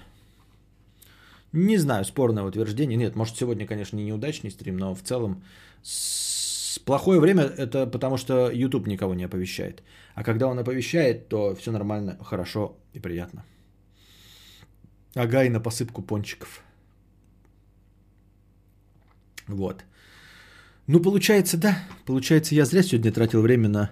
Не 1.52 1.78
знаю, 1.78 2.04
спорное 2.04 2.44
утверждение. 2.44 2.96
Нет, 2.96 3.16
может 3.16 3.36
сегодня, 3.36 3.66
конечно, 3.66 3.96
не 3.96 4.04
неудачный 4.04 4.50
стрим, 4.50 4.76
но 4.76 4.94
в 4.94 5.02
целом 5.02 5.42
с... 5.82 6.78
плохое 6.84 7.20
время 7.20 7.42
это 7.44 7.86
потому, 7.86 8.18
что 8.18 8.50
YouTube 8.50 8.86
никого 8.86 9.14
не 9.14 9.24
оповещает. 9.24 9.82
А 10.14 10.22
когда 10.22 10.46
он 10.46 10.58
оповещает, 10.58 11.28
то 11.28 11.54
все 11.54 11.72
нормально, 11.72 12.18
хорошо 12.22 12.76
и 12.92 13.00
приятно. 13.00 13.44
Ага, 15.14 15.44
и 15.44 15.48
на 15.48 15.60
посыпку 15.60 16.02
пончиков. 16.02 16.62
Вот. 19.46 19.84
Ну, 20.86 21.00
получается, 21.00 21.56
да. 21.56 21.78
Получается, 22.04 22.54
я 22.54 22.64
зря 22.64 22.82
сегодня 22.82 23.12
тратил 23.12 23.40
время 23.40 23.68
на 23.68 23.90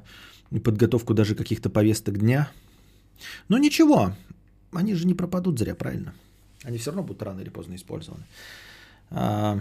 подготовку 0.63 1.15
даже 1.15 1.35
каких-то 1.35 1.71
повесток 1.71 2.19
дня. 2.19 2.51
Но 3.49 3.59
ничего, 3.59 4.13
они 4.73 4.95
же 4.95 5.07
не 5.07 5.15
пропадут 5.15 5.59
зря, 5.59 5.75
правильно? 5.75 6.13
Они 6.67 6.79
все 6.79 6.91
равно 6.91 7.05
будут 7.05 7.23
рано 7.23 7.41
или 7.41 7.49
поздно 7.49 7.77
использованы. 7.77 8.25
А... 9.11 9.61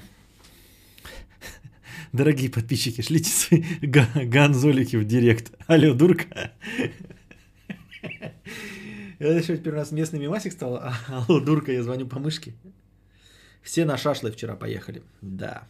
Дорогие 2.12 2.50
подписчики, 2.50 3.02
шлите 3.02 3.30
свои 3.30 3.62
ганзолики 3.84 4.96
в 4.96 5.06
директ. 5.06 5.52
Алло, 5.68 5.94
дурка. 5.94 6.52
Я 9.20 9.38
еще 9.38 9.56
первый 9.58 9.78
раз 9.78 9.92
местный 9.92 10.20
мимасик 10.20 10.52
стал. 10.52 10.82
Алло, 11.08 11.40
дурка, 11.40 11.72
я 11.72 11.84
звоню 11.84 12.08
по 12.08 12.18
мышке. 12.18 12.56
Все 13.62 13.86
на 13.86 13.98
шашлы 13.98 14.32
вчера 14.32 14.56
поехали. 14.56 15.04
Да. 15.22 15.68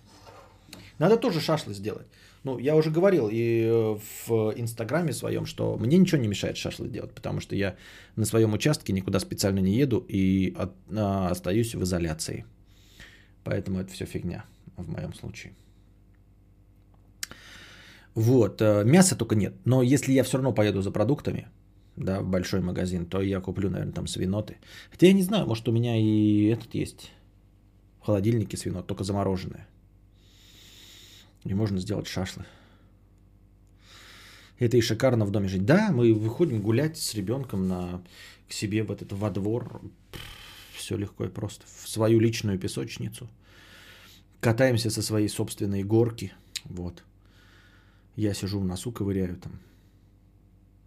Надо 0.99 1.17
тоже 1.17 1.41
шашлы 1.41 1.73
сделать. 1.73 2.07
Ну, 2.45 2.59
я 2.59 2.75
уже 2.75 2.91
говорил 2.91 3.27
и 3.27 3.63
э, 3.63 3.97
в 4.27 4.53
Инстаграме 4.55 5.13
своем, 5.13 5.47
что 5.47 5.77
мне 5.77 5.97
ничего 5.97 6.21
не 6.21 6.27
мешает 6.27 6.57
шашлык 6.57 6.91
делать, 6.91 7.11
потому 7.11 7.39
что 7.39 7.55
я 7.55 7.75
на 8.15 8.25
своем 8.25 8.53
участке 8.53 8.93
никуда 8.93 9.19
специально 9.19 9.57
не 9.61 9.73
еду 9.73 9.97
и 10.07 10.53
от, 10.55 10.71
а, 10.95 11.29
остаюсь 11.29 11.73
в 11.73 11.81
изоляции. 11.81 12.45
Поэтому 13.43 13.79
это 13.79 13.91
все 13.91 14.05
фигня 14.05 14.45
в 14.77 14.87
моем 14.87 15.15
случае. 15.15 15.53
Вот, 18.13 18.61
э, 18.61 18.83
мяса 18.85 19.15
только 19.15 19.35
нет. 19.35 19.55
Но 19.65 19.81
если 19.81 20.13
я 20.13 20.23
все 20.23 20.37
равно 20.37 20.53
поеду 20.53 20.83
за 20.83 20.91
продуктами, 20.91 21.47
да, 21.95 22.21
в 22.21 22.29
большой 22.29 22.61
магазин, 22.61 23.07
то 23.07 23.23
я 23.23 23.41
куплю, 23.41 23.71
наверное, 23.71 23.93
там 23.93 24.05
свиноты. 24.05 24.57
Хотя 24.91 25.07
я 25.07 25.13
не 25.13 25.23
знаю, 25.23 25.47
может 25.47 25.67
у 25.67 25.71
меня 25.71 25.97
и 25.97 26.43
этот 26.43 26.75
есть 26.75 27.11
в 28.01 28.05
холодильнике 28.05 28.55
свинот, 28.55 28.85
только 28.85 29.03
замороженное. 29.03 29.67
И 31.45 31.53
можно 31.53 31.79
сделать 31.79 32.07
шашлы. 32.07 32.45
Это 34.57 34.77
и 34.77 34.81
шикарно 34.81 35.25
в 35.25 35.31
доме 35.31 35.47
жить. 35.47 35.65
Да, 35.65 35.91
мы 35.91 36.13
выходим 36.13 36.61
гулять 36.61 36.97
с 36.97 37.13
ребенком 37.13 37.67
на, 37.67 38.01
к 38.49 38.53
себе 38.53 38.83
в 38.83 38.91
этот 38.91 39.13
во 39.13 39.29
двор. 39.29 39.81
Все 40.73 40.97
легко 40.97 41.25
и 41.25 41.29
просто. 41.29 41.65
В 41.67 41.87
свою 41.87 42.19
личную 42.19 42.57
песочницу. 42.57 43.29
Катаемся 44.39 44.89
со 44.89 45.01
своей 45.01 45.29
собственной 45.29 45.83
горки. 45.83 46.33
Вот. 46.65 47.03
Я 48.15 48.33
сижу 48.33 48.59
в 48.59 48.65
носу, 48.65 48.91
ковыряю 48.91 49.37
там. 49.37 49.59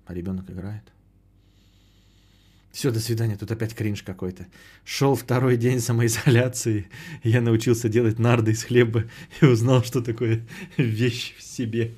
А 0.06 0.14
ребенок 0.14 0.50
играет. 0.50 0.84
Все, 2.72 2.90
до 2.90 3.00
свидания. 3.00 3.36
Тут 3.36 3.50
опять 3.50 3.74
кринж 3.74 4.02
какой-то. 4.02 4.46
Шел 4.84 5.14
второй 5.14 5.56
день 5.56 5.80
самоизоляции. 5.80 6.88
Я 7.22 7.40
научился 7.40 7.88
делать 7.88 8.18
нарды 8.18 8.52
из 8.52 8.64
хлеба 8.64 9.04
и 9.40 9.46
узнал, 9.46 9.82
что 9.82 10.00
такое 10.00 10.46
вещь 10.76 11.34
в 11.38 11.42
себе. 11.42 11.94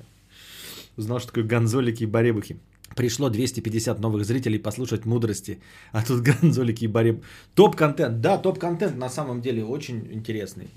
Узнал, 0.97 1.19
что 1.19 1.27
такое 1.29 1.43
гонзолики 1.43 2.03
и 2.03 2.07
баребухи. 2.07 2.57
Пришло 2.95 3.29
250 3.29 3.99
новых 3.99 4.25
зрителей 4.25 4.59
послушать 4.59 5.05
мудрости. 5.05 5.59
А 5.91 6.03
тут 6.03 6.21
гонзолики 6.41 6.85
и 6.85 6.87
бареб. 6.87 7.23
Топ-контент. 7.55 8.21
Да, 8.21 8.37
топ-контент 8.37 8.97
на 8.97 9.09
самом 9.09 9.41
деле 9.41 9.63
очень 9.63 10.07
интересный. 10.11 10.69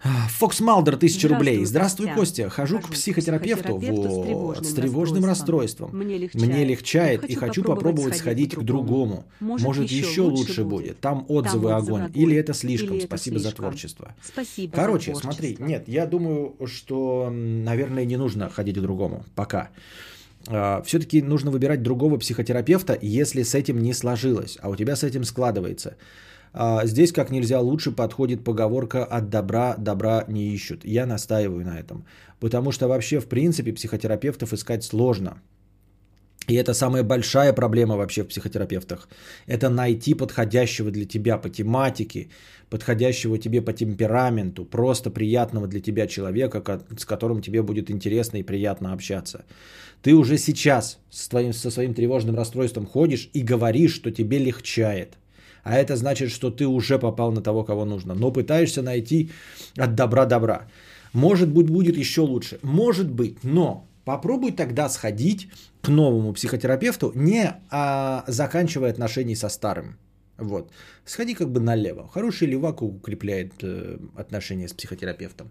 Фокс 0.00 0.60
Малдер, 0.60 0.96
тысяча 0.96 1.28
рублей. 1.28 1.64
Здравствуй, 1.64 2.08
Костя. 2.14 2.48
Хожу, 2.48 2.80
к 2.80 2.90
психотерапевту, 2.90 3.76
вот, 3.76 4.64
с 4.64 4.74
тревожным 4.74 5.24
расстройством. 5.24 5.90
Мне 5.96 6.18
легчает, 6.18 6.46
Мне 6.46 6.64
легчает 6.64 7.24
и 7.24 7.34
хочу, 7.34 7.62
попробовать 7.62 8.16
сходить 8.16 8.54
к 8.54 8.62
другому. 8.62 9.24
Может, 9.40 9.90
еще, 9.90 10.22
лучше 10.22 10.64
будет. 10.64 11.00
Там 11.00 11.24
отзывы 11.28 11.72
огонь. 11.72 12.10
Или 12.14 12.36
это 12.36 12.52
слишком. 12.54 13.00
Спасибо 13.00 13.38
за 13.38 13.52
творчество. 13.52 14.14
Спасибо 14.22 14.74
Короче, 14.74 15.14
смотри, 15.14 15.56
нет, 15.58 15.84
я 15.86 16.06
думаю, 16.06 16.54
что, 16.66 17.30
наверное, 17.30 18.04
не 18.04 18.16
нужно 18.16 18.48
ходить 18.48 18.76
к 18.76 18.80
другому. 18.80 19.24
Пока. 19.34 19.70
А, 20.48 20.82
Все-таки 20.82 21.22
нужно 21.22 21.50
выбирать 21.50 21.82
другого 21.82 22.18
психотерапевта, 22.18 22.98
если 23.00 23.42
с 23.42 23.54
этим 23.54 23.82
не 23.82 23.92
сложилось, 23.92 24.58
а 24.60 24.68
у 24.68 24.76
тебя 24.76 24.96
с 24.96 25.02
этим 25.02 25.24
складывается. 25.24 25.96
А, 26.58 26.86
здесь 26.86 27.12
как 27.12 27.30
нельзя 27.30 27.60
лучше 27.60 27.92
подходит 27.92 28.42
поговорка 28.42 29.04
«от 29.04 29.28
добра 29.28 29.74
добра 29.78 30.24
не 30.28 30.54
ищут». 30.54 30.84
Я 30.84 31.06
настаиваю 31.06 31.64
на 31.64 31.78
этом. 31.78 32.06
Потому 32.40 32.72
что 32.72 32.88
вообще, 32.88 33.20
в 33.20 33.26
принципе, 33.26 33.74
психотерапевтов 33.74 34.52
искать 34.52 34.82
сложно. 34.82 35.42
И 36.48 36.54
это 36.54 36.74
самая 36.74 37.02
большая 37.02 37.52
проблема 37.52 37.96
вообще 37.96 38.22
в 38.22 38.28
психотерапевтах. 38.28 39.08
Это 39.46 39.68
найти 39.68 40.14
подходящего 40.14 40.90
для 40.90 41.04
тебя 41.04 41.36
по 41.38 41.50
тематике, 41.50 42.28
подходящего 42.70 43.36
тебе 43.36 43.60
по 43.60 43.72
темпераменту, 43.72 44.64
просто 44.64 45.10
приятного 45.10 45.66
для 45.66 45.80
тебя 45.80 46.06
человека, 46.06 46.62
с 46.98 47.04
которым 47.04 47.42
тебе 47.42 47.62
будет 47.62 47.90
интересно 47.90 48.38
и 48.38 48.42
приятно 48.42 48.92
общаться. 48.92 49.44
Ты 50.02 50.14
уже 50.14 50.38
сейчас 50.38 50.98
со 51.10 51.24
своим, 51.28 51.52
со 51.52 51.70
своим 51.70 51.92
тревожным 51.92 52.36
расстройством 52.36 52.86
ходишь 52.86 53.28
и 53.34 53.42
говоришь, 53.42 53.94
что 53.94 54.10
тебе 54.10 54.38
легчает– 54.38 55.18
а 55.66 55.74
это 55.74 55.96
значит, 55.96 56.30
что 56.30 56.50
ты 56.50 56.66
уже 56.66 56.98
попал 56.98 57.32
на 57.32 57.42
того, 57.42 57.64
кого 57.64 57.84
нужно. 57.84 58.14
Но 58.14 58.32
пытаешься 58.32 58.82
найти 58.82 59.30
от 59.76 59.94
добра 59.94 60.24
добра. 60.24 60.68
Может 61.12 61.48
быть, 61.48 61.70
будет 61.70 61.96
еще 61.96 62.20
лучше. 62.20 62.58
Может 62.62 63.10
быть, 63.10 63.42
но 63.42 63.88
попробуй 64.04 64.52
тогда 64.52 64.88
сходить 64.88 65.48
к 65.82 65.88
новому 65.88 66.32
психотерапевту, 66.32 67.12
не 67.16 67.52
а, 67.70 68.24
заканчивая 68.28 68.90
отношения 68.90 69.36
со 69.36 69.48
старым. 69.48 69.96
Вот. 70.38 70.70
Сходи 71.04 71.34
как 71.34 71.50
бы 71.50 71.58
налево. 71.58 72.08
Хороший 72.14 72.46
левак 72.46 72.82
укрепляет 72.82 73.52
э, 73.62 73.98
отношения 74.14 74.68
с 74.68 74.72
психотерапевтом. 74.72 75.48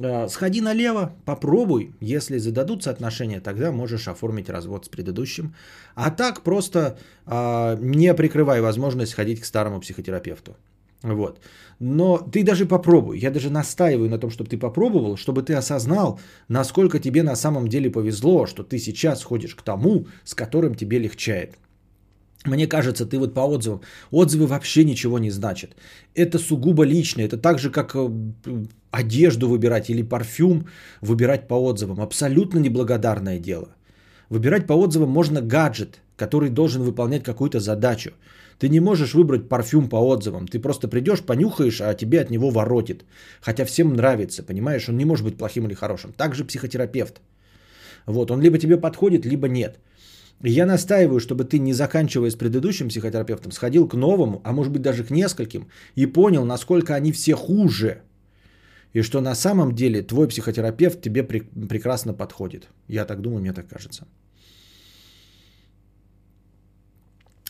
Э, 0.00 0.28
сходи 0.28 0.60
налево, 0.60 1.12
попробуй. 1.24 1.92
Если 2.00 2.38
зададутся 2.38 2.90
отношения, 2.90 3.40
тогда 3.40 3.72
можешь 3.72 4.08
оформить 4.08 4.50
развод 4.50 4.86
с 4.86 4.88
предыдущим. 4.88 5.54
А 5.94 6.10
так 6.10 6.42
просто 6.42 6.96
э, 7.26 7.76
не 7.80 8.14
прикрывай 8.14 8.60
возможность 8.60 9.14
ходить 9.14 9.40
к 9.40 9.44
старому 9.44 9.80
психотерапевту. 9.80 10.56
Вот. 11.02 11.40
Но 11.78 12.18
ты 12.18 12.42
даже 12.42 12.66
попробуй. 12.66 13.18
Я 13.18 13.30
даже 13.30 13.50
настаиваю 13.50 14.08
на 14.08 14.18
том, 14.18 14.30
чтобы 14.30 14.48
ты 14.48 14.58
попробовал, 14.58 15.16
чтобы 15.16 15.42
ты 15.42 15.54
осознал, 15.54 16.18
насколько 16.48 16.98
тебе 16.98 17.22
на 17.22 17.36
самом 17.36 17.68
деле 17.68 17.90
повезло, 17.90 18.46
что 18.46 18.62
ты 18.62 18.78
сейчас 18.78 19.22
ходишь 19.22 19.54
к 19.54 19.62
тому, 19.62 20.06
с 20.24 20.34
которым 20.34 20.74
тебе 20.74 20.98
легчает. 20.98 21.54
Мне 22.46 22.66
кажется, 22.66 23.06
ты 23.06 23.18
вот 23.18 23.34
по 23.34 23.40
отзывам, 23.40 23.80
отзывы 24.10 24.46
вообще 24.46 24.84
ничего 24.84 25.18
не 25.18 25.30
значат. 25.30 25.70
Это 26.14 26.38
сугубо 26.38 26.84
лично, 26.84 27.22
это 27.22 27.38
так 27.38 27.58
же, 27.58 27.70
как 27.70 27.94
э, 27.94 28.08
одежду 28.90 29.48
выбирать 29.48 29.88
или 29.88 30.02
парфюм 30.02 30.66
выбирать 31.00 31.48
по 31.48 31.54
отзывам. 31.54 32.00
Абсолютно 32.00 32.58
неблагодарное 32.58 33.38
дело. 33.38 33.68
Выбирать 34.28 34.66
по 34.66 34.74
отзывам 34.74 35.08
можно 35.08 35.40
гаджет, 35.40 36.00
который 36.16 36.50
должен 36.50 36.82
выполнять 36.82 37.22
какую-то 37.22 37.60
задачу. 37.60 38.10
Ты 38.58 38.68
не 38.68 38.80
можешь 38.80 39.14
выбрать 39.14 39.48
парфюм 39.48 39.88
по 39.88 39.96
отзывам. 39.96 40.46
Ты 40.46 40.58
просто 40.58 40.88
придешь, 40.88 41.22
понюхаешь, 41.22 41.80
а 41.80 41.94
тебе 41.94 42.20
от 42.20 42.30
него 42.30 42.50
воротит. 42.50 43.04
Хотя 43.40 43.64
всем 43.64 43.94
нравится, 43.94 44.42
понимаешь? 44.42 44.88
Он 44.88 44.96
не 44.96 45.04
может 45.04 45.24
быть 45.24 45.38
плохим 45.38 45.64
или 45.66 45.74
хорошим. 45.74 46.12
Также 46.12 46.44
психотерапевт. 46.44 47.20
Вот, 48.06 48.30
он 48.30 48.42
либо 48.42 48.58
тебе 48.58 48.76
подходит, 48.76 49.24
либо 49.24 49.48
нет. 49.48 49.78
Я 50.42 50.66
настаиваю, 50.66 51.20
чтобы 51.20 51.44
ты, 51.44 51.58
не 51.58 51.72
заканчивая 51.72 52.30
с 52.30 52.36
предыдущим 52.36 52.88
психотерапевтом, 52.88 53.52
сходил 53.52 53.88
к 53.88 53.94
новому, 53.94 54.40
а 54.44 54.52
может 54.52 54.72
быть 54.72 54.82
даже 54.82 55.04
к 55.04 55.10
нескольким, 55.10 55.68
и 55.96 56.06
понял, 56.06 56.44
насколько 56.44 56.94
они 56.94 57.12
все 57.12 57.34
хуже. 57.34 58.02
И 58.92 59.02
что 59.02 59.20
на 59.20 59.34
самом 59.34 59.74
деле 59.74 60.02
твой 60.02 60.28
психотерапевт 60.28 61.00
тебе 61.00 61.22
пре- 61.22 61.68
прекрасно 61.68 62.14
подходит. 62.14 62.68
Я 62.88 63.04
так 63.04 63.20
думаю, 63.20 63.40
мне 63.40 63.52
так 63.52 63.68
кажется. 63.68 64.06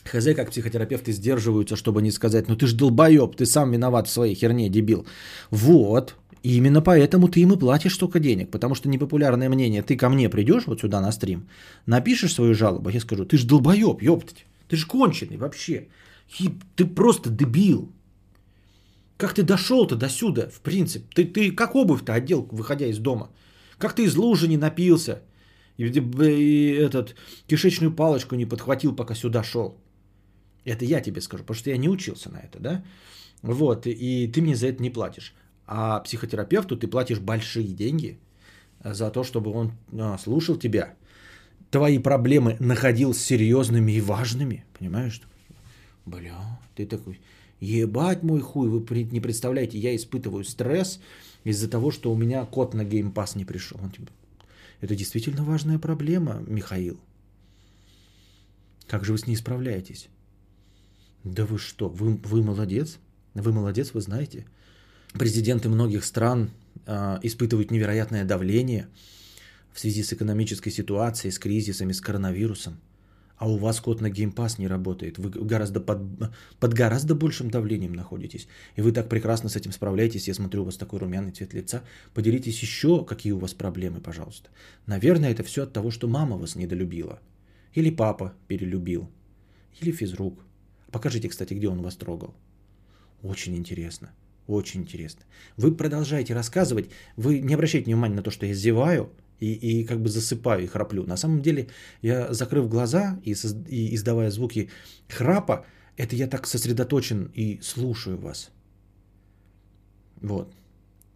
Хз, 0.05 0.35
как 0.35 0.51
психотерапевты 0.51 1.11
сдерживаются, 1.11 1.75
чтобы 1.75 2.01
не 2.01 2.11
сказать, 2.11 2.47
ну 2.47 2.55
ты 2.55 2.67
ж 2.67 2.73
долбоеб, 2.73 3.35
ты 3.35 3.45
сам 3.45 3.71
виноват 3.71 4.07
в 4.07 4.11
своей 4.11 4.35
херне, 4.35 4.69
дебил. 4.69 5.05
Вот, 5.51 6.15
и 6.45 6.57
именно 6.57 6.81
поэтому 6.81 7.27
ты 7.27 7.39
им 7.39 7.53
и 7.53 7.59
платишь 7.59 7.95
столько 7.95 8.19
денег, 8.19 8.51
потому 8.51 8.75
что 8.75 8.89
непопулярное 8.89 9.49
мнение, 9.49 9.81
ты 9.81 9.97
ко 9.97 10.09
мне 10.09 10.29
придешь 10.29 10.67
вот 10.67 10.79
сюда 10.79 11.01
на 11.01 11.11
стрим, 11.11 11.47
напишешь 11.87 12.33
свою 12.33 12.53
жалобу, 12.53 12.89
я 12.89 12.99
скажу, 12.99 13.25
ты 13.25 13.37
ж 13.37 13.45
долбоеб, 13.45 14.03
ёптать, 14.03 14.45
ты 14.67 14.75
ж 14.77 14.85
конченый 14.85 15.37
вообще, 15.37 15.87
И 16.39 16.49
ты 16.75 16.85
просто 16.85 17.29
дебил. 17.29 17.91
Как 19.17 19.33
ты 19.33 19.43
дошел-то 19.43 19.95
до 19.95 20.07
сюда, 20.09 20.47
в 20.49 20.59
принципе? 20.61 21.05
Ты, 21.15 21.25
ты 21.25 21.55
как 21.55 21.75
обувь-то 21.75 22.13
одел, 22.13 22.47
выходя 22.51 22.85
из 22.85 22.99
дома? 22.99 23.29
Как 23.79 23.95
ты 23.95 24.03
из 24.03 24.15
лужи 24.15 24.47
не 24.47 24.57
напился? 24.57 25.21
И, 25.77 25.85
и 25.85 26.77
этот 26.79 27.15
кишечную 27.47 27.95
палочку 27.95 28.35
не 28.35 28.45
подхватил, 28.45 28.95
пока 28.95 29.15
сюда 29.15 29.43
шел? 29.43 29.77
Это 30.63 30.85
я 30.85 31.01
тебе 31.01 31.21
скажу, 31.21 31.43
потому 31.43 31.57
что 31.57 31.69
я 31.71 31.77
не 31.77 31.89
учился 31.89 32.29
на 32.29 32.37
это, 32.37 32.59
да? 32.59 32.83
Вот, 33.41 33.87
и 33.87 34.27
ты 34.27 34.41
мне 34.41 34.55
за 34.55 34.67
это 34.67 34.83
не 34.83 34.91
платишь. 34.91 35.33
А 35.67 35.99
психотерапевту 35.99 36.77
ты 36.77 36.87
платишь 36.87 37.19
большие 37.19 37.67
деньги 37.67 38.19
за 38.83 39.09
то, 39.09 39.23
чтобы 39.23 39.51
он 39.51 39.71
а, 39.97 40.17
слушал 40.17 40.57
тебя, 40.57 40.93
твои 41.71 41.97
проблемы 41.97 42.55
находил 42.59 43.13
серьезными 43.13 43.93
и 43.93 44.01
важными, 44.01 44.63
понимаешь? 44.77 45.21
Бля, 46.05 46.59
ты 46.75 46.85
такой, 46.85 47.19
ебать 47.59 48.21
мой 48.21 48.41
хуй, 48.41 48.69
вы 48.69 49.03
не 49.03 49.19
представляете, 49.19 49.79
я 49.79 49.95
испытываю 49.95 50.43
стресс 50.43 50.99
из-за 51.43 51.67
того, 51.67 51.89
что 51.91 52.11
у 52.11 52.15
меня 52.15 52.45
код 52.45 52.73
на 52.73 52.81
Pass 52.81 53.35
не 53.35 53.45
пришел. 53.45 53.79
Он 53.81 53.89
тебе, 53.89 54.07
это 54.81 54.95
действительно 54.95 55.43
важная 55.43 55.79
проблема, 55.79 56.43
Михаил. 56.47 56.99
Как 58.87 59.03
же 59.03 59.13
вы 59.13 59.17
с 59.17 59.25
ней 59.25 59.35
справляетесь? 59.35 60.09
Да 61.23 61.45
вы 61.45 61.57
что, 61.57 61.89
вы, 61.89 62.17
вы 62.23 62.43
молодец, 62.43 62.99
вы 63.33 63.51
молодец, 63.51 63.93
вы 63.93 64.01
знаете. 64.01 64.45
Президенты 65.17 65.69
многих 65.69 66.03
стран 66.03 66.51
э, 66.85 67.19
испытывают 67.23 67.71
невероятное 67.71 68.25
давление 68.25 68.89
в 69.73 69.79
связи 69.79 70.03
с 70.03 70.11
экономической 70.11 70.71
ситуацией, 70.71 71.31
с 71.31 71.39
кризисами, 71.39 71.93
с 71.93 72.01
коронавирусом. 72.01 72.81
А 73.37 73.49
у 73.49 73.57
вас 73.57 73.79
код 73.79 74.01
на 74.01 74.07
Pass 74.07 74.55
не 74.57 74.67
работает. 74.67 75.17
Вы 75.17 75.29
гораздо 75.29 75.79
под, 75.79 75.99
под 76.59 76.73
гораздо 76.73 77.15
большим 77.15 77.49
давлением 77.49 77.93
находитесь. 77.93 78.47
И 78.75 78.81
вы 78.81 78.91
так 78.91 79.07
прекрасно 79.07 79.47
с 79.47 79.55
этим 79.55 79.71
справляетесь. 79.71 80.27
Я 80.27 80.33
смотрю, 80.33 80.63
у 80.63 80.65
вас 80.65 80.75
такой 80.75 80.99
румяный 80.99 81.31
цвет 81.31 81.53
лица. 81.53 81.83
Поделитесь 82.13 82.61
еще, 82.61 83.05
какие 83.05 83.31
у 83.31 83.39
вас 83.39 83.53
проблемы, 83.53 84.01
пожалуйста. 84.01 84.49
Наверное, 84.85 85.31
это 85.31 85.43
все 85.43 85.63
от 85.63 85.71
того, 85.71 85.91
что 85.91 86.07
мама 86.07 86.37
вас 86.37 86.55
недолюбила. 86.55 87.19
Или 87.73 87.89
папа 87.89 88.33
перелюбил. 88.47 89.09
Или 89.81 89.91
физрук. 89.91 90.43
Покажите, 90.91 91.29
кстати, 91.29 91.53
где 91.53 91.69
он 91.69 91.81
вас 91.81 91.95
трогал. 91.95 92.33
Очень 93.21 93.55
интересно. 93.55 94.11
Очень 94.47 94.81
интересно. 94.81 95.25
Вы 95.57 95.75
продолжаете 95.75 96.33
рассказывать, 96.33 96.89
вы 97.17 97.39
не 97.39 97.55
обращайте 97.55 97.85
внимания 97.85 98.15
на 98.15 98.21
то, 98.21 98.31
что 98.31 98.45
я 98.45 98.53
зеваю 98.53 99.11
и, 99.39 99.53
и 99.53 99.85
как 99.85 100.01
бы 100.01 100.09
засыпаю 100.09 100.63
и 100.63 100.67
храплю. 100.67 101.03
На 101.05 101.17
самом 101.17 101.41
деле, 101.41 101.67
я 102.01 102.33
закрыв 102.33 102.69
глаза 102.69 103.19
и, 103.23 103.33
и 103.69 103.95
издавая 103.95 104.29
звуки 104.29 104.69
храпа, 105.09 105.65
это 105.97 106.15
я 106.15 106.27
так 106.27 106.47
сосредоточен 106.47 107.31
и 107.33 107.59
слушаю 107.61 108.17
вас. 108.17 108.51
Вот. 110.21 110.53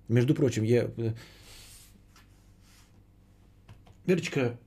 Между 0.07 0.33
прочим, 0.33 0.63
я... 0.63 0.89
Э, 0.97 1.13
Верочка, 4.05 4.57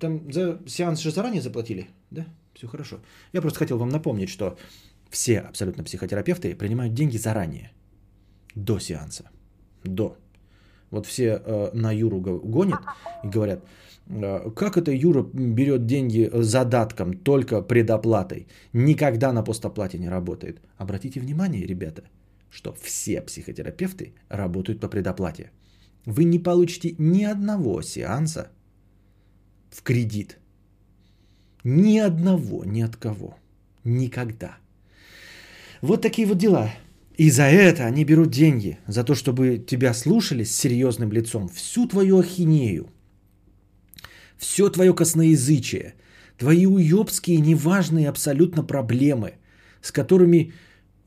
там 0.00 0.32
за 0.32 0.60
сеанс 0.66 1.00
же 1.00 1.10
заранее 1.10 1.42
заплатили, 1.42 1.88
да? 2.10 2.26
Все 2.54 2.66
хорошо. 2.66 3.00
Я 3.32 3.42
просто 3.42 3.58
хотел 3.58 3.78
вам 3.78 3.90
напомнить, 3.90 4.30
что 4.30 4.58
все 5.10 5.40
абсолютно 5.40 5.84
психотерапевты 5.84 6.54
принимают 6.54 6.94
деньги 6.94 7.18
заранее, 7.18 7.70
до 8.64 8.78
сеанса. 8.78 9.24
До. 9.84 10.16
Вот 10.90 11.06
все 11.06 11.24
э, 11.24 11.70
на 11.74 11.92
Юру 11.92 12.20
гонят 12.20 12.80
и 13.24 13.28
говорят, 13.28 13.64
э, 14.08 14.50
как 14.56 14.76
это 14.76 14.90
Юра 14.90 15.22
берет 15.22 15.86
деньги 15.86 16.30
задатком, 16.32 17.12
только 17.12 17.62
предоплатой, 17.62 18.46
никогда 18.72 19.32
на 19.32 19.44
постоплате 19.44 19.98
не 19.98 20.08
работает. 20.08 20.60
Обратите 20.78 21.20
внимание, 21.20 21.66
ребята, 21.66 22.02
что 22.50 22.72
все 22.72 23.20
психотерапевты 23.20 24.14
работают 24.30 24.80
по 24.80 24.88
предоплате. 24.88 25.50
Вы 26.06 26.24
не 26.24 26.38
получите 26.38 26.94
ни 26.98 27.24
одного 27.24 27.82
сеанса 27.82 28.48
в 29.70 29.82
кредит– 29.82 30.38
ни 31.64 31.98
одного, 31.98 32.64
ни 32.64 32.80
от 32.80 32.96
кого. 32.96 33.36
Никогда. 33.84 34.56
Вот 35.82 36.02
такие 36.02 36.26
вот 36.26 36.38
дела. 36.38 36.70
И 37.18 37.30
за 37.30 37.42
это 37.42 37.84
они 37.86 38.04
берут 38.04 38.30
деньги. 38.30 38.78
За 38.86 39.04
то, 39.04 39.14
чтобы 39.14 39.58
тебя 39.58 39.94
слушали 39.94 40.44
с 40.44 40.56
серьезным 40.56 41.12
лицом. 41.12 41.48
Всю 41.48 41.86
твою 41.86 42.18
ахинею. 42.18 42.86
Все 44.38 44.70
твое 44.70 44.94
косноязычие. 44.94 45.94
Твои 46.38 46.66
уебские 46.66 47.40
неважные 47.40 48.08
абсолютно 48.08 48.62
проблемы. 48.62 49.32
С 49.82 49.90
которыми, 49.92 50.52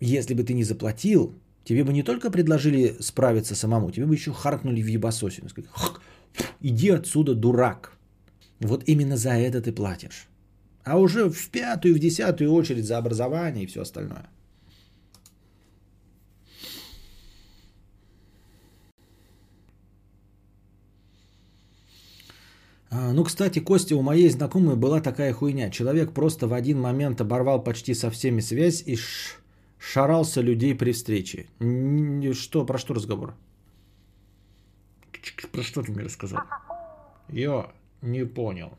если 0.01 0.33
бы 0.33 0.43
ты 0.43 0.53
не 0.53 0.63
заплатил, 0.63 1.33
тебе 1.63 1.83
бы 1.83 1.93
не 1.93 2.03
только 2.03 2.29
предложили 2.29 2.95
справиться 2.99 3.55
самому, 3.55 3.91
тебе 3.91 4.05
бы 4.05 4.13
еще 4.13 4.31
харкнули 4.31 4.83
в 4.83 4.87
ебасосину. 4.87 5.49
Сказали, 5.49 5.71
иди 6.61 6.89
отсюда, 6.89 7.35
дурак. 7.35 7.97
Вот 8.59 8.83
именно 8.87 9.17
за 9.17 9.31
это 9.31 9.61
ты 9.61 9.71
платишь 9.71 10.27
а 10.83 10.97
уже 10.97 11.29
в 11.29 11.49
пятую, 11.49 11.95
в 11.95 11.99
десятую 11.99 12.51
очередь 12.51 12.85
за 12.85 12.97
образование 12.97 13.63
и 13.63 13.67
все 13.67 13.81
остальное. 13.81 14.29
Ну, 23.13 23.23
кстати, 23.23 23.59
Костя, 23.59 23.95
у 23.95 24.01
моей 24.01 24.29
знакомой 24.29 24.75
была 24.75 25.01
такая 25.01 25.33
хуйня. 25.33 25.69
Человек 25.69 26.13
просто 26.13 26.47
в 26.47 26.53
один 26.53 26.79
момент 26.79 27.21
оборвал 27.21 27.63
почти 27.63 27.93
со 27.93 28.09
всеми 28.11 28.41
связь 28.41 28.83
и 28.85 28.97
шарался 29.79 30.41
людей 30.41 30.75
при 30.75 30.91
встрече. 30.91 31.47
Что, 32.33 32.65
про 32.65 32.77
что 32.77 32.93
разговор? 32.93 33.33
Про 35.51 35.63
что 35.63 35.81
ты 35.81 35.91
мне 35.91 36.03
рассказал? 36.03 36.41
Я 37.29 37.71
не 38.01 38.25
понял. 38.25 38.69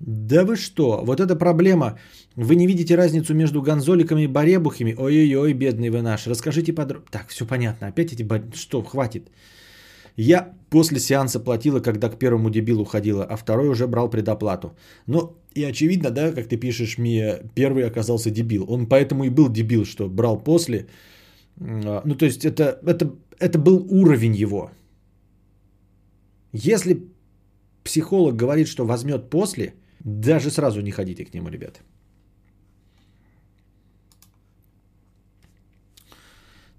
Да 0.00 0.44
вы 0.44 0.56
что? 0.56 1.04
Вот 1.04 1.20
эта 1.20 1.36
проблема. 1.36 1.98
Вы 2.36 2.54
не 2.56 2.66
видите 2.66 2.96
разницу 2.96 3.34
между 3.34 3.60
гонзоликами 3.60 4.22
и 4.22 4.26
баребухами? 4.26 4.94
Ой-ой-ой, 4.98 5.52
бедный 5.52 5.90
вы 5.90 6.00
наш. 6.00 6.26
Расскажите 6.26 6.72
подробно. 6.72 7.06
Так, 7.10 7.28
все 7.28 7.46
понятно. 7.46 7.88
Опять 7.88 8.12
эти... 8.12 8.26
Что, 8.54 8.82
хватит. 8.82 9.30
Я 10.20 10.52
после 10.70 10.98
сеанса 10.98 11.40
платила, 11.40 11.80
когда 11.80 12.08
к 12.10 12.18
первому 12.18 12.50
дебилу 12.50 12.84
ходила, 12.84 13.24
а 13.24 13.36
второй 13.36 13.68
уже 13.68 13.86
брал 13.86 14.10
предоплату. 14.10 14.76
Ну, 15.06 15.36
и 15.56 15.64
очевидно, 15.64 16.10
да, 16.10 16.32
как 16.32 16.48
ты 16.48 16.60
пишешь, 16.60 16.98
Мия, 16.98 17.40
первый 17.54 17.86
оказался 17.86 18.30
дебил. 18.30 18.66
Он 18.68 18.86
поэтому 18.86 19.24
и 19.24 19.30
был 19.30 19.48
дебил, 19.48 19.84
что 19.84 20.08
брал 20.08 20.38
после. 20.44 20.86
А, 21.60 22.02
ну, 22.04 22.14
то 22.14 22.26
есть 22.26 22.44
это, 22.44 22.78
это, 22.86 23.14
это 23.38 23.58
был 23.58 23.86
уровень 23.90 24.34
его. 24.42 24.70
Если 26.52 27.02
психолог 27.82 28.36
говорит, 28.36 28.68
что 28.68 28.84
возьмет 28.84 29.30
после, 29.30 29.72
даже 30.04 30.50
сразу 30.50 30.82
не 30.82 30.90
ходите 30.90 31.24
к 31.24 31.34
нему, 31.34 31.48
ребята. 31.48 31.80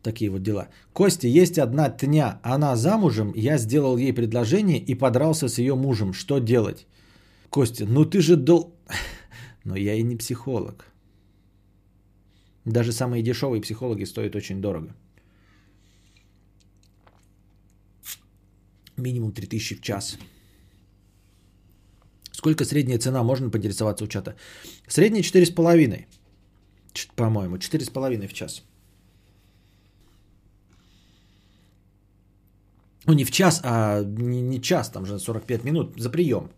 Такие 0.03 0.31
вот 0.31 0.41
дела. 0.41 0.67
Костя, 0.93 1.27
есть 1.27 1.59
одна 1.59 1.89
тня. 1.89 2.39
Она 2.43 2.75
замужем, 2.75 3.33
я 3.35 3.57
сделал 3.57 3.97
ей 3.97 4.13
предложение 4.13 4.79
и 4.79 4.95
подрался 4.95 5.47
с 5.47 5.59
ее 5.59 5.75
мужем. 5.75 6.13
Что 6.13 6.39
делать? 6.39 6.87
Костя, 7.49 7.85
ну 7.85 8.05
ты 8.05 8.21
же 8.21 8.35
дол... 8.35 8.75
Но 9.63 9.75
я 9.75 9.93
и 9.93 10.03
не 10.03 10.15
психолог. 10.15 10.85
Даже 12.65 12.91
самые 12.91 13.21
дешевые 13.23 13.61
психологи 13.61 14.05
стоят 14.05 14.35
очень 14.35 14.61
дорого. 14.61 14.95
Минимум 18.97 19.31
3000 19.31 19.75
в 19.75 19.81
час. 19.81 20.17
Сколько 22.31 22.65
средняя 22.65 22.99
цена? 22.99 23.23
Можно 23.23 23.51
поинтересоваться 23.51 24.03
у 24.03 24.07
чата. 24.07 24.35
Средняя 24.87 25.21
4,5. 25.23 26.05
Ч- 26.93 27.09
По-моему, 27.15 27.57
4,5 27.57 28.27
в 28.27 28.33
час. 28.33 28.63
Ну, 33.07 33.13
не 33.13 33.23
в 33.23 33.31
час, 33.31 33.61
а 33.63 34.03
не, 34.03 34.41
не 34.41 34.61
час, 34.61 34.89
там 34.89 35.05
же 35.05 35.19
45 35.19 35.63
минут 35.63 35.93
за 35.97 36.09
прием. 36.09 36.49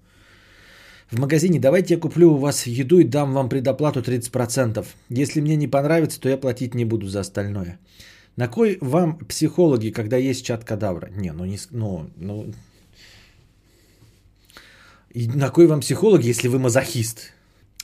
В 1.11 1.19
магазине 1.19 1.59
давайте 1.59 1.93
я 1.93 1.99
куплю 1.99 2.33
у 2.33 2.37
вас 2.37 2.67
еду 2.67 2.99
и 2.99 3.03
дам 3.03 3.33
вам 3.33 3.49
предоплату 3.49 4.01
30%. 4.01 4.85
Если 5.09 5.41
мне 5.41 5.55
не 5.55 5.67
понравится, 5.67 6.19
то 6.19 6.29
я 6.29 6.37
платить 6.37 6.75
не 6.75 6.85
буду 6.85 7.07
за 7.07 7.19
остальное. 7.19 7.77
На 8.35 8.47
кой 8.47 8.77
вам 8.81 9.19
психологи, 9.27 9.91
когда 9.91 10.17
есть 10.17 10.45
чат 10.45 10.63
кадавра? 10.63 11.09
Не, 11.11 11.33
ну 11.33 11.45
не... 11.45 11.57
Ну, 11.71 12.09
ну... 12.17 12.51
И 15.13 15.27
на 15.27 15.49
кой 15.49 15.67
вам 15.67 15.81
психологи, 15.81 16.29
если 16.29 16.47
вы 16.47 16.57
мазохист? 16.57 17.31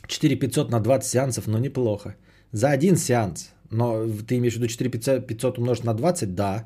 4500 0.08 0.72
на 0.72 0.80
20 0.80 1.10
сеансов, 1.10 1.48
ну 1.48 1.60
неплохо. 1.60 2.16
За 2.52 2.72
один 2.72 2.98
сеанс. 2.98 3.52
Но 3.70 4.08
ты 4.28 4.38
имеешь 4.38 4.54
в 4.54 4.58
виду 4.58 4.68
4500 4.68 5.60
умножить 5.60 5.84
на 5.84 5.94
20? 5.94 6.34
Да. 6.34 6.66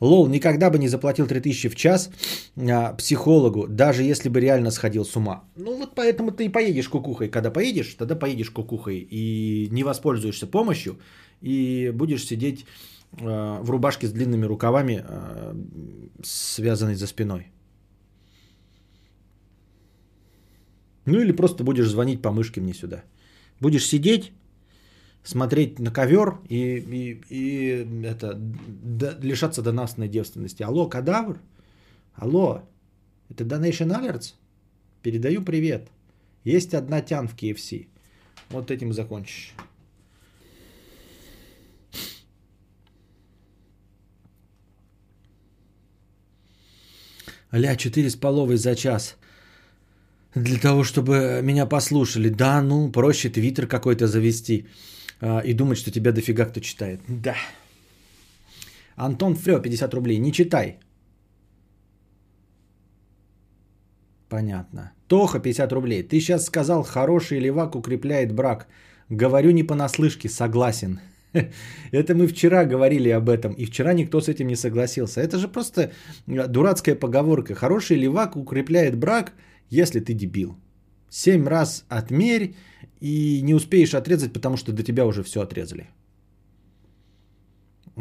Лол, 0.00 0.28
никогда 0.28 0.70
бы 0.70 0.78
не 0.78 0.88
заплатил 0.88 1.26
3000 1.26 1.68
в 1.68 1.74
час 1.74 2.10
а, 2.56 2.94
психологу, 2.94 3.66
даже 3.68 4.02
если 4.04 4.28
бы 4.28 4.40
реально 4.40 4.70
сходил 4.70 5.04
с 5.04 5.16
ума. 5.16 5.44
Ну 5.56 5.76
вот 5.76 5.94
поэтому 5.94 6.30
ты 6.30 6.44
и 6.44 6.48
поедешь 6.48 6.88
кукухой. 6.88 7.28
Когда 7.28 7.50
поедешь, 7.50 7.94
тогда 7.94 8.14
поедешь 8.14 8.50
кукухой 8.50 9.06
и 9.10 9.68
не 9.72 9.84
воспользуешься 9.84 10.46
помощью, 10.46 10.98
и 11.42 11.92
будешь 11.94 12.24
сидеть 12.24 12.64
а, 13.20 13.60
в 13.62 13.70
рубашке 13.70 14.06
с 14.06 14.12
длинными 14.12 14.46
рукавами, 14.46 15.04
а, 15.04 15.56
связанной 16.22 16.94
за 16.94 17.06
спиной. 17.06 17.48
Ну 21.06 21.20
или 21.20 21.32
просто 21.32 21.64
будешь 21.64 21.88
звонить 21.88 22.22
по 22.22 22.30
мышке 22.30 22.60
мне 22.60 22.74
сюда. 22.74 23.02
Будешь 23.60 23.86
сидеть, 23.86 24.32
смотреть 25.24 25.78
на 25.78 25.90
ковер 25.90 26.38
и, 26.48 26.76
и, 26.78 27.20
и 27.28 28.04
это, 28.04 28.34
д- 28.34 29.16
лишаться 29.20 29.62
доносной 29.62 30.08
девственности. 30.08 30.62
Алло, 30.62 30.88
кадавр? 30.88 31.38
Алло, 32.14 32.62
это 33.30 33.44
Donation 33.44 33.88
Alerts? 33.90 34.34
Передаю 35.02 35.42
привет. 35.42 35.88
Есть 36.44 36.74
одна 36.74 37.00
тян 37.02 37.28
в 37.28 37.34
KFC. 37.36 37.86
Вот 38.50 38.70
этим 38.70 38.92
закончишь. 38.92 39.54
Ля, 47.52 47.76
4 47.76 48.10
с 48.10 48.16
половой 48.16 48.56
за 48.56 48.74
час. 48.74 49.16
Для 50.34 50.58
того, 50.58 50.84
чтобы 50.84 51.40
меня 51.42 51.66
послушали. 51.66 52.28
Да, 52.28 52.62
ну, 52.62 52.90
проще 52.92 53.30
твиттер 53.30 53.66
какой-то 53.66 54.06
завести 54.06 54.66
и 55.20 55.52
думать, 55.52 55.78
что 55.78 55.90
тебя 55.90 56.12
дофига 56.12 56.44
кто 56.44 56.60
читает. 56.60 57.00
Да. 57.08 57.34
Антон 58.96 59.34
Фрё, 59.34 59.60
50 59.60 59.94
рублей. 59.94 60.18
Не 60.18 60.32
читай. 60.32 60.78
Понятно. 64.28 64.92
Тоха, 65.06 65.40
50 65.40 65.72
рублей. 65.72 66.02
Ты 66.02 66.20
сейчас 66.20 66.44
сказал, 66.44 66.82
хороший 66.82 67.40
левак 67.40 67.74
укрепляет 67.74 68.32
брак. 68.32 68.66
Говорю 69.10 69.52
не 69.52 69.64
понаслышке, 69.64 70.28
согласен. 70.28 71.00
Это 71.92 72.14
мы 72.14 72.26
вчера 72.26 72.64
говорили 72.64 73.08
об 73.08 73.28
этом, 73.28 73.52
и 73.52 73.64
вчера 73.64 73.94
никто 73.94 74.20
с 74.20 74.28
этим 74.28 74.48
не 74.48 74.56
согласился. 74.56 75.20
Это 75.20 75.38
же 75.38 75.48
просто 75.48 75.92
э, 76.26 76.46
дурацкая 76.48 76.94
поговорка. 76.94 77.54
Хороший 77.54 77.96
левак 77.96 78.36
укрепляет 78.36 78.98
брак, 78.98 79.32
если 79.70 80.00
ты 80.00 80.14
дебил. 80.14 80.56
Семь 81.10 81.46
раз 81.48 81.84
отмерь 81.88 82.54
и 83.00 83.42
не 83.42 83.54
успеешь 83.54 83.94
отрезать, 83.94 84.32
потому 84.32 84.56
что 84.56 84.72
до 84.72 84.82
тебя 84.82 85.06
уже 85.06 85.22
все 85.22 85.40
отрезали. 85.40 85.88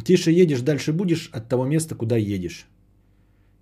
Тише 0.04 0.32
едешь, 0.32 0.62
дальше 0.62 0.94
будешь 0.94 1.30
от 1.34 1.50
того 1.50 1.66
места, 1.66 1.96
куда 1.96 2.18
едешь. 2.18 2.68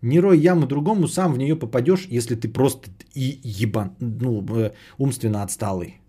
Не 0.01 0.19
рой 0.19 0.37
яму 0.37 0.67
другому, 0.67 1.07
сам 1.07 1.33
в 1.33 1.37
нее 1.37 1.55
попадешь, 1.55 2.07
если 2.09 2.35
ты 2.35 2.49
просто 2.49 2.89
и 3.13 3.39
ебан, 3.43 3.95
ну, 3.99 4.45
э, 4.57 4.71
умственно 4.97 5.43
отсталый. 5.43 6.01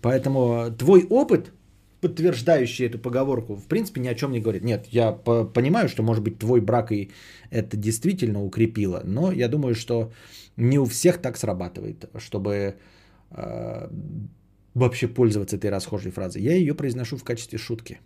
Поэтому 0.00 0.74
твой 0.78 1.06
опыт, 1.10 1.52
подтверждающий 2.00 2.86
эту 2.86 2.98
поговорку, 2.98 3.54
в 3.54 3.66
принципе, 3.66 4.00
ни 4.00 4.08
о 4.08 4.14
чем 4.14 4.32
не 4.32 4.40
говорит. 4.40 4.64
Нет, 4.64 4.86
я 4.90 5.12
по- 5.12 5.44
понимаю, 5.44 5.88
что, 5.88 6.02
может 6.02 6.24
быть, 6.24 6.38
твой 6.38 6.60
брак 6.60 6.92
и 6.92 7.10
это 7.50 7.76
действительно 7.76 8.42
укрепило, 8.42 9.02
но 9.04 9.32
я 9.32 9.48
думаю, 9.48 9.74
что 9.74 10.12
не 10.56 10.78
у 10.78 10.84
всех 10.84 11.18
так 11.18 11.36
срабатывает, 11.36 12.10
чтобы 12.18 12.74
э, 13.34 13.88
вообще 14.74 15.08
пользоваться 15.08 15.56
этой 15.56 15.70
расхожей 15.70 16.12
фразой. 16.12 16.42
Я 16.42 16.54
ее 16.54 16.74
произношу 16.74 17.16
в 17.16 17.24
качестве 17.24 17.58
шутки. 17.58 18.00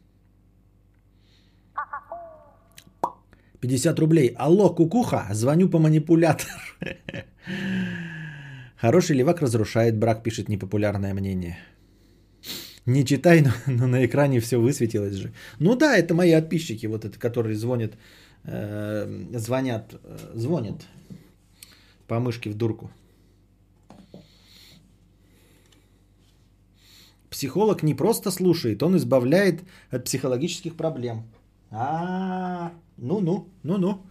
50 3.60 3.98
рублей. 3.98 4.34
Алло, 4.36 4.74
кукуха, 4.74 5.28
звоню 5.32 5.68
по 5.68 5.78
манипулятор. 5.78 6.48
Хороший 8.80 9.16
левак 9.16 9.42
разрушает 9.42 9.98
брак, 9.98 10.22
пишет 10.22 10.48
непопулярное 10.48 11.14
мнение. 11.14 11.58
Не 12.86 13.04
читай, 13.04 13.42
но, 13.42 13.50
но 13.66 13.86
на 13.86 14.06
экране 14.06 14.40
все 14.40 14.58
высветилось 14.58 15.14
же. 15.14 15.32
Ну 15.58 15.76
да, 15.76 15.96
это 15.96 16.14
мои 16.14 16.32
подписчики, 16.34 16.86
вот 16.86 17.04
это, 17.04 17.18
которые 17.18 17.56
звонят, 17.56 17.92
э, 18.44 19.24
звонят, 19.34 19.94
э, 20.04 20.16
звонят 20.34 20.86
по 22.06 22.20
мышке 22.20 22.50
в 22.50 22.54
дурку. 22.54 22.90
Психолог 27.30 27.82
не 27.82 27.94
просто 27.94 28.30
слушает, 28.30 28.82
он 28.82 28.96
избавляет 28.96 29.62
от 29.90 30.04
психологических 30.04 30.76
проблем. 30.76 31.24
А, 31.70 32.72
ну-ну, 32.96 33.48
ну-ну. 33.62 34.02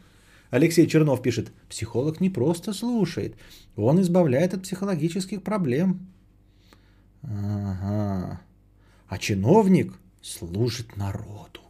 Алексей 0.52 0.88
Чернов 0.88 1.22
пишет, 1.22 1.52
психолог 1.68 2.22
не 2.22 2.30
просто 2.30 2.74
слушает, 2.74 3.36
он 3.76 4.00
избавляет 4.02 4.54
от 4.54 4.64
психологических 4.64 5.44
проблем. 5.44 6.08
Ага. 7.24 8.42
А 9.08 9.18
чиновник 9.18 9.94
служит 10.22 10.96
народу. 10.96 11.62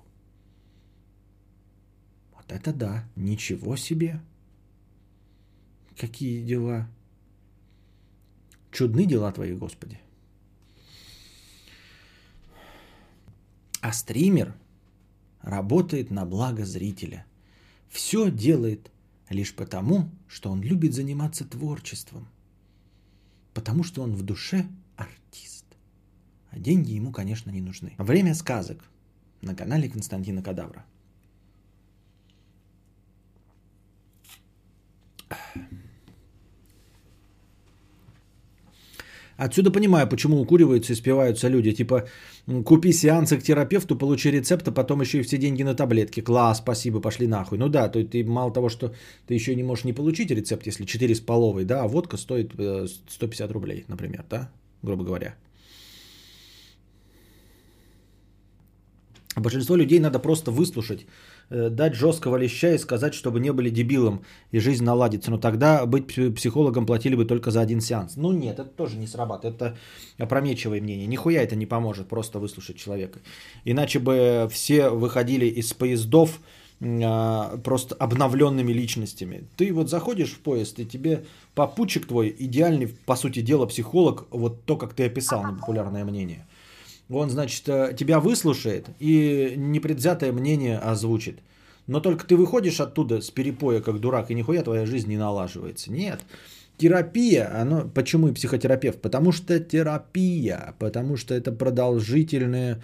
Вот 2.36 2.46
это 2.50 2.74
да, 2.74 3.04
ничего 3.16 3.78
себе. 3.78 4.20
Какие 5.98 6.44
дела. 6.44 6.88
Чудны 8.72 9.06
дела 9.06 9.32
твои, 9.32 9.54
Господи. 9.54 10.00
А 13.82 13.94
стример 13.94 14.56
работает 15.42 16.12
на 16.12 16.26
благо 16.26 16.66
зрителя. 16.66 17.26
Все 17.90 18.32
делает 18.32 18.92
лишь 19.30 19.56
потому, 19.56 20.10
что 20.28 20.52
он 20.52 20.62
любит 20.62 20.94
заниматься 20.94 21.46
творчеством. 21.46 22.28
Потому 23.54 23.84
что 23.84 24.02
он 24.02 24.14
в 24.14 24.24
душе 24.24 24.68
артист. 24.96 25.66
А 26.50 26.60
деньги 26.60 26.92
ему, 26.92 27.12
конечно, 27.12 27.52
не 27.52 27.62
нужны. 27.62 27.94
Время 27.98 28.34
сказок 28.36 28.84
на 29.42 29.56
канале 29.56 29.90
Константина 29.90 30.42
Кадавра. 30.42 30.86
Отсюда 39.38 39.72
понимаю, 39.72 40.08
почему 40.08 40.42
укуриваются 40.42 40.94
и 40.94 40.96
спиваются 40.96 41.50
люди. 41.50 41.72
Типа, 41.72 42.08
купи 42.66 42.92
сеансы 42.92 43.38
к 43.38 43.44
терапевту, 43.44 43.96
получи 43.96 44.32
рецепт, 44.32 44.68
а 44.68 44.72
потом 44.72 45.02
еще 45.02 45.20
и 45.20 45.22
все 45.22 45.38
деньги 45.38 45.64
на 45.64 45.76
таблетки. 45.76 46.22
Класс, 46.22 46.58
спасибо, 46.58 47.00
пошли 47.02 47.28
нахуй. 47.28 47.58
Ну 47.58 47.70
да, 47.70 47.88
то 47.88 48.04
ты 48.04 48.24
мало 48.24 48.52
того, 48.52 48.70
что 48.70 48.94
ты 49.28 49.36
еще 49.36 49.56
не 49.56 49.64
можешь 49.64 49.86
не 49.86 49.94
получить 49.94 50.32
рецепт, 50.32 50.68
если 50.68 50.86
4 50.86 51.16
с 51.16 51.20
половой, 51.20 51.66
да, 51.66 51.84
а 51.84 51.88
водка 51.88 52.18
стоит 52.18 52.54
э, 52.58 52.88
150 53.10 53.52
рублей, 53.52 53.86
например, 53.88 54.26
да, 54.30 54.50
грубо 54.82 55.04
говоря. 55.04 55.36
Большинство 59.36 59.76
людей 59.76 60.00
надо 60.00 60.18
просто 60.20 60.52
выслушать, 60.52 61.02
э, 61.02 61.06
дать 61.50 61.96
жесткого 61.96 62.36
леща 62.36 62.74
и 62.74 62.78
сказать, 62.78 63.14
чтобы 63.14 63.40
не 63.40 63.54
были 63.54 63.70
дебилом, 63.70 64.24
и 64.52 64.60
жизнь 64.60 64.84
наладится. 64.84 65.32
Но 65.32 65.38
тогда 65.38 65.86
быть 65.86 66.06
пси- 66.06 66.34
психологом 66.34 66.86
платили 66.86 67.16
бы 67.16 67.26
только 67.26 67.52
за 67.52 67.62
один 67.62 67.82
сеанс. 67.82 68.16
Ну 68.18 68.32
нет, 68.32 68.60
это 68.60 68.70
тоже 68.70 68.98
не 68.98 69.08
срабатывает. 69.08 69.56
Это 69.56 69.78
опрометчивое 70.18 70.82
мнение. 70.82 71.08
Нихуя 71.08 71.44
это 71.44 71.56
не 71.56 71.66
поможет, 71.66 72.08
просто 72.08 72.40
выслушать 72.40 72.78
человека. 72.78 73.20
Иначе 73.66 74.00
бы 74.00 74.48
все 74.52 74.90
выходили 74.90 75.46
из 75.46 75.74
поездов 75.74 76.42
а, 76.82 77.58
просто 77.64 77.96
обновленными 77.96 78.72
личностями. 78.72 79.48
Ты 79.56 79.74
вот 79.74 79.90
заходишь 79.90 80.34
в 80.34 80.40
поезд, 80.40 80.80
и 80.80 80.86
тебе 80.86 81.26
попутчик 81.56 82.08
твой, 82.08 82.36
идеальный, 82.38 82.88
по 82.88 83.16
сути 83.16 83.42
дела, 83.42 83.66
психолог, 83.66 84.28
вот 84.32 84.66
то, 84.66 84.76
как 84.76 84.94
ты 84.94 85.06
описал, 85.06 85.46
непопулярное 85.46 86.04
мнение– 86.04 86.46
он, 87.10 87.30
значит, 87.30 87.68
э, 87.70 87.96
тебя 87.98 88.20
выслушает 88.20 88.88
и 89.00 89.54
непредвзятое 89.56 90.32
мнение 90.32 90.78
озвучит. 90.78 91.40
но 91.88 92.02
только 92.02 92.26
ты 92.26 92.36
выходишь 92.36 92.82
оттуда 92.82 93.22
с 93.22 93.30
перепоя 93.32 93.80
как 93.80 94.00
дурак, 94.00 94.30
и 94.30 94.34
нихуя 94.34 94.62
твоя 94.62 94.86
жизнь 94.86 95.08
не 95.08 95.18
налаживается. 95.18 95.90
Нет. 95.92 96.20
Терапия, 96.78 97.50
оно, 97.62 97.88
почему 97.88 98.28
и 98.28 98.34
психотерапевт? 98.34 99.02
Потому 99.02 99.32
что 99.32 99.58
терапия, 99.60 100.76
потому 100.80 101.16
что 101.16 101.34
это 101.34 101.52
продолжительное 101.54 102.84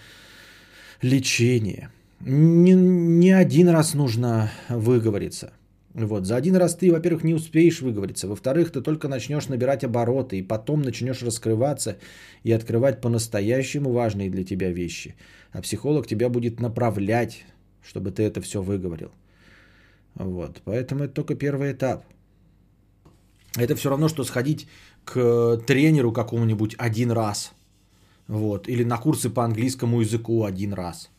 лечение. 1.02 1.92
Не, 2.22 2.74
не 2.74 3.32
один 3.32 3.68
раз 3.70 3.94
нужно 3.94 4.50
выговориться. 4.70 5.52
Вот. 5.94 6.26
За 6.26 6.36
один 6.36 6.56
раз 6.56 6.76
ты, 6.76 6.92
во-первых, 6.92 7.24
не 7.24 7.36
успеешь 7.36 7.82
выговориться. 7.82 8.28
Во-вторых, 8.28 8.72
ты 8.72 8.82
только 8.82 9.08
начнешь 9.08 9.48
набирать 9.48 9.84
обороты, 9.84 10.40
и 10.40 10.48
потом 10.48 10.82
начнешь 10.82 11.22
раскрываться 11.22 11.98
и 12.44 12.52
открывать 12.52 13.00
по-настоящему 13.02 13.92
важные 13.92 14.30
для 14.30 14.44
тебя 14.44 14.72
вещи. 14.72 15.16
А 15.52 15.62
психолог 15.62 16.08
тебя 16.08 16.30
будет 16.30 16.60
направлять, 16.60 17.46
чтобы 17.84 18.12
ты 18.12 18.24
это 18.24 18.42
все 18.42 18.62
выговорил. 18.62 19.12
Вот. 20.16 20.62
Поэтому 20.66 21.04
это 21.04 21.14
только 21.14 21.36
первый 21.36 21.74
этап. 21.74 22.06
Это 23.56 23.76
все 23.76 23.90
равно, 23.90 24.08
что 24.08 24.24
сходить 24.24 24.68
к 25.06 25.58
тренеру 25.68 26.12
какому-нибудь 26.12 26.76
один 26.80 27.12
раз. 27.12 27.54
Вот. 28.28 28.68
Или 28.68 28.84
на 28.84 28.98
курсы 28.98 29.30
по 29.30 29.44
английскому 29.44 30.02
языку 30.02 30.44
один 30.44 30.74
раз. 30.74 31.12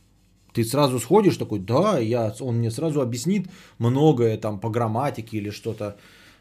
Ты 0.55 0.65
сразу 0.65 1.01
сходишь 1.01 1.37
такой, 1.37 1.59
да, 1.59 1.99
я, 1.99 2.33
он 2.41 2.59
мне 2.59 2.71
сразу 2.71 3.01
объяснит 3.01 3.49
многое 3.79 4.39
там 4.39 4.61
по 4.61 4.71
грамматике 4.71 5.39
или 5.39 5.51
что-то 5.51 5.97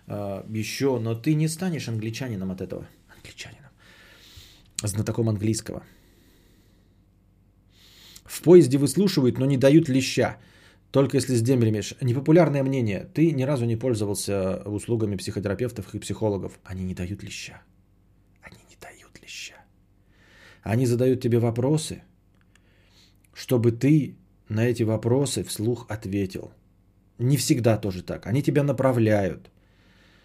э, 0.07 0.43
еще, 0.59 0.99
но 0.99 1.15
ты 1.15 1.33
не 1.33 1.47
станешь 1.47 1.87
англичанином 1.87 2.51
от 2.51 2.61
этого. 2.61 2.87
Англичанином. 3.15 3.71
Знатоком 4.83 5.29
английского. 5.29 5.81
В 8.23 8.41
поезде 8.43 8.77
выслушивают, 8.77 9.39
но 9.39 9.45
не 9.45 9.57
дают 9.57 9.89
леща. 9.89 10.37
Только 10.91 11.17
если 11.17 11.35
с 11.35 11.41
дембельмеш. 11.41 11.95
Непопулярное 12.01 12.63
мнение. 12.63 13.09
Ты 13.15 13.31
ни 13.31 13.43
разу 13.43 13.65
не 13.65 13.77
пользовался 13.77 14.61
услугами 14.65 15.15
психотерапевтов 15.15 15.95
и 15.95 15.99
психологов. 15.99 16.59
Они 16.63 16.83
не 16.83 16.93
дают 16.93 17.23
леща. 17.23 17.63
Они 18.43 18.59
не 18.69 18.75
дают 18.79 19.19
леща. 19.23 19.55
Они 20.61 20.85
задают 20.85 21.19
тебе 21.19 21.39
вопросы, 21.39 22.03
чтобы 23.33 23.71
ты 23.71 24.15
на 24.49 24.65
эти 24.65 24.83
вопросы 24.83 25.43
вслух 25.43 25.85
ответил. 25.89 26.51
Не 27.17 27.37
всегда 27.37 27.77
тоже 27.77 28.03
так. 28.03 28.27
Они 28.27 28.41
тебя 28.41 28.63
направляют. 28.63 29.49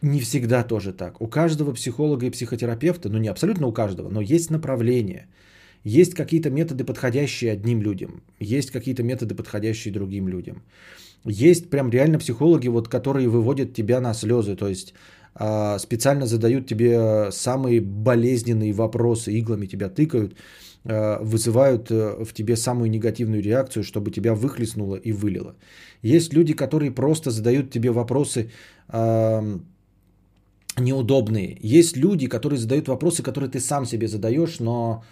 Не 0.01 0.21
всегда 0.21 0.63
тоже 0.63 0.93
так. 0.93 1.21
У 1.21 1.27
каждого 1.27 1.73
психолога 1.73 2.27
и 2.27 2.31
психотерапевта, 2.31 3.09
ну 3.09 3.19
не 3.19 3.29
абсолютно 3.29 3.67
у 3.67 3.73
каждого, 3.73 4.09
но 4.09 4.21
есть 4.21 4.51
направление– 4.51 5.27
есть 5.85 6.15
какие-то 6.15 6.51
методы, 6.51 6.85
подходящие 6.85 7.53
одним 7.53 7.83
людям. 7.83 8.23
Есть 8.41 8.71
какие-то 8.71 9.03
методы, 9.03 9.35
подходящие 9.35 9.95
другим 9.95 10.29
людям. 10.29 10.63
Есть 11.25 11.71
прям 11.71 11.91
реально 11.91 12.19
психологи, 12.19 12.69
вот, 12.69 12.89
которые 12.89 13.29
выводят 13.29 13.75
тебя 13.75 14.01
на 14.01 14.15
слезы. 14.15 14.57
То 14.57 14.69
есть 14.69 14.95
э, 15.35 15.79
специально 15.79 16.27
задают 16.27 16.67
тебе 16.67 17.31
самые 17.33 17.81
болезненные 17.81 18.73
вопросы, 18.73 19.33
иглами 19.33 19.67
тебя 19.67 19.89
тыкают, 19.89 20.37
вызывают 21.20 21.91
э, 21.91 22.24
в 22.24 22.32
тебе 22.32 22.57
самую 22.57 22.91
негативную 22.91 23.43
реакцию, 23.43 23.84
чтобы 23.84 24.11
тебя 24.11 24.34
выхлестнуло 24.34 24.97
и 24.97 25.12
вылило. 25.12 25.55
Есть 26.03 26.32
люди, 26.32 26.55
которые 26.55 26.91
просто 26.91 27.30
задают 27.30 27.70
тебе 27.70 27.91
вопросы 27.91 28.51
э, 28.89 29.59
неудобные. 30.78 31.59
Есть 31.61 31.97
люди, 31.97 32.28
которые 32.28 32.59
задают 32.59 32.89
вопросы, 32.89 33.22
которые 33.22 33.51
ты 33.51 33.61
сам 33.61 33.86
себе 33.86 34.09
задаешь, 34.09 34.61
но 34.61 35.05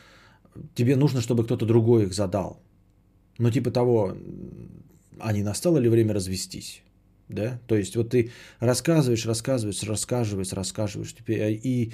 тебе 0.75 0.97
нужно, 0.97 1.21
чтобы 1.21 1.45
кто-то 1.45 1.67
другой 1.67 2.05
их 2.05 2.15
задал. 2.15 2.63
Ну, 3.39 3.51
типа 3.51 3.71
того, 3.71 4.17
а 5.21 5.33
не 5.33 5.43
настало 5.43 5.79
ли 5.79 5.91
время 5.91 6.15
развестись? 6.15 6.83
Да? 7.29 7.59
То 7.67 7.77
есть 7.77 7.97
вот 7.97 8.11
ты 8.11 8.31
рассказываешь, 8.61 9.27
рассказываешь, 9.27 9.83
рассказываешь, 9.83 10.53
рассказываешь, 10.53 11.15
и 11.29 11.93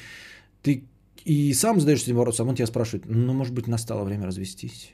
ты 0.62 0.84
и 1.24 1.54
сам 1.54 1.80
задаешь 1.80 2.02
себе 2.02 2.16
вопрос, 2.16 2.40
а 2.40 2.44
он 2.44 2.54
тебя 2.54 2.66
спрашивает, 2.66 3.06
ну, 3.06 3.32
может 3.32 3.54
быть, 3.54 3.68
настало 3.68 4.04
время 4.04 4.26
развестись. 4.26 4.92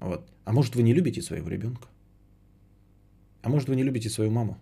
Вот. 0.00 0.30
А 0.44 0.52
может, 0.52 0.74
вы 0.74 0.82
не 0.82 0.94
любите 0.94 1.22
своего 1.22 1.48
ребенка? 1.48 1.88
А 3.42 3.48
может, 3.48 3.68
вы 3.68 3.76
не 3.76 3.84
любите 3.84 4.10
свою 4.10 4.30
маму? 4.30 4.58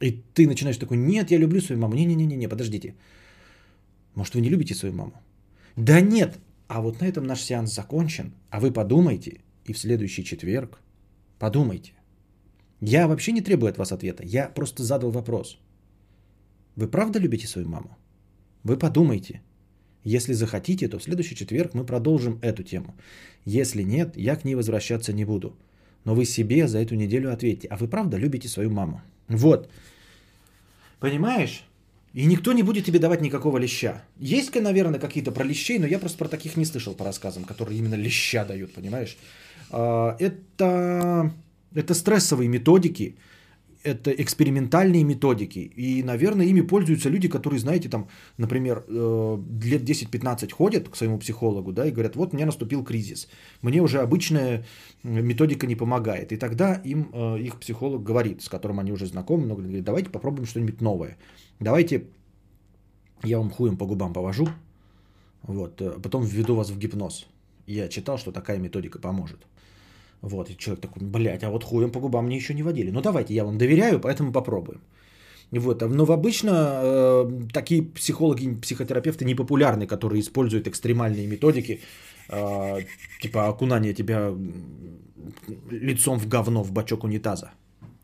И 0.00 0.22
ты 0.34 0.46
начинаешь 0.46 0.78
такой, 0.78 0.96
нет, 0.96 1.30
я 1.30 1.38
люблю 1.38 1.60
свою 1.60 1.80
маму. 1.80 1.94
Не-не-не-не, 1.94 2.48
подождите. 2.48 2.94
Может, 4.14 4.34
вы 4.34 4.40
не 4.40 4.50
любите 4.50 4.74
свою 4.74 4.94
маму? 4.94 5.12
Да 5.76 6.00
нет, 6.00 6.38
а 6.68 6.80
вот 6.80 7.00
на 7.00 7.06
этом 7.06 7.24
наш 7.24 7.40
сеанс 7.40 7.74
закончен. 7.74 8.32
А 8.50 8.60
вы 8.60 8.72
подумайте 8.72 9.40
и 9.68 9.72
в 9.72 9.78
следующий 9.78 10.24
четверг 10.24 10.80
подумайте. 11.38 11.92
Я 12.80 13.06
вообще 13.06 13.32
не 13.32 13.40
требую 13.40 13.70
от 13.70 13.78
вас 13.78 13.92
ответа. 13.92 14.24
Я 14.24 14.48
просто 14.48 14.82
задал 14.82 15.10
вопрос. 15.10 15.58
Вы 16.76 16.88
правда 16.88 17.18
любите 17.18 17.46
свою 17.46 17.68
маму? 17.68 17.96
Вы 18.64 18.78
подумайте. 18.78 19.40
Если 20.04 20.34
захотите, 20.34 20.88
то 20.88 20.98
в 20.98 21.02
следующий 21.02 21.36
четверг 21.36 21.74
мы 21.74 21.84
продолжим 21.84 22.38
эту 22.42 22.62
тему. 22.62 22.94
Если 23.44 23.82
нет, 23.82 24.16
я 24.16 24.36
к 24.36 24.44
ней 24.44 24.54
возвращаться 24.54 25.12
не 25.12 25.24
буду. 25.24 25.56
Но 26.04 26.14
вы 26.14 26.24
себе 26.24 26.66
за 26.68 26.78
эту 26.78 26.94
неделю 26.94 27.32
ответьте. 27.32 27.68
А 27.68 27.76
вы 27.76 27.88
правда 27.88 28.18
любите 28.18 28.48
свою 28.48 28.70
маму? 28.70 29.00
Вот. 29.28 29.70
Понимаешь? 31.00 31.64
И 32.14 32.26
никто 32.26 32.52
не 32.52 32.62
будет 32.62 32.84
тебе 32.84 32.98
давать 32.98 33.20
никакого 33.22 33.58
леща. 33.58 34.02
Есть, 34.20 34.54
наверное, 34.54 35.00
какие-то 35.00 35.32
про 35.32 35.44
лещей, 35.44 35.78
но 35.78 35.86
я 35.86 35.98
просто 35.98 36.18
про 36.18 36.28
таких 36.28 36.56
не 36.56 36.64
слышал 36.64 36.94
по 36.94 37.04
рассказам, 37.04 37.44
которые 37.44 37.78
именно 37.78 37.96
леща 37.96 38.44
дают, 38.44 38.72
понимаешь? 38.72 39.16
А, 39.70 40.16
это, 40.20 41.32
это 41.74 41.94
стрессовые 41.94 42.48
методики, 42.48 43.16
это 43.84 44.10
экспериментальные 44.10 45.04
методики. 45.04 45.58
И, 45.76 46.02
наверное, 46.02 46.46
ими 46.46 46.62
пользуются 46.62 47.08
люди, 47.08 47.28
которые, 47.28 47.60
знаете, 47.60 47.88
там, 47.88 48.08
например, 48.38 48.84
э, 48.88 49.38
лет 49.62 49.82
10-15 49.82 50.52
ходят 50.52 50.88
к 50.88 50.96
своему 50.96 51.18
психологу, 51.18 51.72
да, 51.72 51.86
и 51.86 51.92
говорят, 51.92 52.16
вот 52.16 52.32
мне 52.32 52.46
наступил 52.46 52.82
кризис. 52.84 53.28
Мне 53.62 53.82
уже 53.82 54.00
обычная 54.00 54.64
методика 55.02 55.66
не 55.66 55.76
помогает. 55.76 56.32
И 56.32 56.36
тогда 56.36 56.80
им 56.84 57.10
э, 57.12 57.38
их 57.40 57.60
психолог 57.60 58.02
говорит, 58.02 58.42
с 58.42 58.48
которым 58.48 58.80
они 58.80 58.92
уже 58.92 59.06
знакомы, 59.06 59.46
но 59.46 59.54
говорит, 59.54 59.84
давайте 59.84 60.10
попробуем 60.10 60.46
что-нибудь 60.46 60.80
новое. 60.80 61.16
Давайте 61.60 62.04
я 63.22 63.38
вам 63.38 63.50
хуем 63.50 63.76
по 63.76 63.86
губам 63.86 64.12
повожу, 64.12 64.48
вот, 65.42 65.80
э, 65.80 66.00
потом 66.02 66.24
введу 66.24 66.54
вас 66.54 66.70
в 66.70 66.78
гипноз. 66.78 67.26
Я 67.66 67.88
читал, 67.88 68.18
что 68.18 68.32
такая 68.32 68.58
методика 68.58 68.98
поможет. 68.98 69.46
Вот, 70.24 70.50
и 70.50 70.56
человек 70.56 70.80
такой, 70.80 71.02
блядь, 71.02 71.44
а 71.44 71.50
вот 71.50 71.64
хуем 71.64 71.90
по 71.90 72.00
губам 72.00 72.24
мне 72.24 72.36
еще 72.36 72.54
не 72.54 72.62
водили. 72.62 72.90
Ну 72.90 73.02
давайте, 73.02 73.34
я 73.34 73.44
вам 73.44 73.58
доверяю, 73.58 74.00
поэтому 74.00 74.32
попробуем. 74.32 74.80
Вот. 75.52 75.82
Но 75.82 76.04
обычно 76.04 76.50
э, 76.50 77.30
такие 77.52 77.82
психологи, 77.82 78.60
психотерапевты 78.60 79.24
непопулярны, 79.24 79.86
которые 79.86 80.20
используют 80.20 80.66
экстремальные 80.66 81.26
методики, 81.26 81.80
э, 82.30 82.86
типа 83.20 83.48
окунание 83.48 83.92
тебя 83.94 84.34
лицом 85.70 86.18
в 86.18 86.26
говно, 86.26 86.62
в 86.62 86.72
бачок 86.72 87.04
унитаза. 87.04 87.50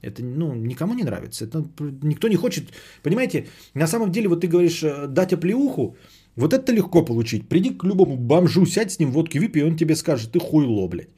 Это 0.02 0.22
ну, 0.22 0.54
никому 0.54 0.94
не 0.94 1.04
нравится. 1.04 1.44
Это 1.46 1.64
никто 2.02 2.28
не 2.28 2.36
хочет. 2.36 2.64
Понимаете, 3.02 3.46
на 3.74 3.86
самом 3.86 4.12
деле, 4.12 4.28
вот 4.28 4.42
ты 4.42 4.46
говоришь, 4.46 4.82
э, 4.82 5.06
дать 5.06 5.32
оплеуху, 5.32 5.96
вот 6.36 6.52
это 6.52 6.72
легко 6.72 7.02
получить. 7.02 7.48
Приди 7.48 7.70
к 7.70 7.84
любому 7.84 8.16
бомжу, 8.16 8.66
сядь 8.66 8.92
с 8.92 8.98
ним, 8.98 9.10
водки 9.10 9.38
выпей, 9.38 9.62
и 9.62 9.64
он 9.64 9.76
тебе 9.76 9.96
скажет, 9.96 10.32
ты 10.32 10.38
хуйло, 10.38 10.86
блядь. 10.88 11.08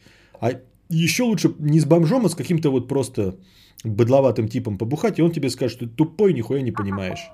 А 0.41 0.53
еще 0.97 1.25
лучше 1.25 1.55
не 1.59 1.81
с 1.81 1.85
бомжом, 1.85 2.27
а 2.27 2.29
с 2.29 2.35
каким-то 2.35 2.71
вот 2.71 2.89
просто 2.89 3.37
быдловатым 3.85 4.49
типом 4.49 4.79
побухать, 4.79 5.19
и 5.19 5.23
он 5.23 5.33
тебе 5.33 5.51
скажет, 5.51 5.77
что 5.77 5.87
ты 5.87 5.95
тупой, 5.95 6.33
нихуя 6.33 6.63
не 6.63 6.73
понимаешь. 6.73 7.31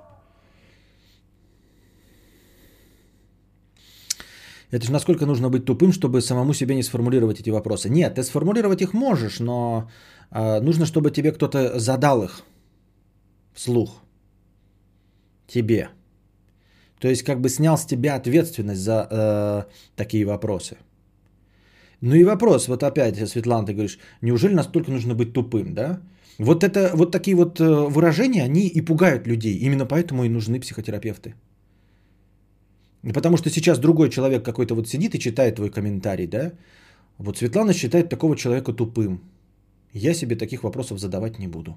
Это 4.70 4.84
же 4.84 4.92
насколько 4.92 5.24
нужно 5.26 5.48
быть 5.48 5.64
тупым, 5.64 5.92
чтобы 5.92 6.20
самому 6.20 6.52
себе 6.52 6.74
не 6.74 6.82
сформулировать 6.82 7.40
эти 7.40 7.50
вопросы. 7.50 7.88
Нет, 7.88 8.14
ты 8.14 8.22
сформулировать 8.22 8.82
их 8.82 8.92
можешь, 8.92 9.40
но 9.40 9.90
э, 10.30 10.60
нужно, 10.60 10.84
чтобы 10.84 11.10
тебе 11.10 11.32
кто-то 11.32 11.78
задал 11.78 12.22
их 12.22 12.42
вслух. 13.54 14.02
Тебе. 15.46 15.88
То 17.00 17.08
есть 17.08 17.22
как 17.22 17.40
бы 17.40 17.48
снял 17.48 17.78
с 17.78 17.86
тебя 17.86 18.16
ответственность 18.16 18.82
за 18.82 19.08
э, 19.10 19.64
такие 19.96 20.26
вопросы. 20.26 20.76
Ну 22.00 22.14
и 22.14 22.24
вопрос, 22.24 22.68
вот 22.68 22.82
опять, 22.82 23.16
Светлана, 23.28 23.66
ты 23.66 23.72
говоришь, 23.72 23.98
неужели 24.22 24.54
настолько 24.54 24.90
нужно 24.90 25.14
быть 25.14 25.32
тупым, 25.32 25.74
да? 25.74 26.00
Вот 26.38 26.62
это, 26.62 26.92
вот 26.94 27.10
такие 27.10 27.36
вот 27.36 27.60
э, 27.60 27.64
выражения, 27.64 28.44
они 28.44 28.68
и 28.68 28.80
пугают 28.80 29.26
людей. 29.26 29.58
Именно 29.58 29.86
поэтому 29.86 30.24
и 30.24 30.28
нужны 30.28 30.60
психотерапевты. 30.60 31.34
Потому 33.02 33.36
что 33.36 33.50
сейчас 33.50 33.78
другой 33.78 34.10
человек 34.10 34.44
какой-то 34.44 34.74
вот 34.74 34.88
сидит 34.88 35.14
и 35.14 35.18
читает 35.18 35.56
твой 35.56 35.70
комментарий, 35.70 36.26
да? 36.26 36.52
Вот 37.18 37.38
Светлана 37.38 37.72
считает 37.72 38.08
такого 38.08 38.36
человека 38.36 38.72
тупым. 38.72 39.20
Я 39.92 40.14
себе 40.14 40.36
таких 40.36 40.62
вопросов 40.62 40.98
задавать 40.98 41.38
не 41.38 41.48
буду. 41.48 41.76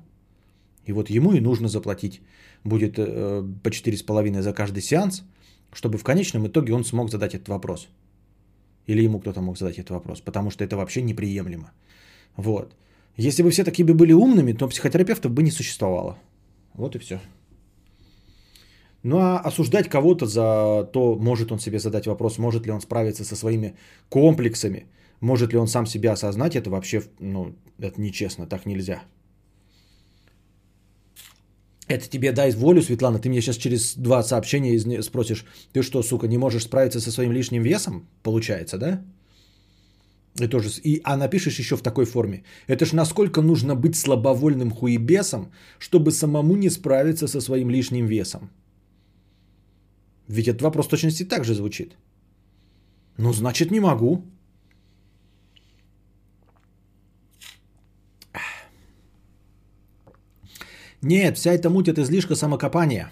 И 0.86 0.94
вот 0.94 1.10
ему 1.10 1.34
и 1.34 1.42
нужно 1.42 1.68
заплатить. 1.68 2.22
Будет 2.64 3.00
э, 3.00 3.44
по 3.64 3.70
4,5 3.70 4.42
за 4.42 4.54
каждый 4.54 4.82
сеанс, 4.82 5.24
чтобы 5.74 5.98
в 5.98 6.04
конечном 6.04 6.46
итоге 6.48 6.74
он 6.74 6.84
смог 6.84 7.10
задать 7.10 7.34
этот 7.34 7.50
вопрос. 7.50 7.88
Или 8.88 9.04
ему 9.04 9.20
кто-то 9.20 9.42
мог 9.42 9.58
задать 9.58 9.80
этот 9.80 9.92
вопрос, 9.92 10.22
потому 10.22 10.50
что 10.52 10.64
это 10.64 10.76
вообще 10.76 11.02
неприемлемо. 11.02 11.72
Вот. 12.36 12.76
Если 13.18 13.44
бы 13.44 13.50
все 13.50 13.64
такие 13.64 13.86
бы 13.86 13.94
были 13.94 14.14
умными, 14.14 14.54
то 14.54 14.68
психотерапевтов 14.68 15.32
бы 15.32 15.44
не 15.44 15.52
существовало. 15.52 16.18
Вот 16.74 16.96
и 16.96 17.00
все. 17.00 17.20
Ну 19.04 19.18
а 19.18 19.40
осуждать 19.40 19.90
кого-то 19.90 20.26
за 20.26 20.90
то, 20.94 21.16
может 21.16 21.52
он 21.52 21.60
себе 21.60 21.80
задать 21.80 22.08
вопрос, 22.08 22.38
может 22.38 22.66
ли 22.66 22.72
он 22.72 22.82
справиться 22.82 23.24
со 23.24 23.36
своими 23.36 23.76
комплексами, 24.10 24.86
может 25.20 25.54
ли 25.54 25.60
он 25.60 25.68
сам 25.68 25.86
себя 25.86 26.14
осознать, 26.14 26.56
это 26.56 26.70
вообще, 26.70 27.04
ну, 27.20 27.56
это 27.80 28.00
нечестно, 28.00 28.46
так 28.48 28.66
нельзя. 28.66 29.04
Это 31.92 32.10
тебе 32.10 32.32
дай 32.32 32.52
волю, 32.52 32.82
Светлана, 32.82 33.20
ты 33.20 33.30
мне 33.30 33.42
сейчас 33.42 33.58
через 33.58 33.96
два 33.96 34.24
сообщения 34.24 35.02
спросишь, 35.02 35.46
ты 35.74 35.84
что, 35.84 36.04
сука, 36.04 36.28
не 36.28 36.38
можешь 36.38 36.64
справиться 36.64 37.02
со 37.02 37.12
своим 37.12 37.34
лишним 37.34 37.64
весом, 37.64 38.08
получается, 38.24 38.78
да? 38.78 39.02
И 40.40 40.48
тоже, 40.48 40.70
и, 40.84 41.02
а 41.04 41.18
напишешь 41.18 41.60
еще 41.60 41.76
в 41.76 41.82
такой 41.82 42.06
форме. 42.06 42.44
Это 42.68 42.86
ж 42.86 42.94
насколько 42.94 43.42
нужно 43.42 43.76
быть 43.76 43.96
слабовольным 43.96 44.72
хуебесом, 44.72 45.52
чтобы 45.80 46.12
самому 46.12 46.56
не 46.56 46.70
справиться 46.70 47.28
со 47.28 47.42
своим 47.42 47.70
лишним 47.70 48.06
весом. 48.06 48.50
Ведь 50.30 50.48
этот 50.48 50.62
вопрос 50.62 50.88
точности 50.88 51.26
так 51.26 51.44
же 51.44 51.54
звучит. 51.54 51.98
Ну, 53.18 53.34
значит, 53.34 53.72
не 53.72 53.82
могу. 53.82 54.24
Нет, 61.02 61.38
вся 61.38 61.54
эта 61.54 61.70
муть 61.70 61.88
это 61.88 62.04
излишка 62.04 62.36
самокопания. 62.36 63.12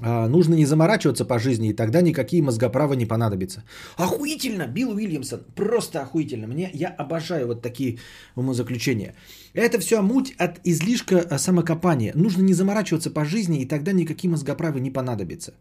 А, 0.00 0.28
нужно 0.28 0.54
не 0.54 0.66
заморачиваться 0.66 1.24
по 1.24 1.38
жизни, 1.38 1.68
и 1.68 1.74
тогда 1.74 2.00
никакие 2.00 2.42
мозгоправы 2.42 2.96
не 2.96 3.06
понадобятся. 3.06 3.62
Охуительно, 3.96 4.66
Билл 4.66 4.90
Уильямсон, 4.90 5.40
просто 5.54 6.00
охуительно. 6.00 6.46
Мне, 6.46 6.70
я 6.72 6.88
обожаю 6.88 7.46
вот 7.46 7.62
такие 7.62 7.98
умозаключения. 8.34 9.14
Это 9.54 9.78
все 9.78 10.02
муть 10.02 10.34
от 10.38 10.60
излишка 10.64 11.20
а, 11.30 11.38
самокопания. 11.38 12.12
Нужно 12.14 12.42
не 12.42 12.54
заморачиваться 12.54 13.10
по 13.10 13.24
жизни, 13.24 13.60
и 13.60 13.68
тогда 13.68 13.92
никакие 13.92 14.30
мозгоправы 14.30 14.80
не 14.80 14.90
понадобятся. 14.90 15.52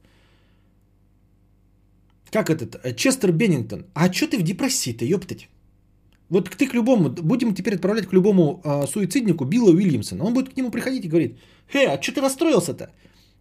Как 2.32 2.50
этот? 2.50 2.96
Честер 2.96 3.34
Беннингтон. 3.34 3.86
А 3.94 4.12
что 4.12 4.28
ты 4.28 4.38
в 4.38 4.44
депрессии-то, 4.44 5.04
ёптать? 5.04 5.50
Вот 6.32 6.50
ты 6.50 6.66
к 6.66 6.74
любому, 6.74 7.10
будем 7.10 7.54
теперь 7.54 7.76
отправлять 7.76 8.08
к 8.08 8.14
любому 8.14 8.62
э, 8.64 8.88
суициднику 8.88 9.44
Билла 9.46 9.72
Уильямсона. 9.72 10.24
Он 10.24 10.34
будет 10.34 10.54
к 10.54 10.58
нему 10.58 10.72
приходить 10.72 11.04
и 11.04 11.10
говорит, 11.10 11.38
«Хе, 11.68 11.88
а 11.88 12.02
что 12.02 12.14
ты 12.14 12.22
расстроился-то? 12.22 12.90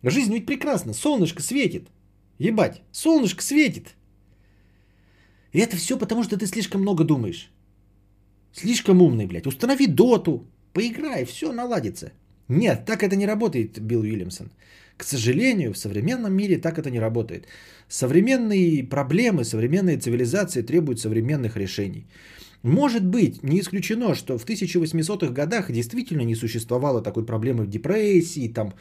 Жизнь 0.02 0.32
ведь 0.32 0.46
прекрасна, 0.46 0.92
солнышко 0.92 1.40
светит. 1.40 1.88
Ебать, 2.38 2.82
солнышко 2.90 3.42
светит. 3.42 3.94
И 5.52 5.60
это 5.60 5.76
все 5.76 5.96
потому, 5.96 6.24
что 6.24 6.36
ты 6.36 6.46
слишком 6.46 6.80
много 6.80 7.04
думаешь. 7.04 7.52
Слишком 8.52 9.02
умный, 9.02 9.26
блядь. 9.26 9.46
Установи 9.46 9.86
доту, 9.86 10.48
поиграй, 10.72 11.24
все 11.24 11.52
наладится. 11.52 12.12
Нет, 12.48 12.86
так 12.86 13.04
это 13.04 13.14
не 13.14 13.26
работает, 13.26 13.78
Билл 13.78 14.00
Уильямсон. 14.00 14.50
К 14.96 15.04
сожалению, 15.04 15.72
в 15.72 15.78
современном 15.78 16.32
мире 16.32 16.58
так 16.58 16.78
это 16.78 16.90
не 16.90 16.98
работает. 16.98 17.46
Современные 17.88 18.82
проблемы, 18.82 19.44
современные 19.44 19.96
цивилизации 19.96 20.62
требуют 20.62 20.98
современных 20.98 21.56
решений. 21.56 22.06
Может 22.62 23.06
быть, 23.06 23.42
не 23.42 23.60
исключено, 23.60 24.14
что 24.14 24.38
в 24.38 24.44
1800-х 24.44 25.32
годах 25.32 25.72
действительно 25.72 26.22
не 26.22 26.34
существовало 26.34 27.02
такой 27.02 27.24
проблемы 27.24 27.64
в 27.64 27.70
депрессии, 27.70 28.52
там, 28.52 28.74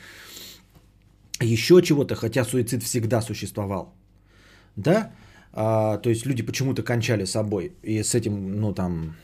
еще 1.42 1.82
чего-то, 1.82 2.16
хотя 2.16 2.44
суицид 2.44 2.84
всегда 2.84 3.22
существовал. 3.22 3.94
Да? 4.76 5.12
А, 5.54 5.98
то 5.98 6.10
есть 6.10 6.26
люди 6.26 6.44
почему-то 6.44 6.84
кончали 6.84 7.26
собой 7.26 7.72
и 7.84 8.04
с 8.04 8.16
этим, 8.16 8.60
ну 8.60 8.74
там, 8.74 9.16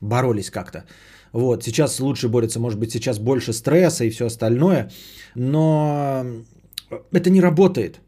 боролись 0.00 0.50
как-то. 0.50 0.84
Вот, 1.32 1.62
сейчас 1.62 2.00
лучше 2.00 2.28
борется, 2.28 2.58
может 2.58 2.80
быть, 2.80 2.90
сейчас 2.90 3.18
больше 3.18 3.52
стресса 3.52 4.04
и 4.04 4.10
все 4.10 4.26
остальное, 4.26 4.90
но 5.36 6.24
это 7.12 7.30
не 7.30 7.40
работает. 7.40 8.00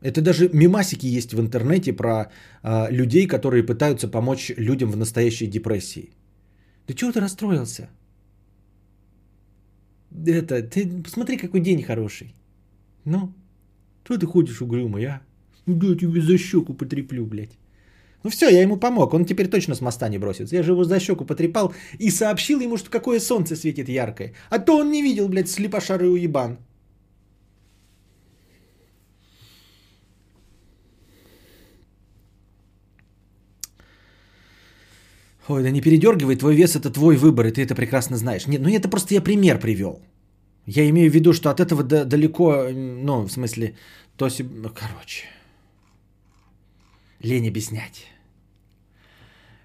Это 0.00 0.20
даже 0.20 0.48
мимасики 0.52 1.06
есть 1.06 1.34
в 1.34 1.40
интернете 1.40 1.92
про 1.92 2.30
а, 2.62 2.88
людей, 2.90 3.26
которые 3.26 3.62
пытаются 3.64 4.08
помочь 4.08 4.52
людям 4.56 4.90
в 4.90 4.96
настоящей 4.96 5.46
депрессии. 5.46 6.10
Да 6.86 6.94
чего 6.94 7.12
ты 7.12 7.20
расстроился? 7.20 7.88
Это, 10.26 10.62
ты 10.62 11.02
посмотри, 11.02 11.36
какой 11.36 11.60
день 11.60 11.82
хороший. 11.82 12.34
Ну, 13.04 13.32
что 14.04 14.18
ты 14.18 14.26
ходишь 14.26 14.62
угрюмый, 14.62 15.04
а? 15.04 15.20
Да 15.66 15.86
я 15.86 15.96
тебе 15.96 16.20
за 16.20 16.38
щеку 16.38 16.74
потреплю, 16.74 17.26
блядь. 17.26 17.58
Ну 18.24 18.30
все, 18.30 18.48
я 18.48 18.62
ему 18.62 18.76
помог, 18.76 19.14
он 19.14 19.24
теперь 19.24 19.48
точно 19.48 19.74
с 19.74 19.80
моста 19.80 20.08
не 20.08 20.18
бросится. 20.18 20.56
Я 20.56 20.62
же 20.62 20.72
его 20.72 20.84
за 20.84 21.00
щеку 21.00 21.24
потрепал 21.24 21.74
и 21.98 22.10
сообщил 22.10 22.60
ему, 22.60 22.76
что 22.76 22.90
какое 22.90 23.20
солнце 23.20 23.56
светит 23.56 23.88
яркое. 23.88 24.32
А 24.50 24.58
то 24.58 24.78
он 24.78 24.90
не 24.90 25.02
видел, 25.02 25.28
блядь, 25.28 25.48
слепошарый 25.48 26.10
уебан. 26.10 26.58
Ой, 35.48 35.62
да 35.62 35.70
не 35.70 35.80
передергивай, 35.80 36.36
твой 36.36 36.54
вес 36.54 36.76
это 36.76 36.90
твой 36.90 37.16
выбор, 37.16 37.46
и 37.46 37.52
ты 37.52 37.62
это 37.62 37.74
прекрасно 37.74 38.16
знаешь. 38.16 38.46
Нет, 38.46 38.60
ну 38.60 38.68
это 38.68 38.88
просто 38.88 39.14
я 39.14 39.22
пример 39.22 39.58
привел. 39.58 40.00
Я 40.66 40.88
имею 40.90 41.10
в 41.10 41.14
виду, 41.14 41.32
что 41.32 41.48
от 41.50 41.60
этого 41.60 41.82
далеко, 41.82 42.68
ну, 42.74 43.22
в 43.22 43.30
смысле, 43.30 43.74
то 44.16 44.28
себе... 44.28 44.48
Ну, 44.62 44.68
короче. 44.68 45.24
Лень 47.22 47.48
объяснять. 47.48 48.04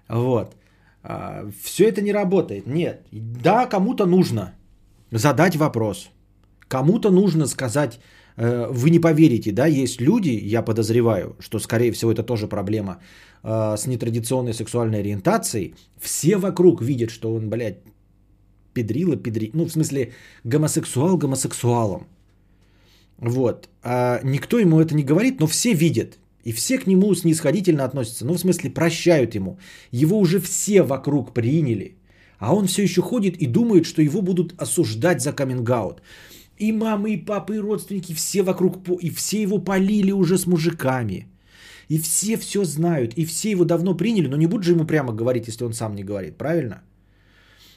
Вот. 0.08 0.56
А, 1.02 1.50
все 1.62 1.84
это 1.84 2.00
не 2.00 2.12
работает. 2.12 2.66
Нет. 2.66 3.06
Да, 3.12 3.66
кому-то 3.66 4.06
нужно 4.06 4.54
задать 5.10 5.56
вопрос. 5.56 6.10
Кому-то 6.68 7.10
нужно 7.10 7.46
сказать, 7.46 8.00
э, 8.36 8.66
вы 8.70 8.88
не 8.88 8.98
поверите, 8.98 9.52
да, 9.52 9.66
есть 9.66 10.00
люди, 10.00 10.30
я 10.54 10.62
подозреваю, 10.62 11.36
что, 11.40 11.58
скорее 11.58 11.92
всего, 11.92 12.10
это 12.10 12.22
тоже 12.22 12.48
проблема 12.48 13.00
э, 13.44 13.76
с 13.76 13.86
нетрадиционной 13.86 14.54
сексуальной 14.54 15.00
ориентацией. 15.00 15.74
Все 16.00 16.36
вокруг 16.36 16.82
видят, 16.82 17.10
что 17.10 17.34
он, 17.34 17.48
блядь, 17.48 17.78
педрила, 18.72 19.16
педри... 19.16 19.50
Ну, 19.54 19.64
в 19.64 19.70
смысле, 19.70 20.12
гомосексуал 20.44 21.16
гомосексуалом. 21.16 22.06
Вот. 23.18 23.68
А 23.82 24.20
никто 24.24 24.58
ему 24.58 24.80
это 24.80 24.94
не 24.94 25.04
говорит, 25.04 25.40
но 25.40 25.46
все 25.46 25.72
видят. 25.74 26.18
И 26.44 26.52
все 26.52 26.78
к 26.78 26.86
нему 26.86 27.14
снисходительно 27.14 27.84
относятся. 27.84 28.26
Ну, 28.26 28.34
в 28.34 28.38
смысле, 28.38 28.70
прощают 28.70 29.34
ему. 29.34 29.58
Его 29.92 30.18
уже 30.18 30.40
все 30.40 30.82
вокруг 30.82 31.32
приняли. 31.32 31.96
А 32.38 32.54
он 32.54 32.66
все 32.66 32.82
еще 32.82 33.00
ходит 33.00 33.36
и 33.36 33.46
думает, 33.46 33.86
что 33.86 34.02
его 34.02 34.20
будут 34.20 34.54
осуждать 34.58 35.22
за 35.22 35.32
каминг-аут. 35.32 36.02
И 36.58 36.72
мамы, 36.72 37.14
и 37.14 37.24
папы, 37.24 37.56
и 37.56 37.60
родственники, 37.60 38.12
все 38.14 38.42
вокруг, 38.42 38.76
и 39.00 39.10
все 39.10 39.42
его 39.42 39.58
полили 39.58 40.12
уже 40.12 40.36
с 40.36 40.46
мужиками. 40.46 41.26
И 41.88 41.98
все 41.98 42.36
все 42.36 42.64
знают, 42.64 43.14
и 43.16 43.24
все 43.24 43.50
его 43.50 43.64
давно 43.64 43.96
приняли, 43.96 44.28
но 44.28 44.36
не 44.36 44.46
будут 44.46 44.64
же 44.64 44.72
ему 44.72 44.86
прямо 44.86 45.12
говорить, 45.12 45.48
если 45.48 45.64
он 45.64 45.72
сам 45.72 45.94
не 45.94 46.04
говорит, 46.04 46.36
правильно? 46.36 46.82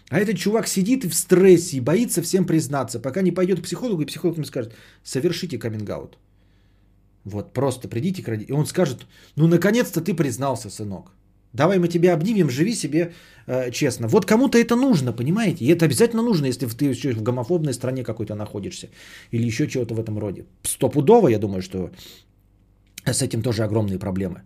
А 0.09 0.19
этот 0.19 0.37
чувак 0.37 0.67
сидит 0.67 1.03
в 1.05 1.13
стрессе, 1.13 1.77
и 1.77 1.81
боится 1.81 2.21
всем 2.21 2.45
признаться, 2.45 2.99
пока 2.99 3.21
не 3.21 3.31
пойдет 3.31 3.59
к 3.59 3.63
психологу, 3.63 4.01
и 4.01 4.05
психолог 4.05 4.37
ему 4.37 4.45
скажет, 4.45 4.73
совершите 5.03 5.57
каминг-аут. 5.57 6.17
Вот, 7.25 7.53
просто 7.53 7.89
придите 7.89 8.23
к 8.23 8.29
родителям. 8.29 8.57
И 8.57 8.59
он 8.59 8.65
скажет, 8.65 9.05
ну, 9.35 9.47
наконец-то 9.47 9.99
ты 9.99 10.13
признался, 10.13 10.69
сынок. 10.69 11.11
Давай 11.53 11.79
мы 11.79 11.87
тебя 11.87 12.13
обнимем, 12.13 12.49
живи 12.49 12.73
себе 12.73 13.13
э, 13.47 13.71
честно. 13.71 14.07
Вот 14.07 14.25
кому-то 14.25 14.57
это 14.57 14.75
нужно, 14.75 15.11
понимаете? 15.11 15.65
И 15.65 15.67
это 15.69 15.85
обязательно 15.85 16.21
нужно, 16.21 16.45
если 16.45 16.67
ты 16.67 16.85
еще 16.85 17.11
в 17.11 17.23
гомофобной 17.23 17.73
стране 17.73 18.03
какой-то 18.03 18.35
находишься. 18.35 18.89
Или 19.31 19.47
еще 19.47 19.67
чего-то 19.67 19.95
в 19.95 19.99
этом 19.99 20.19
роде. 20.19 20.45
Стопудово, 20.63 21.29
я 21.29 21.39
думаю, 21.39 21.61
что 21.61 21.89
с 23.13 23.21
этим 23.21 23.41
тоже 23.41 23.63
огромные 23.63 23.99
проблемы 23.99 24.41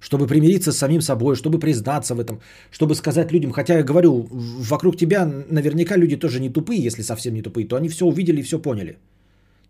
чтобы 0.00 0.26
примириться 0.26 0.72
с 0.72 0.78
самим 0.78 1.00
собой, 1.00 1.36
чтобы 1.36 1.58
признаться 1.58 2.14
в 2.14 2.20
этом, 2.20 2.40
чтобы 2.70 2.94
сказать 2.94 3.32
людям, 3.32 3.52
хотя 3.52 3.74
я 3.74 3.82
говорю, 3.82 4.28
вокруг 4.30 4.96
тебя 4.96 5.26
наверняка 5.26 5.96
люди 5.96 6.16
тоже 6.16 6.40
не 6.40 6.50
тупые, 6.50 6.86
если 6.86 7.02
совсем 7.02 7.34
не 7.34 7.42
тупые, 7.42 7.66
то 7.66 7.76
они 7.76 7.88
все 7.88 8.04
увидели 8.04 8.40
и 8.40 8.42
все 8.42 8.58
поняли. 8.58 8.98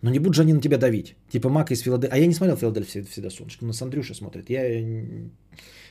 Но 0.03 0.11
не 0.11 0.19
будут 0.19 0.35
же 0.35 0.43
они 0.43 0.53
на 0.53 0.61
тебя 0.61 0.79
давить. 0.79 1.17
Типа 1.31 1.49
Мак 1.49 1.71
из 1.71 1.81
Филадельфии. 1.81 2.15
А 2.15 2.19
я 2.19 2.27
не 2.27 2.35
смотрел 2.35 2.57
Филадельфия 2.57 3.05
всегда 3.05 3.31
солнышко, 3.31 3.65
но 3.65 3.73
с 3.73 3.83
Андрюша 3.83 4.15
смотрит. 4.15 4.51
Я... 4.51 4.85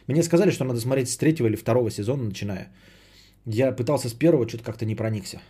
Мне 0.08 0.24
сказали, 0.24 0.52
что 0.52 0.64
надо 0.64 0.80
смотреть 0.80 1.10
с 1.10 1.18
третьего 1.18 1.48
или 1.48 1.56
второго 1.56 1.90
сезона, 1.90 2.24
начиная. 2.24 2.68
Я 3.46 3.72
пытался 3.72 4.10
с 4.10 4.14
первого, 4.14 4.48
что-то 4.48 4.64
как-то 4.64 4.86
не 4.86 4.96
проникся. 4.96 5.42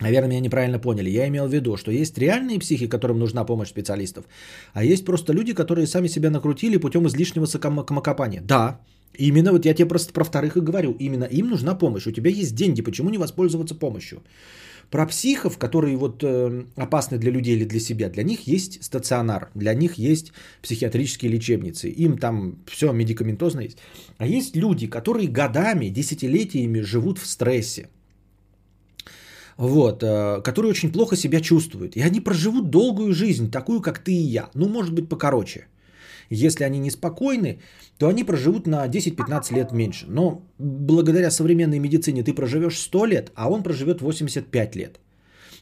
Наверное, 0.00 0.28
меня 0.28 0.40
неправильно 0.40 0.78
поняли. 0.78 1.10
Я 1.10 1.28
имел 1.28 1.46
в 1.46 1.52
виду, 1.52 1.76
что 1.76 1.92
есть 1.92 2.18
реальные 2.18 2.58
психи, 2.58 2.88
которым 2.88 3.18
нужна 3.18 3.44
помощь 3.44 3.68
специалистов, 3.68 4.24
а 4.72 4.84
есть 4.84 5.04
просто 5.04 5.32
люди, 5.32 5.54
которые 5.54 5.86
сами 5.86 6.08
себя 6.08 6.30
накрутили 6.30 6.78
путем 6.78 7.06
излишнего 7.06 7.46
самокопания. 7.46 8.42
Да, 8.42 8.80
именно 9.16 9.52
вот 9.52 9.64
я 9.64 9.74
тебе 9.74 9.86
просто 9.86 10.12
про 10.12 10.24
вторых 10.24 10.56
и 10.56 10.60
говорю. 10.60 10.96
Именно 10.98 11.24
им 11.24 11.48
нужна 11.48 11.74
помощь. 11.74 12.06
У 12.06 12.12
тебя 12.12 12.30
есть 12.30 12.54
деньги, 12.54 12.82
почему 12.82 13.10
не 13.10 13.18
воспользоваться 13.18 13.74
помощью? 13.74 14.22
Про 14.90 15.06
психов, 15.06 15.58
которые 15.58 15.96
вот 15.96 16.22
э, 16.22 16.64
опасны 16.76 17.18
для 17.18 17.30
людей 17.30 17.56
или 17.56 17.64
для 17.64 17.80
себя, 17.80 18.10
для 18.10 18.22
них 18.22 18.46
есть 18.46 18.84
стационар, 18.84 19.50
для 19.54 19.74
них 19.74 19.94
есть 19.94 20.32
психиатрические 20.62 21.32
лечебницы, 21.32 21.88
им 21.88 22.18
там 22.18 22.58
все 22.66 22.92
медикаментозно 22.92 23.60
есть. 23.60 23.78
А 24.18 24.26
есть 24.26 24.56
люди, 24.56 24.86
которые 24.86 25.28
годами, 25.28 25.86
десятилетиями 25.86 26.80
живут 26.80 27.18
в 27.18 27.26
стрессе, 27.26 27.88
вот, 29.56 30.02
э, 30.02 30.42
которые 30.42 30.70
очень 30.70 30.92
плохо 30.92 31.16
себя 31.16 31.40
чувствуют. 31.40 31.96
И 31.96 32.02
они 32.02 32.20
проживут 32.20 32.70
долгую 32.70 33.12
жизнь, 33.12 33.50
такую, 33.50 33.80
как 33.80 33.98
ты 33.98 34.12
и 34.12 34.34
я. 34.34 34.50
Ну, 34.54 34.68
может 34.68 34.94
быть, 34.94 35.08
покороче. 35.08 35.66
Если 36.30 36.64
они 36.64 36.78
неспокойны, 36.78 37.58
то 37.98 38.08
они 38.08 38.24
проживут 38.24 38.66
на 38.66 38.86
10-15 38.88 39.54
лет 39.54 39.72
меньше. 39.72 40.06
Но 40.08 40.42
благодаря 40.58 41.30
современной 41.30 41.78
медицине 41.78 42.22
ты 42.22 42.32
проживешь 42.32 42.78
100 42.78 43.06
лет, 43.06 43.32
а 43.34 43.50
он 43.50 43.62
проживет 43.62 44.00
85 44.00 44.76
лет. 44.76 45.00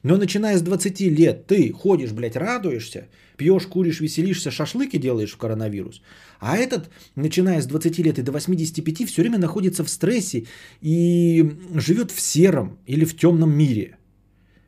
Но 0.03 0.17
начиная 0.17 0.59
с 0.59 0.63
20 0.63 1.01
лет 1.01 1.47
ты 1.47 1.73
ходишь, 1.73 2.13
блядь, 2.13 2.37
радуешься, 2.37 3.09
пьешь, 3.37 3.67
куришь, 3.67 4.01
веселишься, 4.01 4.51
шашлыки 4.51 4.99
делаешь 4.99 5.33
в 5.33 5.37
коронавирус. 5.37 6.03
А 6.41 6.57
этот, 6.57 6.91
начиная 7.15 7.61
с 7.61 7.67
20 7.67 7.99
лет 7.99 8.19
и 8.19 8.23
до 8.23 8.33
85, 8.33 9.09
все 9.09 9.23
время 9.23 9.39
находится 9.39 9.85
в 9.85 9.89
стрессе 9.89 10.47
и 10.81 11.53
живет 11.75 12.11
в 12.11 12.21
сером 12.21 12.79
или 12.87 13.05
в 13.05 13.17
темном 13.17 13.57
мире. 13.57 13.97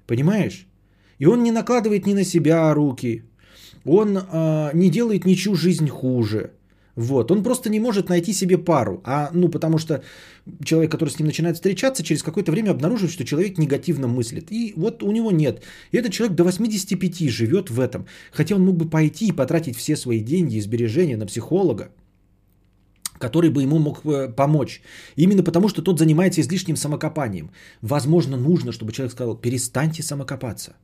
Понимаешь? 0.06 0.66
И 1.18 1.26
он 1.26 1.42
не 1.42 1.50
накладывает 1.50 2.06
ни 2.06 2.14
на 2.14 2.24
себя 2.24 2.72
руки, 2.74 3.24
он 3.84 4.16
э, 4.16 4.70
не 4.74 4.90
делает 4.90 5.24
ничью 5.24 5.56
жизнь 5.56 5.88
хуже. 5.88 6.50
Вот, 6.96 7.30
он 7.30 7.42
просто 7.42 7.70
не 7.70 7.80
может 7.80 8.08
найти 8.08 8.32
себе 8.32 8.56
пару, 8.56 9.00
а, 9.04 9.30
ну, 9.32 9.48
потому 9.48 9.78
что 9.78 10.04
человек, 10.64 10.92
который 10.92 11.08
с 11.08 11.18
ним 11.18 11.26
начинает 11.26 11.56
встречаться, 11.56 12.04
через 12.04 12.22
какое-то 12.22 12.52
время 12.52 12.70
обнаруживает, 12.70 13.12
что 13.12 13.24
человек 13.24 13.58
негативно 13.58 14.06
мыслит. 14.06 14.52
И 14.52 14.74
вот 14.76 15.02
у 15.02 15.10
него 15.10 15.32
нет. 15.32 15.62
И 15.92 15.96
этот 15.96 16.12
человек 16.12 16.36
до 16.36 16.44
85 16.44 17.30
живет 17.30 17.70
в 17.70 17.80
этом. 17.80 18.06
Хотя 18.32 18.54
он 18.54 18.62
мог 18.64 18.76
бы 18.76 18.88
пойти 18.88 19.26
и 19.26 19.32
потратить 19.32 19.76
все 19.76 19.96
свои 19.96 20.20
деньги 20.20 20.56
и 20.56 20.60
сбережения 20.60 21.16
на 21.16 21.26
психолога, 21.26 21.90
который 23.18 23.50
бы 23.50 23.62
ему 23.62 23.78
мог 23.78 24.04
э, 24.04 24.28
помочь. 24.28 24.80
Именно 25.16 25.42
потому, 25.42 25.68
что 25.68 25.82
тот 25.82 25.98
занимается 25.98 26.40
излишним 26.40 26.76
самокопанием. 26.76 27.50
Возможно, 27.82 28.36
нужно, 28.36 28.70
чтобы 28.70 28.92
человек 28.92 29.12
сказал, 29.12 29.36
перестаньте 29.36 30.02
самокопаться. 30.02 30.76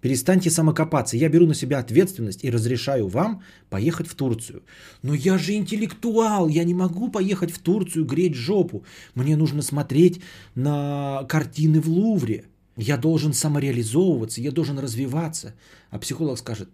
Перестаньте 0.00 0.50
самокопаться. 0.50 1.16
Я 1.16 1.28
беру 1.28 1.46
на 1.46 1.54
себя 1.54 1.78
ответственность 1.78 2.44
и 2.44 2.50
разрешаю 2.50 3.08
вам 3.08 3.42
поехать 3.68 4.08
в 4.08 4.14
Турцию. 4.14 4.62
Но 5.02 5.14
я 5.14 5.36
же 5.36 5.52
интеллектуал, 5.52 6.48
я 6.48 6.64
не 6.64 6.74
могу 6.74 7.10
поехать 7.10 7.50
в 7.50 7.58
Турцию 7.58 8.06
греть 8.06 8.34
жопу. 8.34 8.84
Мне 9.14 9.36
нужно 9.36 9.62
смотреть 9.62 10.22
на 10.54 11.24
картины 11.28 11.80
в 11.80 11.88
Лувре. 11.88 12.44
Я 12.76 12.96
должен 12.96 13.34
самореализовываться, 13.34 14.40
я 14.40 14.52
должен 14.52 14.78
развиваться. 14.78 15.54
А 15.90 15.98
психолог 15.98 16.38
скажет, 16.38 16.70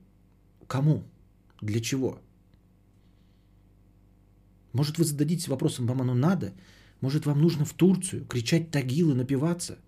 кому? 0.69 1.03
Для 1.61 1.81
чего? 1.81 2.21
Может, 4.73 4.99
вы 4.99 5.05
зададитесь 5.05 5.49
вопросом, 5.49 5.87
вам 5.87 6.03
оно 6.03 6.15
надо? 6.15 6.53
Может, 7.01 7.27
вам 7.27 7.41
нужно 7.41 7.65
в 7.65 7.73
Турцию 7.73 8.25
кричать 8.27 8.71
тагилы, 8.71 9.15
напиваться? 9.15 9.79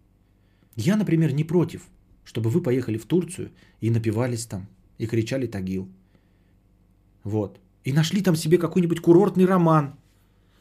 Я, 0.74 0.96
например, 0.96 1.32
не 1.32 1.44
против– 1.44 1.82
чтобы 2.28 2.50
вы 2.50 2.62
поехали 2.62 2.98
в 2.98 3.06
Турцию 3.06 3.50
и 3.80 3.90
напивались 3.90 4.44
там, 4.46 4.66
и 4.98 5.06
кричали 5.06 5.46
Тагил. 5.46 5.88
Вот. 7.24 7.58
И 7.84 7.92
нашли 7.92 8.20
там 8.20 8.36
себе 8.36 8.58
какой-нибудь 8.58 9.00
курортный 9.00 9.46
роман 9.46 9.94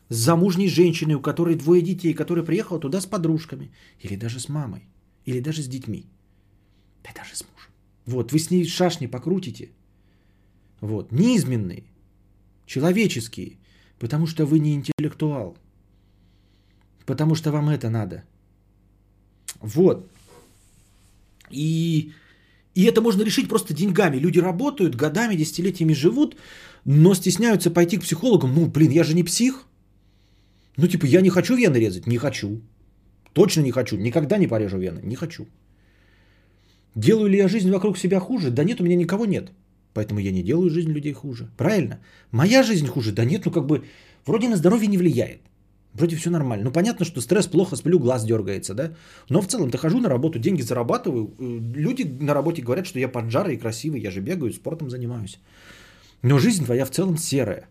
с 0.08 0.16
замужней 0.16 0.70
женщиной, 0.70 1.16
у 1.16 1.22
которой 1.22 1.56
двое 1.56 1.82
детей, 1.82 2.14
которая 2.14 2.46
приехала 2.46 2.80
туда 2.80 3.02
с 3.02 3.06
подружками, 3.06 3.70
или 4.00 4.16
даже 4.16 4.40
с 4.40 4.48
мамой, 4.48 4.88
или 5.26 5.42
даже 5.42 5.62
с 5.62 5.68
детьми, 5.68 6.06
да 7.04 7.10
даже 7.14 7.36
с 7.36 7.44
мужем. 7.44 7.72
Вот, 8.06 8.32
вы 8.32 8.40
с 8.40 8.50
ней 8.50 8.66
шашни 8.66 9.08
покрутите. 9.08 9.72
Вот, 10.80 11.12
неизменные, 11.12 11.84
человеческие, 12.66 13.58
потому 14.00 14.26
что 14.26 14.46
вы 14.46 14.60
не 14.60 14.74
интеллектуал, 14.74 15.58
потому 17.06 17.36
что 17.36 17.52
вам 17.52 17.68
это 17.68 17.90
надо. 17.90 18.24
Вот, 19.60 20.10
и, 21.52 22.12
и 22.76 22.84
это 22.84 23.02
можно 23.02 23.24
решить 23.24 23.50
просто 23.50 23.74
деньгами. 23.74 24.18
Люди 24.18 24.40
работают, 24.40 24.96
годами, 24.96 25.36
десятилетиями 25.36 25.94
живут, 25.94 26.38
но 26.86 27.14
стесняются 27.14 27.72
пойти 27.72 27.98
к 27.98 28.02
психологам. 28.02 28.54
Ну, 28.54 28.68
блин, 28.68 28.92
я 28.92 29.04
же 29.04 29.14
не 29.14 29.24
псих. 29.24 29.68
Ну, 30.78 30.88
типа, 30.88 31.06
я 31.06 31.22
не 31.22 31.30
хочу 31.30 31.56
вены 31.56 31.78
резать. 31.78 32.08
Не 32.08 32.18
хочу. 32.18 32.62
Точно 33.34 33.62
не 33.62 33.72
хочу. 33.72 33.98
Никогда 33.98 34.38
не 34.38 34.48
порежу 34.48 34.78
вены. 34.78 35.02
Не 35.04 35.16
хочу. 35.16 35.48
Делаю 36.96 37.30
ли 37.30 37.38
я 37.38 37.48
жизнь 37.48 37.70
вокруг 37.72 37.98
себя 37.98 38.20
хуже? 38.20 38.50
Да 38.52 38.64
нет, 38.64 38.82
у 38.82 38.84
меня 38.84 38.96
никого 38.96 39.26
нет. 39.26 39.52
Поэтому 39.94 40.20
я 40.20 40.32
не 40.32 40.44
делаю 40.44 40.70
жизнь 40.70 40.92
людей 40.92 41.14
хуже. 41.14 41.50
Правильно? 41.58 42.00
Моя 42.32 42.64
жизнь 42.64 42.88
хуже? 42.88 43.12
Да 43.12 43.26
нет, 43.26 43.46
ну 43.46 43.52
как 43.52 43.66
бы 43.66 43.84
вроде 44.26 44.48
на 44.48 44.56
здоровье 44.56 44.88
не 44.88 44.98
влияет. 44.98 45.42
Вроде 45.98 46.16
все 46.16 46.30
нормально. 46.30 46.66
Ну, 46.66 46.72
понятно, 46.72 47.06
что 47.06 47.22
стресс 47.22 47.48
плохо, 47.48 47.76
сплю, 47.76 48.00
глаз 48.00 48.24
дергается, 48.24 48.74
да? 48.74 48.92
Но 49.30 49.42
в 49.42 49.48
целом-то 49.48 49.78
хожу 49.78 50.00
на 50.00 50.10
работу, 50.10 50.40
деньги 50.40 50.62
зарабатываю. 50.62 51.34
Э, 51.40 51.60
люди 51.76 52.04
на 52.04 52.34
работе 52.34 52.62
говорят, 52.62 52.86
что 52.86 53.00
я 53.00 53.08
поджарый 53.08 53.56
и 53.56 53.58
красивый, 53.58 54.02
я 54.02 54.12
же 54.12 54.22
бегаю, 54.22 54.54
спортом 54.54 54.90
занимаюсь. 54.90 55.40
Но 56.24 56.40
жизнь 56.40 56.66
твоя 56.66 56.86
в 56.86 56.92
целом 56.92 57.18
серая. 57.18 57.68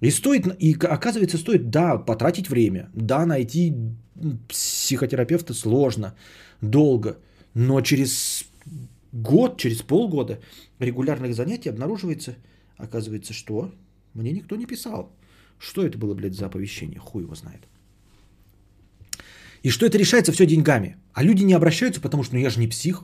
И 0.00 0.10
стоит, 0.10 0.46
и 0.60 0.76
оказывается, 0.86 1.38
стоит, 1.38 1.70
да, 1.70 1.98
потратить 1.98 2.48
время, 2.48 2.88
да, 2.94 3.26
найти 3.26 3.74
психотерапевта 4.48 5.54
сложно, 5.54 6.14
долго, 6.60 7.16
но 7.54 7.80
через 7.80 8.44
год, 9.12 9.56
через 9.56 9.82
полгода 9.82 10.38
регулярных 10.78 11.34
занятий 11.34 11.70
обнаруживается, 11.70 12.34
оказывается, 12.76 13.32
что 13.32 13.72
мне 14.14 14.32
никто 14.32 14.56
не 14.56 14.66
писал. 14.66 15.10
Что 15.64 15.82
это 15.82 15.98
было, 15.98 16.14
блядь, 16.14 16.34
за 16.34 16.46
оповещение? 16.46 16.98
Хуй 16.98 17.22
его 17.22 17.34
знает. 17.34 17.68
И 19.64 19.70
что 19.70 19.86
это 19.86 19.98
решается 19.98 20.32
все 20.32 20.46
деньгами. 20.46 20.96
А 21.14 21.24
люди 21.24 21.44
не 21.44 21.56
обращаются, 21.56 22.00
потому 22.00 22.22
что 22.22 22.34
ну 22.34 22.40
я 22.40 22.50
же 22.50 22.60
не 22.60 22.68
псих. 22.68 23.02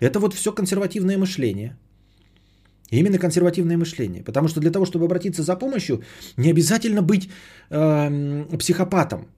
Это 0.00 0.18
вот 0.18 0.34
все 0.34 0.52
консервативное 0.52 1.18
мышление. 1.18 1.76
Именно 2.90 3.18
консервативное 3.18 3.76
мышление. 3.76 4.24
Потому 4.24 4.48
что 4.48 4.60
для 4.60 4.70
того, 4.72 4.86
чтобы 4.86 5.04
обратиться 5.04 5.42
за 5.42 5.58
помощью, 5.58 6.02
не 6.36 6.50
обязательно 6.50 7.02
быть 7.02 7.30
э, 7.70 8.56
психопатом. 8.58 9.28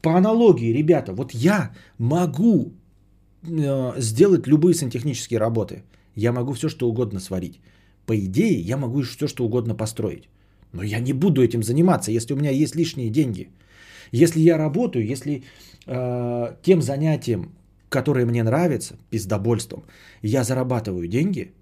По 0.00 0.16
аналогии, 0.16 0.72
ребята, 0.72 1.12
вот 1.12 1.34
я 1.34 1.70
могу 1.98 2.72
э, 3.44 4.00
сделать 4.00 4.48
любые 4.48 4.74
сантехнические 4.74 5.38
работы. 5.38 5.84
Я 6.16 6.32
могу 6.32 6.52
все, 6.52 6.68
что 6.68 6.88
угодно 6.88 7.20
сварить. 7.20 7.60
По 8.06 8.12
идее, 8.16 8.60
я 8.60 8.76
могу 8.76 9.02
все, 9.02 9.28
что 9.28 9.44
угодно 9.44 9.76
построить. 9.76 10.28
Но 10.72 10.82
я 10.82 11.00
не 11.00 11.12
буду 11.12 11.42
этим 11.42 11.62
заниматься, 11.62 12.10
если 12.10 12.34
у 12.34 12.36
меня 12.36 12.50
есть 12.50 12.76
лишние 12.76 13.10
деньги. 13.10 13.48
Если 14.12 14.40
я 14.40 14.58
работаю, 14.58 15.06
если 15.06 15.42
э, 15.86 16.56
тем 16.62 16.82
занятием, 16.82 17.52
которое 17.88 18.26
мне 18.26 18.42
нравится, 18.42 18.96
пиздобольством, 19.10 19.84
я 20.22 20.44
зарабатываю 20.44 21.08
деньги, 21.08 21.52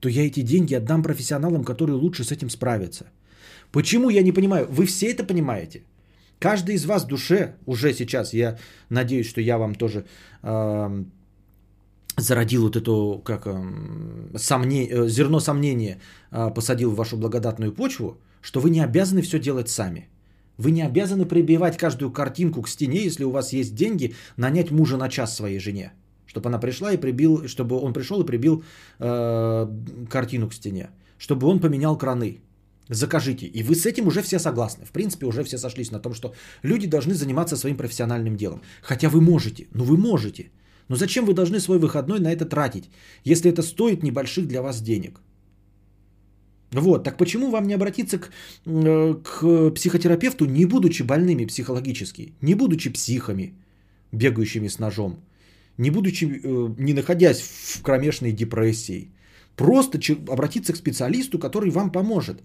то 0.00 0.08
я 0.08 0.26
эти 0.26 0.42
деньги 0.42 0.74
отдам 0.74 1.02
профессионалам, 1.02 1.64
которые 1.64 1.96
лучше 1.96 2.24
с 2.24 2.32
этим 2.32 2.50
справятся. 2.50 3.06
Почему 3.72 4.10
я 4.10 4.22
не 4.22 4.32
понимаю? 4.32 4.66
Вы 4.70 4.86
все 4.86 5.06
это 5.06 5.24
понимаете? 5.24 5.82
Каждый 6.38 6.74
из 6.74 6.84
вас 6.84 7.04
в 7.04 7.08
душе, 7.08 7.54
уже 7.66 7.92
сейчас, 7.92 8.32
я 8.32 8.58
надеюсь, 8.90 9.28
что 9.28 9.40
я 9.40 9.58
вам 9.58 9.74
тоже 9.74 10.04
э, 10.42 11.04
зародил 12.16 12.62
вот 12.62 12.76
эту, 12.76 13.20
как, 13.24 13.46
э, 13.46 14.36
сомне, 14.36 14.88
э, 14.88 15.08
зерно 15.08 15.40
сомнения, 15.40 15.98
э, 16.30 16.50
посадил 16.54 16.90
в 16.90 16.96
вашу 16.96 17.16
благодатную 17.16 17.72
почву, 17.72 18.18
что 18.40 18.60
вы 18.60 18.70
не 18.70 18.80
обязаны 18.80 19.22
все 19.22 19.38
делать 19.38 19.68
сами. 19.68 20.08
Вы 20.58 20.72
не 20.72 20.82
обязаны 20.82 21.24
прибивать 21.24 21.76
каждую 21.76 22.10
картинку 22.10 22.62
к 22.62 22.68
стене, 22.68 23.04
если 23.04 23.24
у 23.24 23.30
вас 23.30 23.52
есть 23.52 23.74
деньги, 23.74 24.14
нанять 24.36 24.70
мужа 24.70 24.96
на 24.96 25.08
час 25.08 25.36
своей 25.36 25.58
жене. 25.58 25.92
Чтобы 26.26 26.48
она 26.48 26.58
пришла 26.58 26.92
и 26.92 26.96
прибил, 26.96 27.46
чтобы 27.48 27.76
он 27.76 27.92
пришел 27.92 28.20
и 28.20 28.26
прибил 28.26 28.62
э, 28.98 29.66
картину 30.10 30.48
к 30.48 30.54
стене. 30.54 30.90
Чтобы 31.18 31.46
он 31.46 31.60
поменял 31.60 31.96
краны. 31.96 32.40
Закажите. 32.88 33.46
И 33.46 33.62
вы 33.62 33.74
с 33.74 33.86
этим 33.86 34.06
уже 34.06 34.22
все 34.22 34.38
согласны. 34.38 34.84
В 34.84 34.90
принципе, 34.90 35.26
уже 35.26 35.44
все 35.44 35.58
сошлись 35.58 35.92
на 35.92 36.00
том, 36.00 36.14
что 36.14 36.34
люди 36.62 36.88
должны 36.88 37.14
заниматься 37.14 37.56
своим 37.56 37.76
профессиональным 37.76 38.36
делом. 38.36 38.60
Хотя 38.82 39.08
вы 39.08 39.20
можете. 39.20 39.68
Ну 39.74 39.84
вы 39.84 39.96
можете. 39.96 40.50
Но 40.88 40.96
зачем 40.96 41.24
вы 41.24 41.34
должны 41.34 41.60
свой 41.60 41.78
выходной 41.78 42.18
на 42.18 42.32
это 42.32 42.46
тратить, 42.46 42.90
если 43.24 43.50
это 43.50 43.62
стоит 43.62 44.02
небольших 44.02 44.46
для 44.48 44.62
вас 44.62 44.80
денег? 44.80 45.20
Вот, 46.72 47.04
так 47.04 47.16
почему 47.16 47.50
вам 47.50 47.66
не 47.66 47.74
обратиться 47.74 48.18
к, 48.18 48.30
э, 48.66 49.14
к 49.14 49.70
психотерапевту, 49.74 50.44
не 50.44 50.66
будучи 50.66 51.02
больными 51.02 51.46
психологически, 51.46 52.32
не 52.42 52.54
будучи 52.54 52.90
психами, 52.90 53.54
бегающими 54.12 54.68
с 54.68 54.78
ножом, 54.78 55.16
не 55.78 55.90
будучи, 55.90 56.26
э, 56.26 56.74
не 56.78 56.92
находясь 56.92 57.40
в 57.40 57.82
кромешной 57.82 58.32
депрессии, 58.32 59.10
просто 59.56 59.98
обратиться 60.28 60.72
к 60.72 60.76
специалисту, 60.76 61.38
который 61.38 61.70
вам 61.70 61.90
поможет. 61.90 62.42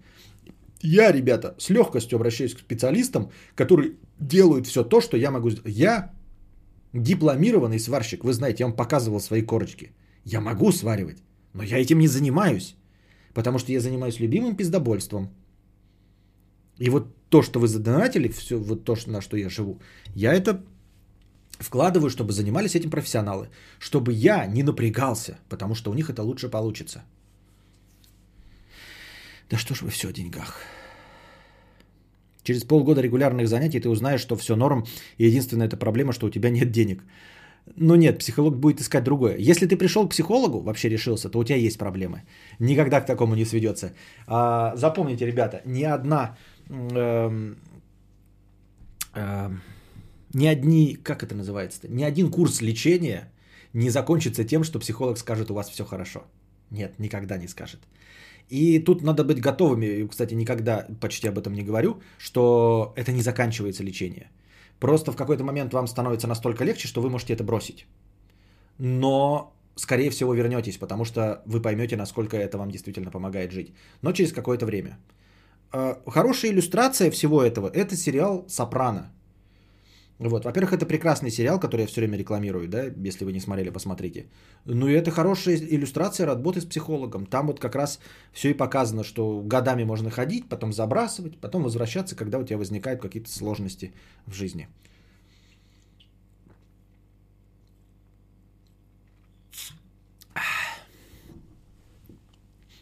Я, 0.80 1.12
ребята, 1.12 1.54
с 1.58 1.70
легкостью 1.70 2.16
обращаюсь 2.16 2.54
к 2.54 2.60
специалистам, 2.60 3.30
которые 3.54 3.92
делают 4.20 4.66
все 4.66 4.84
то, 4.84 5.00
что 5.00 5.16
я 5.16 5.30
могу 5.30 5.50
сделать. 5.50 5.76
Я 5.78 6.12
дипломированный 6.94 7.78
сварщик. 7.78 8.24
Вы 8.24 8.32
знаете, 8.32 8.62
я 8.62 8.66
вам 8.66 8.76
показывал 8.76 9.20
свои 9.20 9.42
корочки. 9.42 9.92
Я 10.24 10.40
могу 10.40 10.72
сваривать, 10.72 11.18
но 11.52 11.62
я 11.62 11.78
этим 11.78 11.98
не 11.98 12.08
занимаюсь. 12.08 12.76
Потому 13.34 13.58
что 13.58 13.72
я 13.72 13.80
занимаюсь 13.80 14.20
любимым 14.20 14.56
пиздобольством. 14.56 15.28
И 16.78 16.90
вот 16.90 17.08
то, 17.28 17.42
что 17.42 17.60
вы 17.60 17.68
задонатили, 17.68 18.28
все 18.28 18.58
вот 18.58 18.84
то, 18.84 18.96
на 19.06 19.20
что 19.20 19.36
я 19.36 19.48
живу, 19.48 19.80
я 20.14 20.32
это 20.32 20.64
вкладываю, 21.58 22.10
чтобы 22.10 22.32
занимались 22.32 22.74
этим 22.74 22.90
профессионалы. 22.90 23.48
Чтобы 23.78 24.12
я 24.12 24.46
не 24.46 24.62
напрягался, 24.62 25.38
потому 25.48 25.74
что 25.74 25.90
у 25.90 25.94
них 25.94 26.10
это 26.10 26.22
лучше 26.22 26.48
получится. 26.48 27.02
Да 29.50 29.58
что 29.58 29.74
ж 29.74 29.82
вы 29.82 29.90
все 29.90 30.08
о 30.08 30.12
деньгах. 30.12 30.60
Через 32.44 32.64
полгода 32.64 33.00
регулярных 33.00 33.48
занятий 33.48 33.80
ты 33.80 33.88
узнаешь, 33.88 34.20
что 34.20 34.36
все 34.36 34.54
норм, 34.54 34.84
и 35.18 35.26
единственная 35.26 35.66
эта 35.66 35.76
проблема, 35.76 36.12
что 36.12 36.26
у 36.26 36.30
тебя 36.30 36.50
нет 36.50 36.70
денег. 36.70 37.02
Ну 37.76 37.96
нет, 37.96 38.18
психолог 38.18 38.56
будет 38.56 38.80
искать 38.80 39.04
другое. 39.04 39.36
Если 39.38 39.66
ты 39.66 39.76
пришел 39.76 40.06
к 40.06 40.10
психологу, 40.10 40.60
вообще 40.60 40.88
решился, 40.88 41.30
то 41.30 41.38
у 41.38 41.44
тебя 41.44 41.56
есть 41.56 41.78
проблемы. 41.78 42.22
Никогда 42.58 43.00
к 43.00 43.06
такому 43.06 43.34
не 43.34 43.44
сведется. 43.44 43.94
А, 44.26 44.76
запомните, 44.76 45.26
ребята, 45.26 45.62
ни 45.64 45.82
одна... 45.82 46.36
Эм, 46.70 47.56
эм, 49.14 49.60
ни 50.34 50.46
одни, 50.46 50.96
как 51.02 51.22
это 51.22 51.34
называется-то, 51.34 51.88
ни 51.88 52.02
один 52.02 52.30
курс 52.30 52.60
лечения 52.60 53.32
не 53.72 53.90
закончится 53.90 54.44
тем, 54.44 54.64
что 54.64 54.78
психолог 54.78 55.18
скажет, 55.18 55.50
у 55.50 55.54
вас 55.54 55.70
все 55.70 55.84
хорошо. 55.84 56.24
Нет, 56.70 56.98
никогда 56.98 57.38
не 57.38 57.48
скажет. 57.48 57.80
И 58.50 58.78
тут 58.78 59.02
надо 59.02 59.24
быть 59.24 59.40
готовыми, 59.40 60.06
кстати, 60.06 60.34
никогда 60.34 60.86
почти 61.00 61.28
об 61.28 61.38
этом 61.38 61.54
не 61.54 61.62
говорю, 61.62 62.00
что 62.18 62.92
это 62.96 63.12
не 63.12 63.22
заканчивается 63.22 63.82
лечение. 63.82 64.30
Просто 64.80 65.12
в 65.12 65.16
какой-то 65.16 65.44
момент 65.44 65.72
вам 65.72 65.86
становится 65.86 66.26
настолько 66.26 66.64
легче, 66.64 66.88
что 66.88 67.00
вы 67.00 67.10
можете 67.10 67.32
это 67.32 67.44
бросить. 67.44 67.86
Но, 68.78 69.52
скорее 69.76 70.10
всего, 70.10 70.34
вернетесь, 70.34 70.78
потому 70.78 71.04
что 71.04 71.42
вы 71.46 71.62
поймете, 71.62 71.96
насколько 71.96 72.36
это 72.36 72.58
вам 72.58 72.70
действительно 72.70 73.10
помогает 73.10 73.52
жить. 73.52 73.72
Но 74.02 74.12
через 74.12 74.32
какое-то 74.32 74.66
время. 74.66 74.98
А, 75.72 76.02
хорошая 76.06 76.52
иллюстрация 76.52 77.10
всего 77.10 77.42
этого– 77.42 77.70
это 77.74 77.96
сериал 77.96 78.44
«Сопрано». 78.48 79.13
Вот, 80.18 80.44
во-первых, 80.44 80.72
это 80.72 80.86
прекрасный 80.86 81.30
сериал, 81.30 81.58
который 81.58 81.82
я 81.82 81.86
все 81.86 82.00
время 82.00 82.16
рекламирую, 82.16 82.68
да, 82.68 82.84
если 83.08 83.24
вы 83.24 83.32
не 83.32 83.40
смотрели, 83.40 83.70
посмотрите. 83.70 84.26
Ну 84.64 84.88
и 84.88 84.92
это 84.92 85.10
хорошая 85.10 85.56
иллюстрация 85.56 86.24
работы 86.26 86.60
с 86.60 86.64
психологом. 86.64 87.26
Там 87.26 87.48
вот 87.48 87.58
как 87.58 87.74
раз 87.74 87.98
все 88.32 88.50
и 88.50 88.54
показано, 88.54 89.02
что 89.02 89.42
годами 89.44 89.84
можно 89.84 90.10
ходить, 90.10 90.48
потом 90.48 90.72
забрасывать, 90.72 91.36
потом 91.38 91.64
возвращаться, 91.64 92.14
когда 92.14 92.38
у 92.38 92.44
тебя 92.44 92.58
возникают 92.58 93.02
какие-то 93.02 93.28
сложности 93.28 93.92
в 94.26 94.34
жизни. 94.34 94.68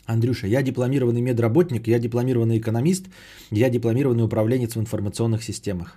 Андрюша, 0.04 0.46
я 0.46 0.62
дипломированный 0.62 1.22
медработник, 1.22 1.88
я 1.88 1.98
дипломированный 1.98 2.58
экономист, 2.58 3.06
я 3.50 3.70
дипломированный 3.70 4.24
управленец 4.24 4.76
в 4.76 4.80
информационных 4.80 5.42
системах. 5.42 5.96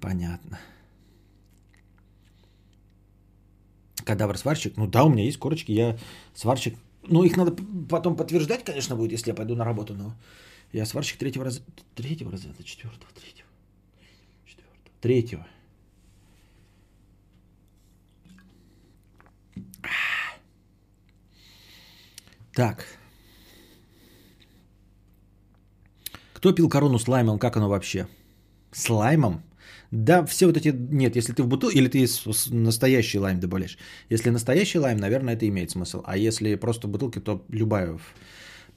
Понятно. 0.00 0.58
Кадавр-сварщик? 4.04 4.76
Ну 4.76 4.86
да, 4.86 5.04
у 5.04 5.10
меня 5.10 5.24
есть 5.24 5.38
корочки, 5.38 5.72
я 5.72 5.98
сварщик. 6.34 6.78
Ну, 7.02 7.22
их 7.22 7.36
надо 7.36 7.54
потом 7.88 8.16
подтверждать, 8.16 8.64
конечно, 8.64 8.96
будет, 8.96 9.12
если 9.12 9.30
я 9.30 9.34
пойду 9.34 9.54
на 9.54 9.64
работу, 9.64 9.94
но 9.94 10.14
я 10.72 10.86
сварщик 10.86 11.18
третьего 11.18 11.44
раза. 11.44 11.62
Третьего 11.94 12.30
раза, 12.30 12.48
это 12.48 12.64
четвертого, 12.64 13.10
третьего. 13.12 13.48
Четвертого. 14.46 14.76
Третьего. 15.00 15.46
Так. 22.54 22.86
Кто 26.32 26.52
пил 26.52 26.68
корону 26.68 26.98
с 26.98 27.06
лаймом? 27.06 27.38
Как 27.38 27.56
оно 27.56 27.68
вообще? 27.68 28.08
С 28.72 28.88
лаймом? 28.88 29.42
Да, 29.90 30.24
все 30.24 30.46
вот 30.46 30.56
эти... 30.56 30.68
Нет, 30.68 31.16
если 31.16 31.32
ты 31.32 31.42
в 31.42 31.48
бутылке, 31.48 31.78
или 31.78 31.88
ты 31.88 32.06
настоящий 32.50 33.18
лайм 33.18 33.40
добавляешь. 33.40 33.78
Если 34.08 34.30
настоящий 34.30 34.78
лайм, 34.78 34.98
наверное, 34.98 35.34
это 35.34 35.48
имеет 35.48 35.70
смысл. 35.70 36.02
А 36.04 36.16
если 36.16 36.54
просто 36.54 36.86
в 36.86 36.90
бутылке, 36.90 37.20
то 37.20 37.44
любая 37.48 37.98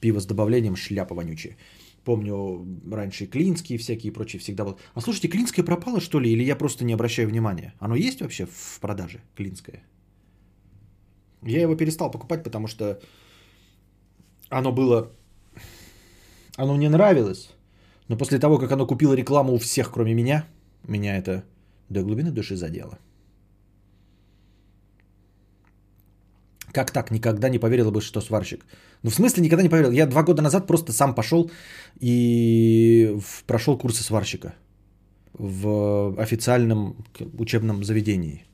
пиво 0.00 0.20
с 0.20 0.26
добавлением 0.26 0.76
шляпа 0.76 1.14
вонючая. 1.14 1.56
Помню, 2.04 2.66
раньше 2.92 3.26
клинские 3.26 3.78
всякие 3.78 4.10
и 4.10 4.14
прочие 4.14 4.40
всегда 4.40 4.64
был. 4.64 4.78
А 4.94 5.00
слушайте, 5.00 5.28
клинское 5.28 5.64
пропало, 5.64 6.00
что 6.00 6.20
ли? 6.20 6.30
Или 6.30 6.44
я 6.44 6.56
просто 6.56 6.84
не 6.84 6.94
обращаю 6.94 7.28
внимания? 7.28 7.72
Оно 7.78 7.94
есть 7.94 8.20
вообще 8.20 8.46
в 8.46 8.80
продаже, 8.80 9.20
клинское? 9.36 9.82
Я 11.42 11.62
его 11.62 11.76
перестал 11.76 12.10
покупать, 12.10 12.42
потому 12.42 12.66
что 12.66 13.00
оно 14.48 14.72
было... 14.72 15.12
Оно 16.56 16.74
мне 16.74 16.88
нравилось. 16.88 17.50
Но 18.08 18.18
после 18.18 18.38
того, 18.38 18.58
как 18.58 18.72
оно 18.72 18.86
купило 18.86 19.14
рекламу 19.14 19.54
у 19.54 19.58
всех, 19.58 19.90
кроме 19.90 20.14
меня, 20.14 20.46
меня 20.88 21.16
это 21.16 21.44
до 21.88 22.02
глубины 22.02 22.30
души 22.30 22.56
задело. 22.56 22.98
Как 26.72 26.90
так? 26.90 27.10
Никогда 27.10 27.48
не 27.48 27.58
поверила 27.58 27.90
бы, 27.90 28.00
что 28.00 28.20
сварщик. 28.20 28.66
Ну, 29.02 29.10
в 29.10 29.14
смысле, 29.14 29.44
никогда 29.44 29.62
не 29.62 29.68
поверил. 29.68 29.92
Я 29.92 30.06
два 30.06 30.22
года 30.22 30.42
назад 30.42 30.66
просто 30.66 30.92
сам 30.92 31.14
пошел 31.14 31.50
и 32.00 33.16
прошел 33.46 33.78
курсы 33.78 34.02
сварщика 34.02 34.54
в 35.32 36.20
официальном 36.20 36.96
учебном 37.38 37.84
заведении. 37.84 38.44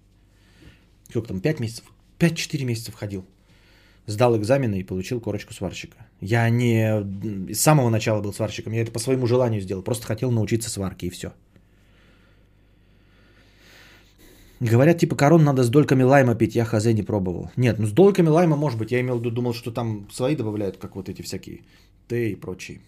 Сколько 1.08 1.28
там, 1.28 1.40
пять 1.40 1.60
месяцев? 1.60 1.84
Пять-четыре 2.18 2.66
месяца 2.66 2.92
ходил. 2.92 3.24
Сдал 4.06 4.36
экзамены 4.36 4.80
и 4.80 4.84
получил 4.84 5.20
корочку 5.20 5.54
сварщика. 5.54 5.96
Я 6.20 6.50
не 6.50 7.54
с 7.54 7.60
самого 7.60 7.90
начала 7.90 8.20
был 8.20 8.32
сварщиком, 8.32 8.72
я 8.72 8.82
это 8.82 8.92
по 8.92 8.98
своему 8.98 9.26
желанию 9.26 9.62
сделал. 9.62 9.82
Просто 9.82 10.06
хотел 10.06 10.30
научиться 10.30 10.68
сварке 10.68 11.06
и 11.06 11.10
все. 11.10 11.32
Говорят, 14.60 14.98
типа 14.98 15.16
корон 15.16 15.42
надо 15.44 15.62
с 15.62 15.70
дольками 15.70 16.02
лайма 16.02 16.34
пить, 16.34 16.54
я 16.54 16.66
хз 16.66 16.84
не 16.84 17.02
пробовал. 17.02 17.50
Нет, 17.56 17.78
ну 17.78 17.86
с 17.86 17.92
дольками 17.92 18.28
лайма 18.28 18.56
может 18.56 18.78
быть, 18.78 18.92
я 18.92 19.00
имел 19.00 19.16
в 19.16 19.20
виду, 19.20 19.30
думал, 19.30 19.54
что 19.54 19.72
там 19.72 20.06
свои 20.10 20.36
добавляют, 20.36 20.76
как 20.76 20.96
вот 20.96 21.08
эти 21.08 21.22
всякие 21.22 21.64
Т 22.08 22.30
и 22.30 22.36
прочие. 22.36 22.80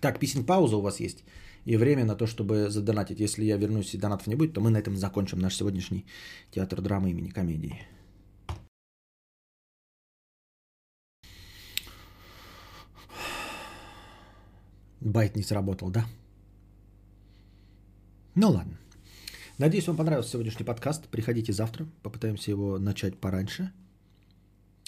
Так, 0.00 0.18
песен 0.18 0.44
пауза 0.44 0.76
у 0.76 0.82
вас 0.82 1.00
есть. 1.00 1.24
И 1.64 1.78
время 1.78 2.04
на 2.04 2.14
то, 2.16 2.26
чтобы 2.26 2.68
задонатить. 2.68 3.20
Если 3.20 3.44
я 3.44 3.56
вернусь 3.56 3.94
и 3.94 3.98
донатов 3.98 4.26
не 4.26 4.34
будет, 4.34 4.52
то 4.52 4.60
мы 4.60 4.70
на 4.70 4.76
этом 4.76 4.96
закончим 4.96 5.38
наш 5.38 5.56
сегодняшний 5.56 6.04
театр 6.50 6.82
драмы 6.82 7.10
имени 7.10 7.30
комедии. 7.30 7.80
Байт 15.00 15.36
не 15.36 15.42
сработал, 15.42 15.90
да? 15.90 16.04
Ну 18.34 18.50
ладно. 18.50 18.78
Надеюсь, 19.56 19.86
вам 19.86 19.96
понравился 19.96 20.30
сегодняшний 20.30 20.64
подкаст. 20.64 21.06
Приходите 21.06 21.52
завтра, 21.52 21.86
попытаемся 22.02 22.50
его 22.50 22.76
начать 22.78 23.16
пораньше. 23.16 23.72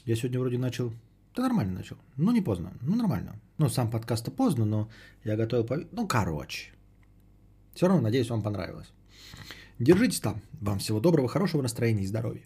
Я 0.05 0.17
сегодня 0.17 0.41
вроде 0.41 0.59
начал... 0.59 0.93
Да 1.37 1.43
нормально 1.43 1.75
начал. 1.75 1.97
Ну, 2.17 2.33
не 2.33 2.41
поздно. 2.41 2.73
Ну, 2.83 2.97
нормально. 2.97 3.41
Ну, 3.59 3.69
сам 3.69 3.89
подкаст 3.93 4.33
поздно, 4.35 4.65
но 4.65 4.89
я 5.23 5.37
готовил... 5.37 5.65
По... 5.65 5.77
Ну, 5.93 6.09
короче. 6.09 6.73
Все 7.75 7.87
равно, 7.87 8.03
надеюсь, 8.03 8.29
вам 8.29 8.43
понравилось. 8.43 8.89
Держитесь 9.79 10.19
там. 10.19 10.43
Вам 10.61 10.81
всего 10.81 10.99
доброго, 10.99 11.29
хорошего 11.29 11.63
настроения 11.63 12.03
и 12.03 12.07
здоровья. 12.07 12.43